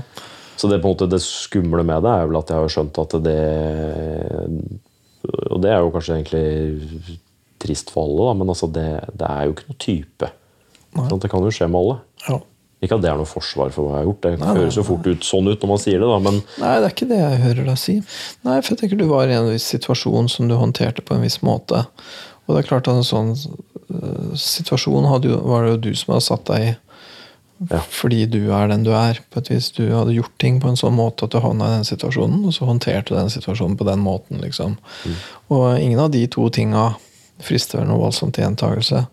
så 0.55 0.69
det, 0.69 0.77
på 0.81 0.87
en 0.87 0.93
måte, 0.95 1.09
det 1.09 1.19
skumle 1.25 1.83
med 1.83 2.03
det 2.05 2.11
er 2.15 2.27
vel 2.29 2.37
at 2.39 2.51
jeg 2.53 2.61
har 2.61 2.69
skjønt 2.71 2.99
at 3.01 3.15
det 3.25 3.39
Og 5.51 5.61
det 5.63 5.71
er 5.73 5.79
jo 5.81 5.91
kanskje 5.93 6.17
egentlig 6.19 7.19
trist 7.65 7.89
for 7.93 8.05
alle, 8.05 8.27
da, 8.29 8.33
men 8.41 8.51
altså 8.53 8.67
det, 8.71 8.87
det 9.17 9.29
er 9.29 9.47
jo 9.47 9.55
ikke 9.55 9.69
noe 9.71 9.79
type. 9.81 10.27
Sånn, 10.95 11.21
Det 11.23 11.31
kan 11.31 11.41
jo 11.47 11.53
skje 11.55 11.69
med 11.71 11.81
alle. 11.81 11.97
ja. 12.29 12.41
Ikke 12.83 12.97
at 12.99 13.01
det 13.01 13.07
er 13.09 13.15
noe 13.17 13.25
forsvar 13.25 13.71
for 13.73 13.87
hva 13.87 13.93
jeg 13.95 14.03
har 14.03 14.07
gjort. 14.09 14.17
Det 14.21 14.31
Nei, 14.35 14.45
nei, 14.51 14.55
høres 14.59 14.75
jo 14.77 14.83
fort 14.85 15.05
ut 15.07 15.23
sånn 15.25 15.47
ut 15.49 15.61
når 15.63 15.69
man 15.71 15.79
sier 15.81 16.01
det, 16.03 16.09
da, 16.11 16.17
men 16.21 16.35
Nei, 16.59 16.73
det 16.83 16.85
er 16.89 16.91
ikke 16.93 17.07
det 17.09 17.17
jeg 17.21 17.39
hører 17.41 17.69
deg 17.71 17.79
si. 17.81 17.95
Nei, 18.45 18.57
for 18.59 18.75
jeg 18.75 18.81
tenker 18.81 18.99
Du 18.99 19.05
var 19.09 19.31
i 19.31 19.33
en 19.33 19.47
viss 19.49 19.65
situasjon 19.71 20.27
som 20.29 20.49
du 20.51 20.53
håndterte 20.59 21.01
på 21.07 21.15
en 21.15 21.23
viss 21.23 21.39
måte. 21.41 21.85
Og 22.45 22.53
det 22.53 22.63
er 22.63 22.69
klart 22.69 22.89
at 22.89 22.97
en 22.97 23.07
sånn 23.07 23.31
uh, 23.35 24.33
situasjon 24.37 25.07
jo, 25.25 25.37
var 25.49 25.65
det 25.65 25.75
jo 25.75 25.83
du 25.87 25.93
som 25.97 26.15
hadde 26.15 26.27
satt 26.27 26.49
deg 26.51 26.67
i. 26.67 26.73
Ja. 27.71 27.79
Fordi 27.87 28.25
du 28.27 28.51
er 28.53 28.67
den 28.67 28.83
du 28.83 28.91
er. 28.93 29.21
på 29.31 29.39
et 29.39 29.49
vis. 29.49 29.71
Du 29.71 29.85
hadde 29.87 30.13
gjort 30.13 30.33
ting 30.41 30.59
på 30.61 30.69
en 30.69 30.79
sånn 30.79 30.97
måte 30.97 31.25
at 31.25 31.33
du 31.33 31.39
havna 31.39 31.69
i 31.69 31.77
den 31.77 31.87
situasjonen, 31.87 32.43
og 32.45 32.53
så 32.53 32.67
håndterte 32.67 33.13
du 33.13 33.19
den 33.19 33.31
situasjonen 33.31 33.77
på 33.79 33.87
den 33.87 34.03
måten. 34.03 34.41
liksom. 34.43 34.77
Og 35.47 35.79
ingen 35.79 35.99
av 35.99 36.11
de 36.11 36.25
to 36.27 36.49
tinga 36.49 36.93
frister 37.43 37.83
noe 37.83 37.99
voldsomt 37.99 38.35
til 38.35 38.45
gjentagelse. 38.45 39.05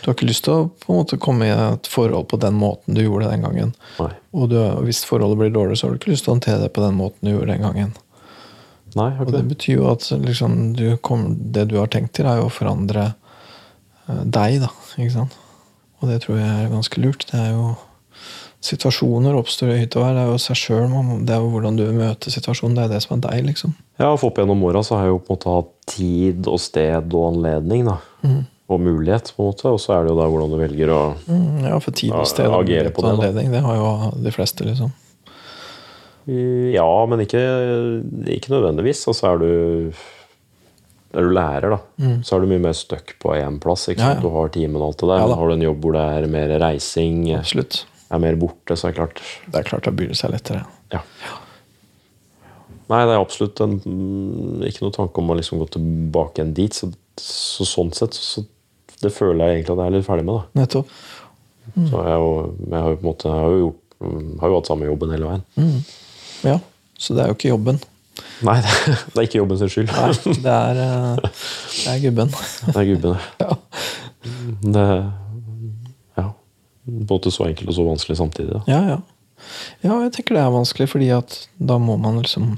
Du 0.00 0.08
har 0.08 0.16
ikke 0.16 0.28
lyst 0.28 0.46
til 0.46 0.54
å 0.54 0.68
på 0.70 0.92
en 0.92 1.00
måte 1.02 1.18
komme 1.20 1.48
i 1.48 1.52
et 1.52 1.88
forhold 1.90 2.28
på 2.30 2.38
den 2.40 2.56
måten 2.56 2.96
du 2.96 3.02
gjorde 3.02 3.28
den 3.28 3.44
gangen. 3.44 3.74
nei. 3.98 4.12
Og 4.32 4.48
du, 4.52 4.58
hvis 4.86 5.02
forholdet 5.08 5.40
blir 5.40 5.52
dårlig, 5.52 5.78
så 5.78 5.86
har 5.86 5.94
du 5.94 6.00
ikke 6.00 6.12
lyst 6.12 6.24
til 6.24 6.32
å 6.32 6.36
håndtere 6.36 6.62
det 6.64 6.72
på 6.76 6.84
den 6.84 6.96
måten 6.96 7.28
du 7.28 7.32
gjorde 7.32 7.52
den 7.52 7.64
gangen. 7.66 7.92
Nei 8.96 9.10
Og 9.20 9.26
det 9.32 9.40
det. 9.42 9.48
betyr 9.56 9.74
jo 9.80 9.90
at 9.90 10.06
liksom, 10.24 10.72
du 10.78 10.96
kom, 11.02 11.26
det 11.52 11.66
du 11.68 11.76
har 11.78 11.86
tenkt 11.92 12.14
til, 12.16 12.26
er 12.26 12.38
jo 12.40 12.46
å 12.48 12.52
forandre 12.54 13.14
eh, 14.08 14.22
deg, 14.24 14.60
da. 14.64 14.70
Ikke 14.96 15.12
sant? 15.12 15.36
Og 16.00 16.08
det 16.08 16.22
tror 16.22 16.38
jeg 16.38 16.48
er 16.64 16.70
ganske 16.72 17.00
lurt. 17.02 17.26
Det 17.32 17.38
er 17.42 17.52
jo 17.56 17.74
Situasjoner 18.60 19.36
oppstår 19.38 19.68
i 19.70 19.76
hytt 19.84 19.94
og 19.94 20.02
vær. 20.02 20.16
Det 20.16 20.22
er 20.24 20.30
jo 20.32 20.38
seg 20.42 20.56
sjøl. 20.58 20.88
Det 21.22 21.30
er 21.30 21.38
jo 21.44 21.50
hvordan 21.52 21.76
du 21.78 21.84
møter 21.94 22.32
situasjonen. 22.34 22.74
Det 22.74 22.84
er 22.88 22.90
det 22.96 23.02
som 23.04 23.14
er 23.14 23.20
deg, 23.28 23.44
liksom. 23.52 23.74
Ja, 24.00 24.08
for 24.18 24.32
opp 24.32 24.40
gjennom 24.40 24.64
åra 24.66 24.82
så 24.82 24.96
har 24.98 25.06
jeg 25.06 25.12
jo 25.14 25.20
på 25.22 25.30
en 25.30 25.36
måte 25.38 25.52
hatt 25.54 25.70
tid 25.94 26.48
og 26.50 26.58
sted 26.58 27.14
og 27.14 27.28
anledning. 27.36 27.86
da. 27.86 28.00
Og 28.68 28.82
mulighet, 28.82 29.30
på 29.36 29.44
en 29.44 29.52
måte. 29.52 29.70
Og 29.70 29.78
så 29.78 29.94
er 29.94 30.02
det 30.08 30.10
jo 30.10 30.18
da 30.18 30.26
hvordan 30.26 30.50
du 30.50 30.58
velger 30.58 30.90
å 30.90 30.98
Mm, 31.30 31.68
ja, 31.70 31.78
for 31.78 31.94
tid 32.02 32.10
og 32.18 32.26
sted 32.26 32.50
og 32.50 32.64
agere 32.64 32.90
på 32.90 32.98
og 32.98 33.06
det, 33.06 33.12
da. 33.12 33.28
anledning, 33.28 33.52
det 33.54 33.62
har 33.62 33.78
jo 33.78 33.92
de 34.26 34.34
fleste, 34.34 34.66
liksom. 34.66 34.90
Ja, 36.28 36.90
men 37.08 37.22
ikke, 37.24 37.40
ikke 38.34 38.52
nødvendigvis. 38.52 39.06
Og 39.08 39.16
så 39.16 39.32
er 39.32 39.42
du 39.42 39.50
er 41.16 41.24
du 41.24 41.32
lærer, 41.32 41.72
da, 41.72 41.78
så 42.20 42.36
er 42.36 42.42
du 42.44 42.50
mye 42.50 42.60
mer 42.60 42.74
stuck 42.76 43.14
på 43.22 43.32
én 43.32 43.56
plass. 43.62 43.86
Mm. 43.88 43.94
Ja, 43.96 44.10
ja. 44.12 44.20
Du 44.20 44.28
har 44.34 44.50
timen 44.52 44.76
og 44.82 44.90
alt 44.90 45.00
det 45.00 45.08
der. 45.08 45.22
Ja, 45.22 45.36
har 45.40 45.48
du 45.48 45.54
en 45.54 45.64
jobb 45.64 45.86
hvor 45.86 45.96
det 45.96 46.02
er 46.04 46.26
mer 46.30 46.52
reising, 46.60 47.22
Absolutt. 47.38 47.78
er 48.12 48.20
mer 48.22 48.36
borte, 48.40 48.76
så 48.76 48.88
er 48.88 48.92
det 48.92 48.98
klart 49.00 49.22
Det 49.46 49.60
er 49.62 49.68
klart 49.70 49.88
da 49.88 49.94
byr 49.96 50.12
seg 50.18 50.34
lettere. 50.34 50.66
Ja. 50.92 51.00
Nei, 52.88 53.02
det 53.04 53.14
er 53.14 53.20
absolutt 53.20 53.60
en, 53.64 53.78
mm, 53.84 54.66
ikke 54.68 54.84
noe 54.84 54.94
tanke 54.96 55.20
om 55.20 55.32
å 55.32 55.36
liksom 55.36 55.60
gå 55.60 55.68
tilbake 55.74 56.40
igjen 56.40 56.54
dit. 56.56 56.76
Så, 56.76 56.90
så 57.20 57.66
sånn 57.68 57.92
sett 57.96 58.16
så 58.16 58.44
det 58.98 59.12
føler 59.14 59.44
jeg 59.44 59.58
egentlig 59.58 59.74
at 59.74 59.80
jeg 59.80 59.92
er 59.92 59.96
litt 59.96 60.06
ferdig 60.08 60.26
med. 60.26 60.38
da. 60.40 60.60
Nettopp. 60.60 60.92
Mm. 61.74 61.88
Så 61.88 62.04
jeg, 62.04 62.28
jeg 62.64 62.80
har 62.80 62.92
jo 62.92 62.98
på 62.98 63.04
en 63.04 63.08
måte 63.08 63.28
jeg 63.28 63.44
har 63.44 63.52
jo, 63.52 63.58
gjort, 63.64 63.96
mm, 64.02 64.30
har 64.42 64.52
jo 64.52 64.60
hatt 64.60 64.70
samme 64.70 64.88
jobben 64.88 65.14
hele 65.14 65.32
veien. 65.32 65.44
Ja. 66.46 66.58
Så 66.98 67.14
det 67.14 67.24
er 67.24 67.32
jo 67.32 67.38
ikke 67.38 67.52
jobben. 67.52 67.80
Nei, 68.46 68.56
det, 68.64 69.16
er 69.16 69.26
ikke 69.26 69.40
jobben 69.40 69.60
sin 69.60 69.70
skyld. 69.72 69.92
Nei, 69.94 70.34
det 70.44 70.54
er, 70.54 70.80
eh, 70.82 71.44
det 71.74 71.92
er 71.94 72.00
gubben. 72.06 72.32
Det 72.68 72.76
er 72.76 72.88
gubben. 72.92 73.22
Ja. 73.42 73.56
Det 74.62 74.86
Ja. 76.18 76.26
Både 76.84 77.30
så 77.34 77.46
enkelt 77.48 77.70
og 77.70 77.76
så 77.78 77.86
vanskelig 77.86 78.18
samtidig. 78.18 78.58
Da. 78.58 78.62
Ja, 78.70 78.82
ja. 78.94 78.98
Ja, 79.84 80.00
jeg 80.02 80.12
tenker 80.16 80.34
det 80.34 80.42
er 80.42 80.50
vanskelig, 80.54 80.88
fordi 80.90 81.12
at 81.14 81.36
da 81.58 81.78
må 81.78 81.94
man 82.00 82.18
liksom 82.22 82.56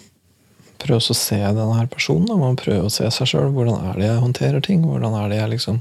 prøve 0.81 1.01
å 1.13 1.17
se 1.17 1.37
denne 1.37 1.77
her 1.77 1.89
personen. 1.93 2.27
Da. 2.29 2.37
Man 2.41 2.57
prøver 2.57 2.81
prøve 2.81 2.89
å 2.89 2.93
se 2.93 3.09
seg 3.13 3.29
sjøl. 3.29 3.51
Hvordan 3.55 3.91
er 3.91 3.99
det 4.01 4.07
jeg 4.09 4.23
håndterer 4.25 4.65
ting? 4.65 4.85
Hvordan 4.87 5.17
er 5.21 5.33
det 5.33 5.41
jeg 5.43 5.53
liksom 5.57 5.81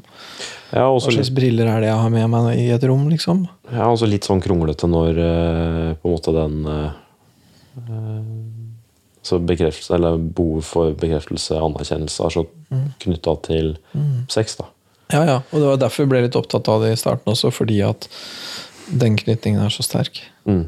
Ja, 0.73 0.85
Hva 0.85 0.99
slags 1.01 1.29
litt, 1.29 1.35
briller 1.37 1.69
er 1.71 1.83
det 1.83 1.89
jeg 1.89 2.01
har 2.03 2.11
med 2.13 2.29
meg 2.33 2.49
i 2.59 2.67
et 2.75 2.83
rom, 2.87 3.07
liksom? 3.09 3.45
ja, 3.71 3.85
også 3.87 4.09
litt 4.09 4.27
sånn 4.27 4.41
kronglete 4.41 4.89
når 4.89 5.21
eh, 5.23 5.93
på 6.01 6.09
en 6.09 6.13
måte 6.13 6.33
den 6.35 6.59
eh, 6.69 6.97
så 9.23 9.39
bekreftelse, 9.39 9.93
eller 9.95 10.17
Behovet 10.17 10.63
for 10.65 10.93
bekreftelse, 10.93 11.57
anerkjennelse, 11.59 12.23
er 12.25 12.29
så 12.29 12.45
Mm. 12.71 12.93
knytta 12.99 13.35
til 13.43 13.77
sex. 14.29 14.55
da. 14.55 14.65
Ja, 15.11 15.23
ja. 15.25 15.35
Og 15.51 15.59
det 15.59 15.67
var 15.67 15.77
derfor 15.77 16.03
jeg 16.03 16.09
ble 16.09 16.21
litt 16.21 16.35
opptatt 16.35 16.67
av 16.69 16.81
det 16.81 16.91
i 16.93 16.95
starten 16.95 17.31
også, 17.33 17.49
fordi 17.51 17.81
at 17.81 18.07
den 18.91 19.15
knytningen 19.17 19.59
er 19.61 19.69
så 19.69 19.81
sterk. 19.83 20.21
Mm. 20.45 20.67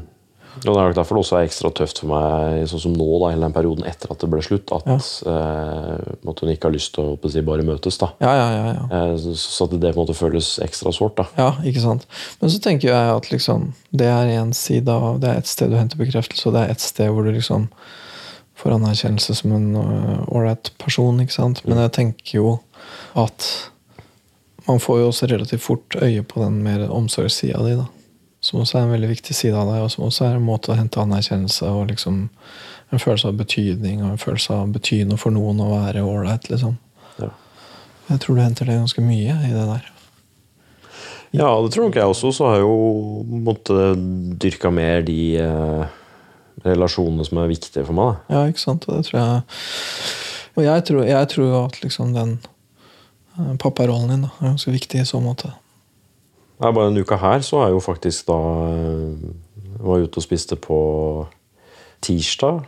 Og 0.56 0.62
Det 0.62 0.68
er 0.68 0.88
nok 0.90 0.96
derfor 0.98 1.16
det 1.16 1.22
også 1.24 1.36
er 1.38 1.46
ekstra 1.46 1.70
tøft 1.72 2.00
for 2.02 2.10
meg 2.12 2.66
sånn 2.68 2.82
som 2.82 2.92
nå, 2.96 3.06
da, 3.22 3.30
hele 3.32 3.46
den 3.46 3.54
perioden 3.56 3.86
etter 3.88 4.12
at 4.12 4.20
det 4.20 4.28
ble 4.32 4.42
slutt, 4.44 4.72
at 4.76 4.84
Ja. 4.90 4.98
eh, 4.98 6.12
hun 6.28 6.52
ikke 6.52 6.68
har 6.68 6.74
lyst 6.74 6.92
til 6.94 7.16
å, 7.16 7.30
si, 7.30 7.40
bare 7.40 7.64
møtes. 7.64 7.96
da. 7.98 8.10
Ja, 8.20 8.34
ja, 8.36 8.48
ja. 8.52 8.74
ja. 8.76 8.84
Eh, 9.12 9.16
så, 9.22 9.34
så 9.38 9.64
at 9.64 9.70
det 9.80 9.94
på 9.94 10.00
en 10.00 10.06
måte 10.06 10.18
føles 10.18 10.58
ekstra 10.62 10.92
sårt. 10.92 11.16
da. 11.16 11.26
Ja, 11.38 11.50
ikke 11.64 11.80
sant. 11.80 12.06
Men 12.40 12.50
så 12.52 12.60
tenker 12.60 12.90
jeg 12.92 13.16
at 13.16 13.30
liksom, 13.32 13.72
det 13.92 14.06
er 14.12 14.28
en 14.36 14.52
side 14.52 14.88
av 14.92 15.20
Det 15.20 15.30
er 15.30 15.40
et 15.40 15.48
sted 15.48 15.70
du 15.72 15.76
henter 15.76 15.96
bekreftelse, 16.00 16.46
og 16.48 16.54
det 16.56 16.66
er 16.66 16.70
et 16.76 16.80
sted 16.84 17.08
hvor 17.08 17.24
du 17.24 17.32
liksom 17.32 17.68
får 18.60 18.76
anerkjennelse 18.76 19.34
som 19.34 19.52
en 19.56 19.72
ålreit 20.28 20.68
uh, 20.70 20.76
person. 20.84 21.18
ikke 21.20 21.32
sant? 21.34 21.64
Men 21.64 21.78
jeg 21.78 21.92
tenker 21.96 22.38
jo 22.38 22.60
at 23.18 23.48
man 24.68 24.78
får 24.78 25.00
jo 25.00 25.08
også 25.10 25.26
relativt 25.32 25.64
fort 25.64 25.96
øye 25.98 26.22
på 26.22 26.42
den 26.44 26.60
mer 26.62 26.84
omsorgssida 26.92 27.58
di. 27.66 27.74
da. 27.80 27.88
Som 28.42 28.62
også 28.62 28.80
er 28.80 28.86
en 28.86 28.94
veldig 28.96 29.12
viktig 29.12 29.36
side 29.38 29.54
av 29.54 29.70
deg, 29.70 29.84
og 29.84 29.90
som 29.94 30.06
også 30.08 30.26
er 30.26 30.36
en 30.36 30.46
måte 30.46 30.72
å 30.72 30.78
hente 30.78 31.00
anerkjennelse 31.02 31.68
og 31.70 31.92
liksom 31.92 32.24
en 32.92 33.00
følelse 33.00 33.30
av 33.30 33.38
betydning 33.38 34.02
og 34.02 34.10
en 34.10 34.20
følelse 34.20 34.52
av 34.52 34.66
å 34.66 34.72
bety 34.74 35.02
noe 35.08 35.20
for 35.20 35.34
noen 35.34 35.62
å 35.62 35.70
være 35.70 36.02
ålreit. 36.04 36.50
Liksom. 36.50 36.74
Ja. 37.22 37.30
Jeg 38.10 38.22
tror 38.24 38.36
du 38.36 38.42
henter 38.42 38.68
det 38.68 38.80
ganske 38.80 39.04
mye 39.04 39.38
i 39.46 39.52
det 39.54 39.66
der. 39.70 39.88
Ja, 41.32 41.48
det 41.64 41.72
tror 41.72 41.88
nok 41.88 41.96
jeg 41.96 42.12
også. 42.12 42.32
Så 42.36 42.48
har 42.48 42.58
jeg 42.58 42.66
jo 42.66 43.22
måttet 43.46 44.02
dyrka 44.42 44.72
mer 44.74 45.00
de 45.06 45.20
eh, 45.40 45.84
relasjonene 46.66 47.24
som 47.24 47.40
er 47.40 47.52
viktige 47.54 47.86
for 47.88 47.96
meg. 47.96 48.18
Da. 48.28 48.36
Ja, 48.36 48.52
ikke 48.52 48.64
sant? 48.66 48.84
Og 48.88 48.98
det 48.98 49.08
tror 49.08 49.20
jeg 49.22 49.40
Og 50.52 50.66
jeg 50.66 50.84
tror, 50.84 51.04
jeg 51.08 51.28
tror 51.32 51.46
jo 51.48 51.60
at 51.62 51.78
liksom 51.80 52.12
den 52.12 52.34
eh, 53.38 53.54
papparollen 53.56 54.12
din 54.12 54.26
da, 54.26 54.34
er 54.40 54.50
ganske 54.50 54.74
viktig 54.74 55.00
i 55.00 55.08
så 55.08 55.22
måte. 55.24 55.54
Nei, 56.62 56.70
bare 56.70 56.90
denne 56.90 57.02
uka 57.02 57.18
her 57.18 57.42
så 57.42 57.58
er 57.58 57.70
jeg 57.70 57.76
jo 57.76 57.82
faktisk 57.82 58.28
da 58.28 58.38
Jeg 58.70 59.82
Var 59.82 60.04
ute 60.04 60.20
og 60.20 60.24
spiste 60.24 60.58
på 60.62 60.78
tirsdag, 62.02 62.60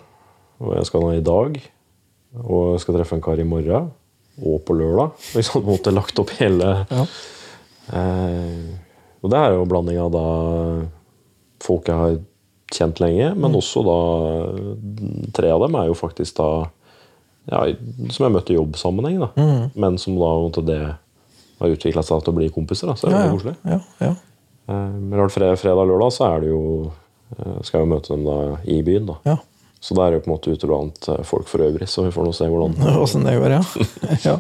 og 0.62 0.72
jeg 0.74 0.86
skal 0.88 1.03
nå 1.03 1.12
i 1.14 1.22
dag. 1.22 1.57
Og 2.42 2.74
jeg 2.74 2.82
skal 2.82 2.97
treffe 2.97 3.14
en 3.14 3.22
kar 3.22 3.38
i 3.38 3.47
morgen. 3.47 3.88
Og 4.42 4.61
på 4.66 4.74
lørdag. 4.74 5.14
Liksom 5.38 5.62
på 5.62 5.62
en 5.62 5.76
måte 5.76 5.95
lagt 5.95 6.18
opp 6.18 6.32
hele 6.40 6.70
Ja. 6.90 7.07
Eh, 7.95 8.74
og 9.20 9.30
det 9.32 9.38
er 9.38 9.55
jo 9.55 9.62
en 9.64 9.68
blanding 9.68 9.99
av 10.01 10.11
da 10.12 10.28
folk 11.64 11.88
jeg 11.88 12.01
har 12.01 12.16
kjent 12.72 13.01
lenge, 13.01 13.30
men 13.36 13.57
også 13.57 13.82
da 13.84 13.99
Tre 15.36 15.53
av 15.53 15.64
dem 15.66 15.76
er 15.78 15.90
jo 15.90 15.97
faktisk 15.99 16.36
da 16.40 16.49
ja, 17.45 17.61
som 18.09 18.24
jeg 18.24 18.32
møtte 18.32 18.55
i 18.55 18.57
jobbsammenheng, 18.57 19.18
da. 19.20 19.30
Mm. 19.36 19.64
Men 19.76 19.99
som 20.01 20.16
da 20.16 20.62
det 20.64 20.82
har 21.61 21.74
utvikla 21.74 22.02
seg 22.02 22.22
til 22.24 22.34
å 22.34 22.36
bli 22.38 22.50
kompiser. 22.55 22.90
Da. 22.90 22.96
Så 22.98 23.09
det 23.09 23.14
er 23.14 23.16
ja, 23.16 23.24
veldig 23.24 23.32
ja, 23.32 23.38
koselig. 23.38 23.57
ja, 23.64 24.07
ja. 24.09 24.12
Eh, 24.68 24.92
Men 25.00 25.18
rart 25.20 25.34
fredag, 25.34 25.82
og 25.84 25.90
lørdag 25.92 26.14
så 26.16 26.28
er 26.32 26.44
det 26.44 26.52
jo 26.55 26.62
skal 27.34 27.64
skal 27.66 27.82
jo 27.82 27.90
møte 27.90 28.12
dem 28.14 28.24
da 28.28 28.34
i 28.70 28.82
byen. 28.86 29.07
da. 29.09 29.14
Ja. 29.26 29.36
Så 29.84 29.92
da 29.96 30.07
er 30.07 30.12
det 30.14 30.20
jo 30.20 30.24
på 30.24 30.30
en 30.30 30.34
måte 30.38 30.52
ute 30.55 30.68
blant 30.70 31.09
eh, 31.12 31.22
folk 31.28 31.48
for 31.50 31.61
øvrig, 31.61 31.88
så 31.92 32.07
vi 32.07 32.12
får 32.14 32.24
nå 32.24 32.32
se 32.32 32.46
hvordan 32.48 32.76
Åssen 33.05 33.26
det 33.26 33.34
går, 33.36 33.52
ja. 33.59 33.62
ja. 34.28 34.36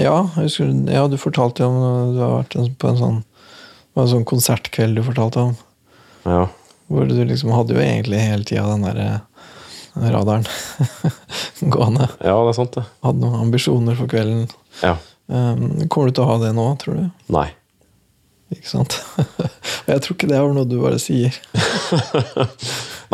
Ja, 0.00 0.14
jeg 0.38 0.46
husker, 0.48 0.70
ja, 0.88 1.02
du 1.10 1.18
fortalte 1.20 1.62
jo 1.64 1.68
om 1.68 2.14
du 2.16 2.20
har 2.22 2.32
vært 2.38 2.56
på 2.80 2.88
en 2.88 2.96
sånn, 3.00 3.18
det 3.92 4.04
en 4.06 4.12
sånn 4.14 4.24
konsertkveld 4.30 4.96
du 4.96 5.02
fortalte 5.04 5.42
om. 5.50 5.52
Ja. 6.24 6.46
Hvor 6.88 7.04
du 7.08 7.20
liksom 7.28 7.52
hadde 7.54 7.76
jo 7.76 7.82
egentlig 7.84 8.22
hele 8.24 8.48
tida 8.48 8.64
den 8.70 8.86
der 8.88 9.02
eh, 9.04 10.08
radaren 10.14 10.48
gående. 11.74 12.08
ja, 12.24 12.34
det 12.34 12.54
er 12.54 12.56
sant, 12.56 12.78
det. 12.80 12.86
Hadde 13.04 13.20
noen 13.20 13.44
ambisjoner 13.44 14.00
for 14.00 14.10
kvelden. 14.10 14.48
Ja. 14.80 14.96
Um, 15.26 15.88
kommer 15.88 16.10
du 16.10 16.18
til 16.18 16.24
å 16.24 16.30
ha 16.32 16.40
det 16.42 16.52
nå, 16.56 16.66
tror 16.82 16.98
du? 17.00 17.04
Nei. 17.32 17.48
Ikke 18.52 18.68
sant? 18.68 18.98
Og 19.18 19.88
jeg 19.92 20.02
tror 20.04 20.16
ikke 20.16 20.28
det 20.30 20.36
er 20.38 20.52
noe 20.56 20.68
du 20.68 20.76
bare 20.82 21.00
sier. 21.02 21.36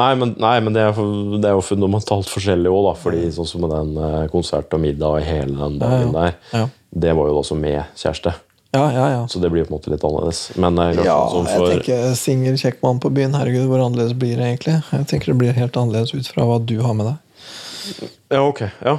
Nei, 0.01 0.13
men, 0.17 0.31
nei, 0.41 0.55
men 0.65 0.73
det, 0.73 0.85
er, 0.87 0.99
det 1.43 1.49
er 1.51 1.57
jo 1.59 1.65
fundamentalt 1.65 2.31
forskjellig 2.31 2.71
òg, 2.71 2.85
da. 2.87 2.93
Fordi 2.97 3.25
sånn 3.35 3.49
som 3.49 3.65
med 3.65 3.73
den 3.75 3.91
eh, 4.01 4.29
konsert 4.33 4.73
og 4.73 4.81
middag 4.81 5.19
og 5.19 5.27
hele 5.27 5.57
den 5.59 5.81
dagen 5.83 6.15
der, 6.15 6.39
Ja, 6.55 6.63
det 7.05 7.13
var 7.19 7.29
jo 7.29 7.35
da 7.37 7.43
som 7.45 7.61
med 7.61 7.83
kjæreste. 7.99 8.33
ja, 8.73 8.85
ja. 8.95 9.07
ja. 9.17 9.21
Så 9.29 9.43
det 9.43 9.51
blir 9.53 9.67
på 9.67 9.75
en 9.75 9.77
måte 9.77 9.93
litt 9.93 10.05
annerledes. 10.07 10.43
Men 10.57 10.79
er 10.81 10.95
klart, 10.95 11.09
Ja, 11.11 11.19
sånn 11.35 11.51
jeg 11.51 11.75
tenker 11.75 12.15
singel, 12.19 12.57
kjekk 12.63 12.81
mann 12.87 13.03
på 13.03 13.13
byen. 13.13 13.37
Herregud, 13.37 13.67
hvor 13.69 13.83
annerledes 13.85 14.17
blir 14.17 14.41
det 14.41 14.47
egentlig? 14.47 14.79
Jeg 14.95 15.11
tenker 15.11 15.35
det 15.35 15.41
blir 15.43 15.59
helt 15.59 15.77
annerledes 15.83 16.15
ut 16.15 16.33
fra 16.33 16.49
hva 16.49 16.61
du 16.63 16.79
har 16.87 16.97
med 16.97 17.11
deg. 17.11 18.09
Ja, 18.31 18.45
ok. 18.47 18.65
Ja. 18.87 18.97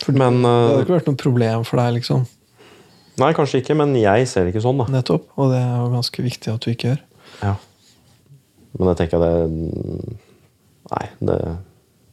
For 0.00 0.16
Men 0.16 0.42
Det 0.42 0.54
hadde 0.56 0.78
eh, 0.80 0.86
ikke 0.88 0.98
vært 0.98 1.12
noe 1.12 1.20
problem 1.20 1.68
for 1.68 1.84
deg, 1.84 2.00
liksom. 2.00 2.26
Nei, 3.20 3.30
kanskje 3.36 3.60
ikke, 3.62 3.76
men 3.78 3.92
jeg 3.94 4.26
ser 4.26 4.46
det 4.46 4.54
ikke 4.54 4.64
sånn, 4.64 4.80
da. 4.82 4.88
Nettopp. 4.90 5.28
Og 5.38 5.52
det 5.52 5.60
er 5.62 5.74
jo 5.78 5.90
ganske 5.92 6.24
viktig 6.24 6.50
at 6.50 6.64
du 6.64 6.72
ikke 6.72 6.90
gjør. 6.90 7.02
Ja. 7.44 7.54
Men 8.74 8.90
jeg 8.90 8.98
tenker 9.04 9.22
det 9.22 9.34
Nei, 10.84 11.04
det, 11.24 11.36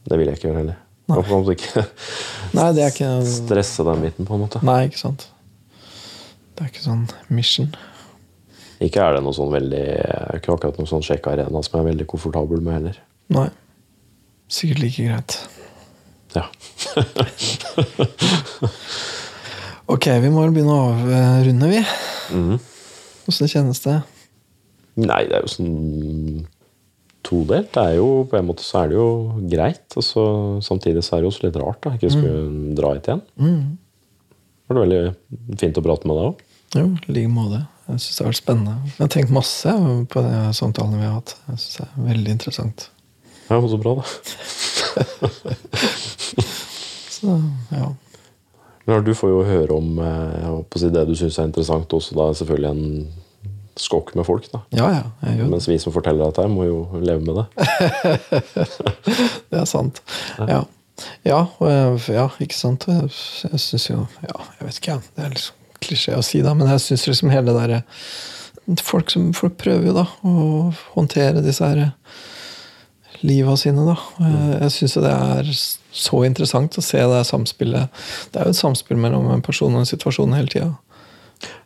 det 0.08 0.18
vil 0.20 0.30
jeg 0.30 0.38
ikke 0.38 0.48
gjøre 0.48 0.62
heller. 0.62 0.78
Nei. 1.10 1.18
Jeg 1.18 1.32
måte 1.32 1.56
ikke 1.58 1.84
Nei, 2.58 2.68
det 2.78 2.84
er 2.86 2.94
ikke 2.94 3.14
stresse 3.28 3.86
den 3.88 4.04
biten, 4.06 4.28
på 4.30 4.38
en 4.38 4.44
måte. 4.46 4.62
Nei, 4.66 4.84
ikke 4.90 5.02
sant. 5.02 5.26
Det 6.54 6.68
er 6.68 6.70
ikke 6.70 6.86
sånn 6.86 7.08
mission. 7.34 7.72
Ikke 8.82 9.02
er 9.02 9.18
det 9.18 9.24
noe 9.26 9.36
sånn 9.36 9.52
veldig 9.54 9.84
Ikke 10.38 10.56
akkurat 10.56 10.78
noen 10.80 10.90
sånn 10.90 11.04
sjekkearena 11.06 11.60
som 11.66 11.78
jeg 11.78 11.84
er 11.84 11.90
veldig 11.92 12.08
komfortabel 12.10 12.62
med 12.62 12.78
heller. 12.78 13.02
Nei. 13.34 13.50
Sikkert 14.52 14.82
like 14.86 15.10
greit. 15.10 15.34
Ja. 16.38 16.46
Ok, 19.92 20.08
vi 20.24 20.30
må 20.32 20.46
vel 20.46 20.54
begynne 20.56 20.72
å 20.72 20.92
avrunde, 20.96 21.68
vi. 21.68 21.80
Mm. 22.32 22.56
Åssen 23.28 23.50
kjennes 23.52 23.82
det? 23.84 23.98
Nei, 25.02 25.26
det 25.28 25.36
er 25.36 25.44
jo 25.44 25.50
sånn 25.52 26.46
todelt. 27.28 27.74
Det 27.76 27.84
er 27.84 27.98
jo, 27.98 28.06
på 28.30 28.38
en 28.40 28.48
måte 28.48 28.64
så 28.64 28.86
er 28.86 28.92
det 28.92 28.96
jo 28.96 29.10
greit, 29.52 29.84
og 30.00 30.06
så 30.06 30.24
samtidig 30.64 31.04
så 31.04 31.18
er 31.18 31.22
det 31.22 31.28
jo 31.28 31.32
også 31.34 31.44
litt 31.44 31.60
rart 31.60 31.82
da, 31.84 31.92
ikke 31.98 32.12
skulle 32.14 32.74
dra 32.78 32.94
hit 32.96 33.10
igjen. 33.10 33.24
Mm. 33.36 33.66
Det 34.72 34.78
var 34.78 34.86
veldig 34.86 35.02
fint 35.60 35.80
å 35.82 35.84
prate 35.84 36.08
med 36.08 36.16
deg 36.18 36.30
òg. 36.30 36.46
Jo, 36.78 36.86
i 36.88 37.16
like 37.18 37.34
måte. 37.34 37.60
Jeg 37.90 38.00
syns 38.00 38.16
det 38.16 38.24
har 38.24 38.30
vært 38.30 38.40
spennende. 38.40 38.76
Jeg 38.94 39.02
har 39.02 39.12
tenkt 39.12 39.34
masse 39.36 39.74
på 40.14 40.24
de 40.24 40.36
samtalene 40.56 41.02
vi 41.02 41.10
har 41.10 41.18
hatt. 41.18 41.36
Jeg 41.50 41.60
synes 41.66 41.76
det 41.82 41.88
er 41.90 42.06
veldig 42.06 42.38
interessant. 42.38 42.88
Ja, 43.50 43.60
så 43.60 43.82
bra, 43.82 43.98
da. 44.00 44.04
Så, 47.12 47.36
ja. 47.76 47.92
Du 48.86 49.14
får 49.16 49.30
jo 49.30 49.42
høre 49.46 49.78
om 49.78 50.00
eh, 50.02 50.54
si, 50.76 50.90
det 50.90 51.06
du 51.08 51.16
syns 51.18 51.40
er 51.40 51.50
interessant, 51.50 51.94
også 51.94 52.18
da 52.18 52.30
selvfølgelig 52.38 52.72
en 52.72 53.08
skokk 53.80 54.14
med 54.18 54.28
folk. 54.28 54.50
da. 54.52 54.62
ja, 54.76 54.90
ja. 55.24 55.48
Mens 55.48 55.70
vi 55.70 55.78
som 55.80 55.94
forteller 55.94 56.28
dette, 56.28 56.48
må 56.52 56.66
jo 56.68 56.84
leve 57.00 57.22
med 57.24 57.40
det. 57.40 57.46
Det 59.52 59.60
er 59.62 59.66
sant. 59.70 60.02
Ja. 60.40 60.64
Ja, 61.26 61.46
ja, 62.12 62.28
ikke 62.40 62.58
sant. 62.58 62.86
Jeg, 62.88 63.10
syns 63.60 63.88
jo 63.90 64.04
Ja, 64.22 64.44
jeg 64.60 64.68
vet 64.68 64.78
ikke. 64.82 65.00
Det 65.16 65.26
er 65.26 65.34
liksom 65.34 65.58
klisjé 65.82 66.14
å 66.14 66.26
si, 66.26 66.44
da, 66.46 66.54
men 66.54 66.70
jeg 66.70 66.84
syns 66.84 67.08
liksom 67.10 67.32
hele 67.34 67.50
det 67.50 67.58
derre 67.58 67.80
folk, 68.86 69.10
folk 69.34 69.56
prøver 69.58 69.90
jo 69.90 69.96
da 69.96 70.06
å 70.22 70.34
håndtere 70.94 71.42
disse 71.42 71.66
her 71.66 71.96
liva 73.26 73.56
sine, 73.60 73.84
da. 73.88 73.98
Jeg, 74.22 74.54
jeg 74.64 74.76
syns 74.78 74.98
det 75.04 75.12
er 75.12 75.52
så 75.92 76.22
interessant 76.28 76.78
å 76.78 76.84
se 76.86 77.02
det 77.12 77.26
samspillet. 77.28 78.04
Det 78.32 78.40
er 78.40 78.48
jo 78.48 78.56
et 78.56 78.62
samspill 78.62 79.00
mellom 79.02 79.30
en 79.34 79.44
person 79.46 79.74
og 79.74 79.84
en 79.84 79.90
situasjon 79.90 80.38
hele 80.38 80.52
tida. 80.52 80.72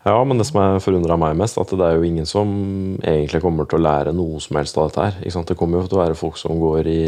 Ja, 0.06 0.24
men 0.24 0.38
det 0.38 0.45
som 0.47 0.62
forundra 0.84 1.18
meg 1.20 1.38
mest, 1.39 1.58
at 1.58 1.72
det 1.74 1.82
er 1.84 1.97
jo 1.97 2.06
ingen 2.06 2.28
som 2.30 2.49
egentlig 3.01 3.41
kommer 3.43 3.68
til 3.68 3.80
å 3.80 3.86
lære 3.86 4.14
noe 4.16 4.39
som 4.43 4.60
helst 4.60 4.78
av 4.78 4.91
dette 4.91 5.08
her. 5.08 5.45
Det 5.49 5.58
kommer 5.58 5.82
jo 5.82 5.89
til 5.89 5.97
å 5.97 6.03
være 6.03 6.20
folk 6.20 6.38
som 6.39 6.60
går 6.62 6.89
i, 6.91 7.06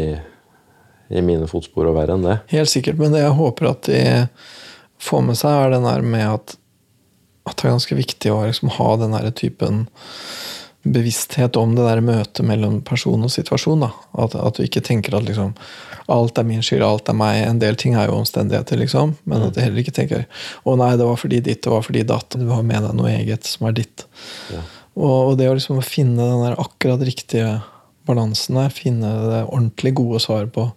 i 1.14 1.22
mine 1.24 1.46
fotspor 1.50 1.88
og 1.88 1.96
verre 1.96 2.18
enn 2.18 2.26
det. 2.26 2.40
Helt 2.52 2.72
sikkert, 2.72 2.98
men 3.00 3.14
det 3.14 3.22
jeg 3.22 3.36
håper 3.38 3.70
at 3.70 3.88
de 3.88 4.02
får 4.98 5.24
med 5.28 5.38
seg, 5.38 5.54
er 5.54 5.76
den 5.76 5.86
der 5.86 6.02
med 6.02 6.26
at, 6.26 6.56
at 7.46 7.56
det 7.56 7.68
er 7.68 7.76
ganske 7.76 7.98
viktig 8.00 8.34
å 8.34 8.42
liksom 8.48 8.74
ha 8.76 8.90
den 9.00 9.14
derre 9.14 9.32
typen 9.32 9.84
bevissthet 10.92 11.56
om 11.56 11.74
det 11.76 11.84
der 11.86 12.00
møtet 12.04 12.46
mellom 12.46 12.80
person 12.86 13.24
og 13.26 13.32
situasjon. 13.32 13.84
At, 13.84 14.34
at 14.38 14.58
du 14.58 14.64
ikke 14.64 14.82
tenker 14.84 15.16
at 15.18 15.26
liksom, 15.26 15.52
alt 16.12 16.38
er 16.40 16.46
min 16.48 16.64
skyld, 16.64 16.84
alt 16.84 17.10
er 17.10 17.16
meg. 17.18 17.40
En 17.44 17.60
del 17.62 17.78
ting 17.80 17.96
er 17.98 18.08
jo 18.08 18.18
omstendigheter, 18.20 18.80
liksom. 18.80 19.16
Men 19.28 19.48
at 19.48 19.56
du 19.56 19.62
heller 19.62 19.82
ikke 19.82 19.94
tenker 19.96 20.26
å 20.64 20.76
nei, 20.78 20.92
det 20.98 21.08
var 21.08 21.20
fordi 21.20 21.40
ditt, 21.44 21.62
det 21.64 21.72
var 21.72 21.86
fordi 21.86 22.04
datt. 22.08 22.38
Du 22.38 22.48
har 22.52 22.66
med 22.66 22.86
deg 22.86 22.96
noe 22.98 23.14
eget 23.14 23.48
som 23.48 23.68
er 23.70 23.78
ditt. 23.80 24.06
Ja. 24.52 24.62
Og, 24.98 25.16
og 25.16 25.32
det 25.40 25.50
å 25.50 25.56
liksom 25.58 25.82
finne 25.86 26.24
den 26.24 26.46
der 26.46 26.58
akkurat 26.58 27.04
riktige 27.06 27.58
balansen 28.08 28.56
der, 28.58 28.72
finne 28.72 29.12
det 29.28 29.42
ordentlig 29.46 29.94
gode 29.98 30.22
svaret 30.24 30.54
på 30.54 30.70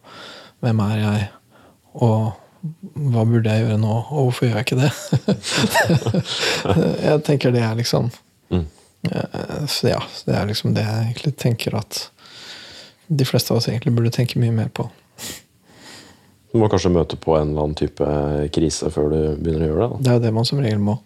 hvem 0.61 0.81
er 0.83 0.97
jeg, 0.99 1.29
og 2.05 2.33
hva 3.11 3.23
burde 3.25 3.53
jeg 3.55 3.63
gjøre 3.63 3.79
nå, 3.81 3.93
og 4.11 4.27
hvorfor 4.27 4.45
gjør 4.45 4.59
jeg 4.59 4.67
ikke 4.67 4.81
det? 4.83 4.91
jeg 7.07 7.23
tenker 7.25 7.55
det 7.55 7.63
er 7.65 7.79
liksom 7.79 8.11
Mm. 8.51 8.65
Eh, 9.09 9.61
så 9.67 9.93
Ja, 9.93 10.01
det 10.25 10.35
er 10.37 10.49
liksom 10.49 10.75
det 10.77 10.85
jeg 10.85 11.05
egentlig 11.09 11.35
tenker 11.41 11.77
at 11.79 12.09
de 13.11 13.27
fleste 13.27 13.51
av 13.51 13.59
oss 13.59 13.67
egentlig 13.67 13.93
burde 13.95 14.13
tenke 14.13 14.39
mye 14.39 14.53
mer 14.55 14.69
på. 14.71 14.87
Du 16.51 16.59
må 16.59 16.67
kanskje 16.71 16.91
møte 16.91 17.15
på 17.19 17.35
en 17.37 17.53
eller 17.53 17.63
annen 17.63 17.77
type 17.79 18.07
krise 18.55 18.89
før 18.91 19.07
du 19.11 19.19
begynner 19.39 19.65
å 19.65 19.69
gjøre 19.69 19.85
det. 19.85 19.89
da. 19.91 20.03
Det 20.03 20.11
er 20.11 20.19
jo 20.19 20.23
det 20.25 20.33
man 20.35 20.47
som 20.47 20.59
regel 20.59 20.83
må. 20.83 20.97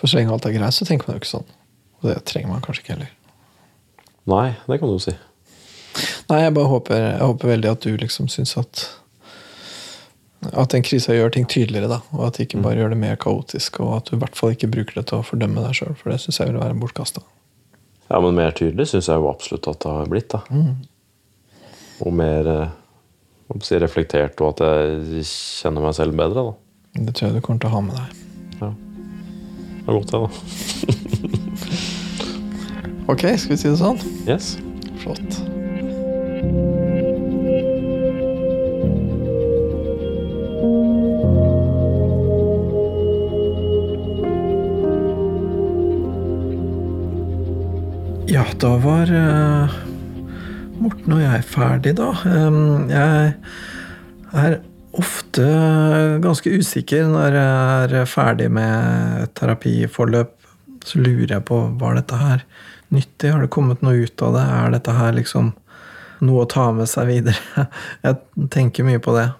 For 0.00 0.08
så 0.08 0.18
lenge 0.18 0.32
alt 0.32 0.48
er 0.48 0.56
greit, 0.56 0.76
så 0.76 0.88
tenker 0.88 1.08
man 1.08 1.18
jo 1.18 1.22
ikke 1.22 1.32
sånn. 1.34 1.54
Og 2.00 2.08
det 2.08 2.18
trenger 2.28 2.52
man 2.52 2.64
kanskje 2.64 2.84
ikke 2.84 2.96
heller. 2.96 3.12
Nei, 4.32 4.46
det 4.64 4.78
kan 4.80 4.92
du 4.92 5.00
si. 5.04 5.12
Nei, 6.30 6.40
jeg 6.40 6.54
bare 6.56 6.70
håper, 6.72 7.02
jeg 7.04 7.20
håper 7.20 7.52
veldig 7.52 7.72
at 7.74 7.84
du 7.84 7.98
liksom 8.00 8.30
syns 8.32 8.56
at 8.60 8.86
at 10.52 10.74
den 10.74 10.84
krisa 10.84 11.14
gjør 11.14 11.30
ting 11.32 11.46
tydeligere, 11.48 11.88
da. 11.88 12.00
Og 12.12 12.26
at 12.26 12.36
de 12.36 12.44
ikke 12.44 12.60
bare 12.64 12.76
gjør 12.76 12.92
det 12.92 13.00
mer 13.00 13.16
kaotisk. 13.20 13.80
Og 13.80 13.94
at 13.98 14.10
du 14.10 14.16
i 14.16 14.20
hvert 14.20 14.36
fall 14.36 14.52
ikke 14.52 14.68
bruker 14.72 14.98
det 14.98 15.06
til 15.08 15.20
å 15.20 15.24
fordømme 15.24 15.64
deg 15.64 15.78
sjøl, 15.78 15.94
for 15.96 16.12
det 16.12 16.20
syns 16.20 16.40
jeg 16.40 16.52
vil 16.52 16.60
være 16.60 16.76
bortkasta. 16.80 17.24
Ja, 18.10 18.20
men 18.20 18.36
mer 18.36 18.52
tydelig 18.56 18.90
syns 18.90 19.08
jeg 19.08 19.20
jo 19.20 19.30
absolutt 19.30 19.68
at 19.70 19.80
det 19.84 19.94
har 19.96 20.10
blitt. 20.12 20.34
da. 20.34 20.40
Og 22.04 22.12
mer 22.16 22.50
eh, 22.52 22.74
si, 23.64 23.78
reflektert, 23.80 24.40
og 24.44 24.54
at 24.54 24.64
jeg 24.66 25.24
kjenner 25.30 25.86
meg 25.86 25.96
selv 25.96 26.16
bedre. 26.18 26.50
da. 26.50 26.54
Det 27.06 27.14
tror 27.16 27.30
jeg 27.30 27.38
du 27.38 27.44
kommer 27.46 27.64
til 27.64 27.72
å 27.72 27.76
ha 27.78 27.84
med 27.88 27.94
deg. 27.98 28.08
Ja. 28.60 28.70
Det 29.84 29.88
er 29.88 29.98
godt, 29.98 30.10
det, 30.12 30.20
da. 30.20 30.28
Ok, 33.04 33.20
skal 33.36 33.52
vi 33.52 33.56
si 33.60 33.68
det 33.68 33.76
sånn? 33.76 33.98
Yes. 34.24 34.54
Flott. 35.02 35.43
Da 48.60 48.76
var 48.82 49.10
uh, 49.10 49.74
Morten 50.78 51.14
og 51.16 51.22
jeg 51.22 51.44
ferdig, 51.48 51.94
da. 51.98 52.10
Um, 52.26 52.86
jeg 52.90 53.34
er 54.34 54.56
ofte 54.94 55.46
ganske 56.22 56.52
usikker 56.54 57.06
når 57.10 57.38
jeg 57.38 58.00
er 58.00 58.10
ferdig 58.10 58.50
med 58.52 59.30
terapiforløp. 59.38 60.34
Så 60.84 61.00
lurer 61.00 61.36
jeg 61.36 61.46
på 61.48 61.60
var 61.80 61.96
dette 61.98 62.18
her 62.20 62.44
nyttig. 62.94 63.32
Har 63.32 63.42
det 63.42 63.52
kommet 63.54 63.82
noe 63.82 64.04
ut 64.04 64.26
av 64.26 64.36
det? 64.36 64.44
Er 64.58 64.74
dette 64.74 64.98
her 64.98 65.16
liksom 65.16 65.54
noe 66.24 66.44
å 66.44 66.50
ta 66.50 66.68
med 66.76 66.90
seg 66.90 67.08
videre? 67.10 67.66
Jeg 68.04 68.48
tenker 68.52 68.86
mye 68.86 69.00
på 69.02 69.16
det. 69.16 69.30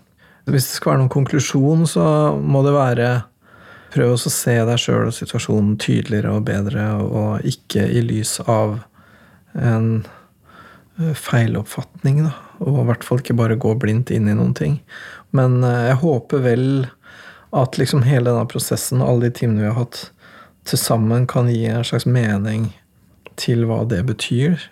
Hvis 0.49 0.71
det 0.71 0.79
skal 0.79 0.95
være 0.95 1.03
noen 1.05 1.13
konklusjon, 1.13 1.85
så 1.89 2.07
må 2.41 2.65
det 2.67 2.75
være 2.77 3.13
Prøv 3.95 4.17
å 4.17 4.19
se 4.19 4.57
deg 4.67 4.81
sjøl 4.83 5.05
og 5.07 5.15
situasjonen 5.15 5.77
tydeligere 5.79 6.33
og 6.35 6.49
bedre, 6.49 6.89
og 6.99 7.45
ikke 7.47 7.85
i 7.95 8.01
lys 8.03 8.41
av 8.43 8.81
en 9.55 9.89
eh, 10.99 11.15
feiloppfatning, 11.19 12.23
da. 12.27 12.35
Og 12.65 12.83
i 12.83 12.89
hvert 12.91 13.07
fall 13.07 13.23
ikke 13.23 13.37
bare 13.39 13.59
gå 13.61 13.75
blindt 13.81 14.13
inn 14.15 14.29
i 14.31 14.37
noen 14.37 14.55
ting. 14.57 14.79
Men 15.37 15.63
eh, 15.67 15.89
jeg 15.91 16.03
håper 16.03 16.45
vel 16.45 16.67
at 17.55 17.79
liksom 17.79 18.03
hele 18.07 18.31
denne 18.31 18.51
prosessen, 18.51 19.03
og 19.03 19.11
alle 19.11 19.29
de 19.29 19.39
timene 19.39 19.63
vi 19.63 19.71
har 19.71 19.79
hatt, 19.79 20.09
til 20.65 20.81
sammen 20.81 21.27
kan 21.31 21.51
gi 21.53 21.67
en 21.69 21.85
slags 21.87 22.07
mening 22.09 22.71
til 23.41 23.67
hva 23.69 23.83
det 23.89 24.01
betyr. 24.09 24.63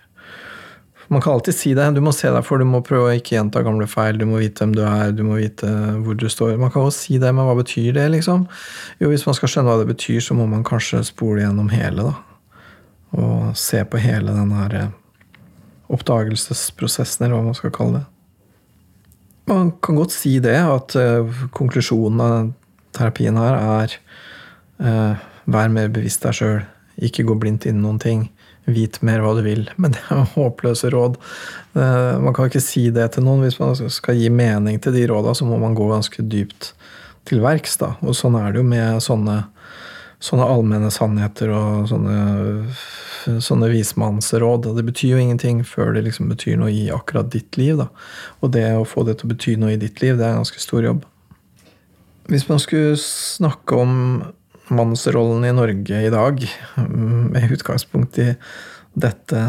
Man 1.12 1.20
kan 1.20 1.34
alltid 1.34 1.54
si 1.54 1.74
det. 1.76 1.90
Du 1.92 2.00
må 2.00 2.14
se 2.16 2.30
deg 2.32 2.44
for, 2.46 2.56
du 2.62 2.64
må 2.64 2.80
prøve 2.86 3.10
å 3.10 3.16
ikke 3.18 3.34
gjenta 3.34 3.60
gamle 3.66 3.84
feil. 3.90 4.16
Du 4.16 4.24
må 4.24 4.40
vite 4.40 4.64
hvem 4.64 4.72
du 4.76 4.80
er, 4.86 5.12
du 5.12 5.20
må 5.26 5.36
vite 5.42 5.68
hvor 6.00 6.16
du 6.16 6.24
står. 6.32 6.54
Man 6.60 6.72
kan 6.72 6.86
jo 6.86 6.94
si 6.94 7.18
det, 7.20 7.34
men 7.36 7.44
hva 7.44 7.56
betyr 7.58 7.92
det, 7.98 8.06
liksom? 8.14 8.46
Jo, 9.02 9.10
hvis 9.12 9.26
man 9.28 9.36
skal 9.36 9.52
skjønne 9.52 9.68
hva 9.68 9.82
det 9.82 9.90
betyr, 9.92 10.22
så 10.24 10.36
må 10.38 10.46
man 10.48 10.64
kanskje 10.64 11.02
spole 11.04 11.42
gjennom 11.44 11.68
hele, 11.74 12.06
da. 12.08 12.14
Og 13.12 13.52
se 13.58 13.82
på 13.84 14.00
hele 14.00 14.32
den 14.32 14.52
her 14.56 14.78
eh, 14.78 14.90
oppdagelsesprosessen, 15.92 17.26
eller 17.26 17.36
hva 17.36 17.50
man 17.50 17.58
skal 17.58 17.74
kalle 17.74 18.00
det. 18.00 18.06
Man 19.50 19.72
kan 19.82 19.98
godt 19.98 20.14
si 20.14 20.36
det, 20.40 20.56
at 20.56 20.94
uh, 20.96 21.42
konklusjonen 21.52 22.22
av 22.22 22.52
terapien 22.94 23.36
her 23.36 23.56
er 23.58 23.96
uh, 24.78 25.24
vær 25.50 25.72
mer 25.72 25.90
bevisst 25.92 26.24
deg 26.24 26.38
sjøl. 26.38 26.62
Ikke 27.02 27.26
gå 27.26 27.36
blindt 27.40 27.66
inn 27.66 27.80
i 27.80 27.84
noen 27.84 27.98
ting. 28.02 28.26
Vit 28.70 29.00
mer 29.02 29.24
hva 29.24 29.34
du 29.36 29.42
vil. 29.44 29.66
Men 29.82 29.96
det 29.96 30.02
er 30.08 30.28
håpløse 30.36 30.92
råd. 30.94 31.18
Uh, 31.74 32.20
man 32.22 32.36
kan 32.36 32.48
ikke 32.48 32.62
si 32.64 32.88
det 32.94 33.10
til 33.14 33.26
noen. 33.26 33.44
Hvis 33.44 33.58
man 33.60 33.74
skal 33.76 34.20
gi 34.20 34.30
mening 34.32 34.78
til 34.82 34.94
de 34.96 35.06
råda, 35.10 35.34
så 35.36 35.48
må 35.48 35.58
man 35.60 35.76
gå 35.78 35.90
ganske 35.90 36.24
dypt 36.24 36.72
til 37.28 37.42
verks. 37.42 37.80
Og 38.00 38.14
sånn 38.18 38.38
er 38.38 38.52
det 38.52 38.62
jo 38.62 38.68
med 38.68 39.02
sånne, 39.04 39.42
sånne 40.22 40.46
allmenne 40.46 40.90
sannheter 40.94 41.50
og 41.54 41.88
sånne 41.90 42.18
sånne 43.22 43.68
vismannsråd. 43.70 44.66
Det 44.76 44.84
betyr 44.86 45.14
jo 45.14 45.20
ingenting 45.22 45.62
før 45.66 45.94
det 45.96 46.04
liksom 46.06 46.30
betyr 46.32 46.58
noe 46.60 46.72
i 46.74 46.88
akkurat 46.94 47.30
ditt 47.32 47.56
liv. 47.60 47.78
Da. 47.78 47.88
Og 48.42 48.52
det 48.56 48.66
å 48.76 48.86
få 48.88 49.04
det 49.06 49.18
til 49.20 49.28
å 49.28 49.32
bety 49.34 49.56
noe 49.60 49.74
i 49.76 49.80
ditt 49.80 50.02
liv, 50.02 50.18
det 50.18 50.26
er 50.26 50.34
en 50.34 50.42
ganske 50.42 50.62
stor 50.62 50.84
jobb. 50.86 51.04
Hvis 52.30 52.46
man 52.48 52.62
skulle 52.62 52.96
snakke 53.00 53.78
om 53.82 53.94
mannsrollen 54.72 55.44
i 55.46 55.54
Norge 55.54 56.04
i 56.06 56.12
dag, 56.12 56.44
med 56.76 57.56
utgangspunkt 57.56 58.20
i 58.22 58.30
dette 58.92 59.42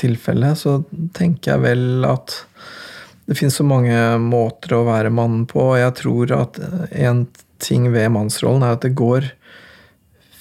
tilfellet, 0.00 0.58
så 0.58 0.78
tenker 1.16 1.54
jeg 1.54 1.64
vel 1.64 2.06
at 2.08 2.40
det 3.24 3.36
finnes 3.38 3.56
så 3.56 3.64
mange 3.66 3.96
måter 4.20 4.76
å 4.76 4.84
være 4.88 5.12
mann 5.14 5.44
på. 5.50 5.70
Og 5.72 5.80
jeg 5.80 5.96
tror 6.00 6.34
at 6.36 6.60
en 6.90 7.24
ting 7.62 7.88
ved 7.94 8.12
mannsrollen 8.12 8.66
er 8.66 8.76
at 8.76 8.84
det 8.84 8.96
går 8.98 9.30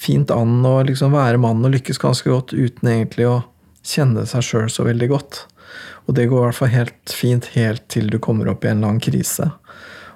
fint 0.03 0.31
an 0.33 0.61
å 0.67 0.75
liksom 0.85 1.15
være 1.15 1.39
mann 1.41 1.63
og 1.63 1.73
lykkes 1.77 2.01
ganske 2.01 2.29
godt 2.29 2.53
uten 2.53 2.91
egentlig 2.91 3.27
å 3.29 3.41
kjenne 3.83 4.25
seg 4.27 4.45
sjøl 4.45 4.69
så 4.71 4.85
veldig 4.87 5.09
godt. 5.11 5.43
Og 6.07 6.17
det 6.17 6.27
går 6.31 6.41
i 6.41 6.47
hvert 6.49 6.59
fall 6.59 6.73
helt 6.73 7.15
fint 7.15 7.49
helt 7.55 7.85
til 7.91 8.09
du 8.11 8.19
kommer 8.23 8.51
opp 8.51 8.65
i 8.65 8.71
en 8.71 8.83
lang 8.83 8.99
krise. 9.03 9.49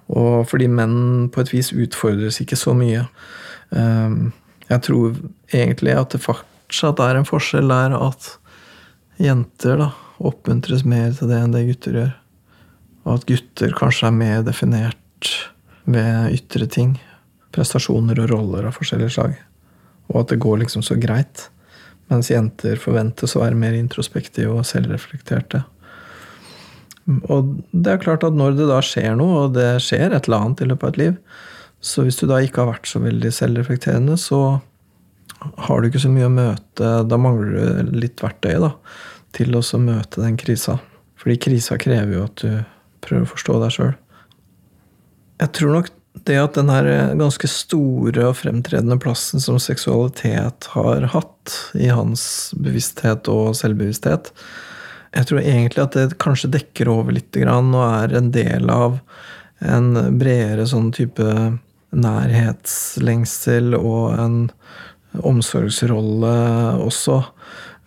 Og 0.07 0.47
fordi 0.47 0.69
menn 0.71 1.29
på 1.31 1.43
et 1.43 1.53
vis 1.53 1.73
utfordres 1.75 2.39
ikke 2.43 2.59
så 2.59 2.75
mye. 2.77 3.05
Ehm, 3.75 4.31
jeg 4.67 4.83
tror 4.87 5.15
egentlig 5.55 5.95
at 5.95 6.15
det 6.15 6.23
fortsatt 6.23 7.01
er 7.03 7.19
en 7.19 7.27
forskjell 7.27 7.71
der 7.71 7.95
at 7.97 8.33
jenter 9.23 9.79
da, 9.81 9.89
oppmuntres 10.17 10.85
mer 10.87 11.11
til 11.15 11.31
det 11.31 11.41
enn 11.41 11.55
det 11.55 11.67
gutter 11.71 11.99
gjør. 12.01 12.15
Og 13.07 13.19
at 13.19 13.27
gutter 13.29 13.75
kanskje 13.75 14.09
er 14.09 14.15
mer 14.15 14.47
definert 14.47 15.33
ved 15.87 16.35
ytre 16.35 16.67
ting. 16.71 16.97
Prestasjoner 17.55 18.19
og 18.25 18.31
roller 18.33 18.67
av 18.67 18.75
forskjellig 18.75 19.11
slag 19.15 19.37
og 20.11 20.21
at 20.21 20.33
det 20.33 20.41
går 20.43 20.61
liksom 20.63 20.83
så 20.85 20.97
greit. 20.99 21.47
Mens 22.11 22.31
jenter 22.31 22.79
forventes 22.79 23.35
å 23.35 23.43
være 23.43 23.59
mer 23.59 23.75
introspektive 23.75 24.53
og 24.55 24.67
selvreflekterte. 24.67 25.65
Og 27.31 27.53
det 27.71 27.91
er 27.91 28.01
klart 28.03 28.25
at 28.27 28.35
når 28.35 28.57
det 28.57 28.69
da 28.69 28.79
skjer 28.83 29.15
noe, 29.19 29.45
og 29.45 29.53
det 29.55 29.77
skjer 29.83 30.11
et 30.11 30.27
eller 30.27 30.43
annet 30.43 30.63
i 30.63 30.69
løpet 30.71 30.87
av 30.87 30.93
et 30.93 31.01
liv, 31.01 31.19
så 31.83 32.03
hvis 32.03 32.19
du 32.19 32.25
da 32.27 32.39
ikke 32.43 32.63
har 32.63 32.73
vært 32.73 32.89
så 32.89 32.99
veldig 33.03 33.31
selvreflekterende, 33.35 34.17
så 34.19 34.59
har 35.67 35.79
du 35.79 35.87
ikke 35.87 36.01
så 36.01 36.09
mye 36.09 36.25
å 36.25 36.33
møte 36.33 36.93
Da 37.05 37.17
mangler 37.21 37.83
du 37.85 37.91
litt 38.01 38.23
verktøy 38.23 38.55
da, 38.63 38.71
til 39.37 39.53
å 39.55 39.61
møte 39.79 40.23
den 40.23 40.39
krisa. 40.39 40.79
Fordi 41.17 41.37
krisa 41.41 41.77
krever 41.81 42.15
jo 42.15 42.25
at 42.25 42.41
du 42.41 42.49
prøver 43.05 43.27
å 43.27 43.31
forstå 43.31 43.59
deg 43.61 43.75
sjøl. 43.75 43.93
Jeg 45.37 45.53
tror 45.53 45.75
nok 45.77 45.91
det 46.25 46.37
at 46.41 46.57
den 46.57 46.71
her 46.71 46.87
eh, 46.89 47.15
ganske 47.19 47.49
store 47.51 48.29
og 48.29 48.39
fremtredende 48.39 48.97
plassen 49.01 49.43
som 49.43 49.59
seksualitet 49.61 50.69
har 50.73 51.09
hatt 51.13 51.55
i 51.77 51.89
hans 51.93 52.53
bevissthet 52.57 53.29
og 53.31 53.55
selvbevissthet 53.59 54.31
Jeg 55.15 55.29
tror 55.29 55.41
egentlig 55.41 55.83
at 55.83 55.97
det 55.97 56.19
kanskje 56.21 56.51
dekker 56.57 56.91
over 56.91 57.15
litt 57.15 57.37
og 57.37 57.79
er 57.83 58.17
en 58.17 58.31
del 58.31 58.69
av 58.69 58.99
en 59.59 59.93
bredere 60.19 60.67
sånn 60.69 60.91
type 60.93 61.25
nærhetslengsel 61.97 63.73
og 63.77 64.19
en 64.19 64.35
omsorgsrolle 65.17 66.33
også. 66.83 67.21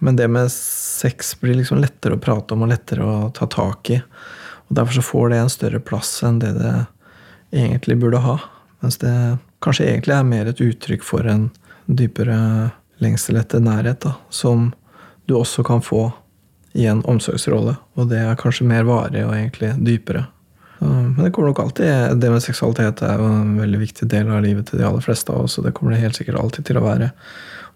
Men 0.03 0.17
det 0.17 0.29
med 0.33 0.51
sex 0.53 1.37
blir 1.41 1.61
liksom 1.61 1.79
lettere 1.83 2.17
å 2.17 2.23
prate 2.23 2.57
om 2.57 2.65
og 2.65 2.73
lettere 2.73 3.05
å 3.05 3.29
ta 3.37 3.47
tak 3.47 3.93
i. 3.93 4.01
Og 4.01 4.79
Derfor 4.79 4.97
så 4.97 5.05
får 5.05 5.31
det 5.31 5.43
en 5.43 5.53
større 5.53 5.83
plass 5.85 6.15
enn 6.27 6.41
det 6.43 6.55
det 6.59 6.75
egentlig 7.51 7.99
burde 8.01 8.23
ha. 8.25 8.39
Mens 8.81 8.99
det 9.03 9.15
kanskje 9.65 9.89
egentlig 9.91 10.17
er 10.17 10.27
mer 10.29 10.51
et 10.51 10.63
uttrykk 10.65 11.05
for 11.05 11.27
en 11.29 11.49
dypere 11.87 12.71
lengsel 13.01 13.41
etter 13.41 13.63
nærhet, 13.65 14.03
da, 14.05 14.15
som 14.31 14.71
du 15.29 15.37
også 15.39 15.65
kan 15.67 15.83
få 15.85 16.11
i 16.73 16.87
en 16.87 17.03
omsorgsrolle. 17.09 17.75
Og 17.99 18.11
det 18.11 18.21
er 18.23 18.39
kanskje 18.39 18.69
mer 18.69 18.87
varig 18.89 19.25
og 19.27 19.35
egentlig 19.35 19.73
dypere. 19.85 20.27
Men 20.81 21.19
det 21.19 21.31
kommer 21.31 21.51
nok 21.51 21.59
alltid 21.61 22.17
Det 22.17 22.31
med 22.33 22.41
seksualitet 22.41 23.03
er 23.05 23.19
jo 23.21 23.27
en 23.29 23.57
veldig 23.61 23.81
viktig 23.83 24.07
del 24.09 24.31
av 24.33 24.41
livet 24.41 24.71
til 24.71 24.81
de 24.81 24.87
aller 24.89 25.05
fleste 25.05 25.33
av 25.33 25.45
oss, 25.45 25.59
og 25.59 25.67
det 25.67 25.75
kommer 25.77 25.93
det 25.93 26.01
helt 26.01 26.17
sikkert 26.17 26.41
alltid 26.41 26.71
til 26.71 26.81
å 26.81 26.85
være. 26.87 27.11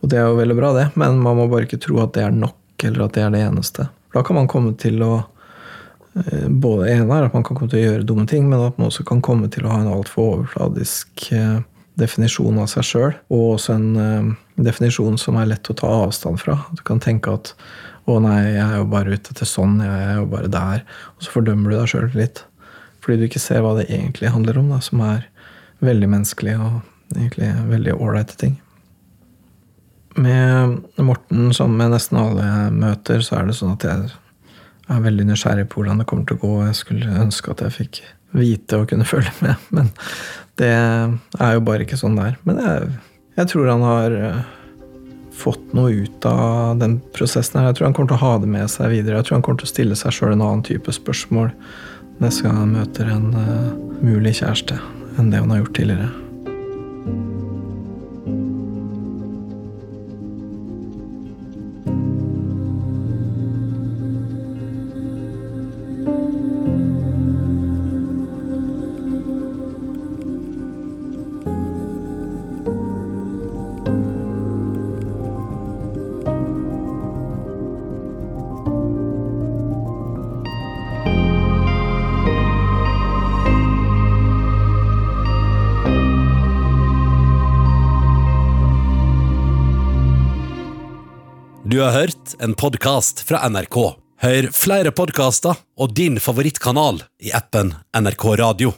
Og 0.01 0.09
det 0.09 0.21
er 0.21 0.31
jo 0.31 0.39
veldig 0.39 0.57
bra, 0.57 0.71
det, 0.77 0.87
men 1.01 1.21
man 1.21 1.37
må 1.37 1.45
bare 1.53 1.69
ikke 1.69 1.83
tro 1.85 2.01
at 2.01 2.15
det 2.17 2.25
er 2.25 2.33
nok, 2.33 2.57
eller 2.85 3.05
at 3.05 3.17
det 3.17 3.27
er 3.27 3.35
det 3.35 3.43
eneste. 3.45 3.89
Da 4.15 4.23
kan 4.25 4.39
man 4.39 4.49
komme 4.49 4.73
til 4.81 5.03
å 5.05 5.13
både 6.15 6.91
ene 6.93 7.11
er 7.11 7.27
at 7.27 7.35
man 7.35 7.43
kan 7.47 7.57
komme 7.59 7.71
til 7.73 7.81
å 7.81 7.87
gjøre 7.89 8.07
dumme 8.07 8.27
ting, 8.31 8.47
men 8.51 8.63
at 8.63 8.77
man 8.79 8.91
også 8.91 9.07
kan 9.07 9.23
komme 9.25 9.49
til 9.51 9.67
å 9.67 9.73
ha 9.73 9.81
en 9.83 9.91
altfor 9.91 10.37
overfladisk 10.37 11.27
eh, 11.35 11.59
definisjon 11.99 12.61
av 12.63 12.69
seg 12.71 12.87
sjøl. 12.87 13.17
Og 13.35 13.57
også 13.57 13.75
en 13.75 13.89
eh, 13.99 14.31
definisjon 14.69 15.19
som 15.21 15.41
er 15.41 15.51
lett 15.51 15.71
å 15.71 15.77
ta 15.79 15.91
avstand 16.05 16.39
fra. 16.43 16.61
Du 16.79 16.85
kan 16.87 17.03
tenke 17.03 17.35
at 17.35 17.55
'å 18.05 18.21
nei, 18.21 18.53
jeg 18.53 18.63
er 18.63 18.77
jo 18.83 18.89
bare 18.93 19.17
ute 19.17 19.35
til 19.35 19.49
sånn, 19.49 19.79
jeg 19.81 20.09
er 20.09 20.19
jo 20.21 20.27
bare 20.29 20.51
der'. 20.53 20.83
Og 21.17 21.25
så 21.25 21.33
fordømmer 21.33 21.73
du 21.73 21.79
deg 21.79 21.89
sjøl 21.89 22.11
litt. 22.15 22.45
Fordi 23.01 23.17
du 23.19 23.25
ikke 23.27 23.41
ser 23.43 23.65
hva 23.65 23.75
det 23.79 23.89
egentlig 23.89 24.33
handler 24.33 24.59
om, 24.61 24.69
da, 24.71 24.81
som 24.85 25.01
er 25.01 25.25
veldig 25.85 26.09
menneskelig 26.13 26.59
og 26.61 26.83
egentlig 27.17 27.51
veldig 27.69 27.97
ålreite 27.97 28.37
ting. 28.37 28.61
Med 30.17 30.85
Morten, 31.01 31.53
som 31.57 31.75
med 31.77 31.91
nesten 31.91 32.21
alle 32.21 32.71
møter, 32.71 33.25
så 33.25 33.41
er 33.41 33.49
det 33.49 33.57
sånn 33.59 33.75
at 33.75 33.85
jeg 33.89 34.13
jeg 34.85 34.97
er 34.99 35.05
veldig 35.07 35.27
nysgjerrig 35.31 35.69
på 35.71 35.81
hvordan 35.81 36.03
det 36.03 36.09
kommer 36.11 36.29
til 36.29 36.37
å 36.37 36.43
gå. 36.43 36.53
Jeg 36.67 36.79
skulle 36.81 37.23
ønske 37.23 37.53
at 37.55 37.63
jeg 37.65 37.77
fikk 37.79 38.03
vite 38.37 38.81
og 38.81 38.91
kunne 38.91 39.09
følge 39.13 39.33
med, 39.45 39.71
men 39.75 39.89
det 40.61 40.75
er 40.75 41.57
jo 41.57 41.65
bare 41.67 41.87
ikke 41.87 41.99
sånn 41.99 42.19
det 42.19 42.29
er. 42.33 42.37
Men 42.47 42.61
jeg, 42.63 42.91
jeg 43.39 43.51
tror 43.51 43.71
han 43.73 43.87
har 43.87 44.19
eh, 44.19 44.43
fått 45.35 45.73
noe 45.77 46.05
ut 46.05 46.29
av 46.29 46.79
den 46.83 46.99
prosessen 47.17 47.61
her. 47.61 47.71
Jeg 47.71 47.81
tror 47.81 47.89
han 47.89 47.97
kommer 47.97 48.13
til 48.13 48.21
å 48.21 48.27
ha 48.27 48.35
det 48.43 48.51
med 48.53 48.71
seg 48.71 48.93
videre. 48.93 49.19
Jeg 49.19 49.29
tror 49.29 49.39
han 49.39 49.47
kommer 49.47 49.63
til 49.63 49.71
å 49.71 49.75
stille 49.75 49.99
seg 49.99 50.15
sjøl 50.15 50.35
en 50.35 50.45
annen 50.45 50.67
type 50.67 50.95
spørsmål 50.95 51.51
neste 52.23 52.47
gang 52.47 52.61
han 52.61 52.77
møter 52.77 53.09
en 53.11 53.33
uh, 53.35 53.73
mulig 54.05 54.37
kjæreste, 54.39 54.77
enn 55.19 55.33
det 55.33 55.41
han 55.43 55.51
har 55.51 55.65
gjort 55.65 55.75
tidligere. 55.81 56.24
Du 91.75 91.81
har 91.81 91.91
hørt 91.91 92.35
en 92.39 92.55
podkast 92.55 93.21
fra 93.21 93.49
NRK. 93.49 93.77
Hør 94.23 94.47
flere 94.55 94.93
podkaster 94.95 95.57
og 95.75 95.97
din 95.99 96.21
favorittkanal 96.23 97.01
i 97.19 97.33
appen 97.35 97.73
NRK 97.99 98.27
Radio. 98.39 98.71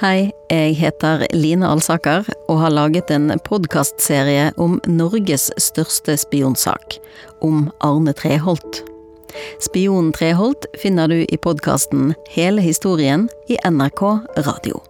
Hei, 0.00 0.30
jeg 0.48 0.78
heter 0.80 1.26
Line 1.36 1.68
Alsaker 1.68 2.24
og 2.46 2.62
har 2.62 2.72
laget 2.72 3.12
en 3.12 3.28
podkastserie 3.44 4.54
om 4.56 4.78
Norges 4.88 5.50
største 5.60 6.16
spionsak, 6.16 6.96
om 7.44 7.66
Arne 7.84 8.16
Treholt. 8.16 8.80
Spionen 9.60 10.14
Treholt 10.16 10.64
finner 10.80 11.12
du 11.12 11.18
i 11.20 11.42
podkasten 11.44 12.14
Hele 12.32 12.64
historien 12.64 13.28
i 13.52 13.60
NRK 13.68 14.06
Radio. 14.48 14.80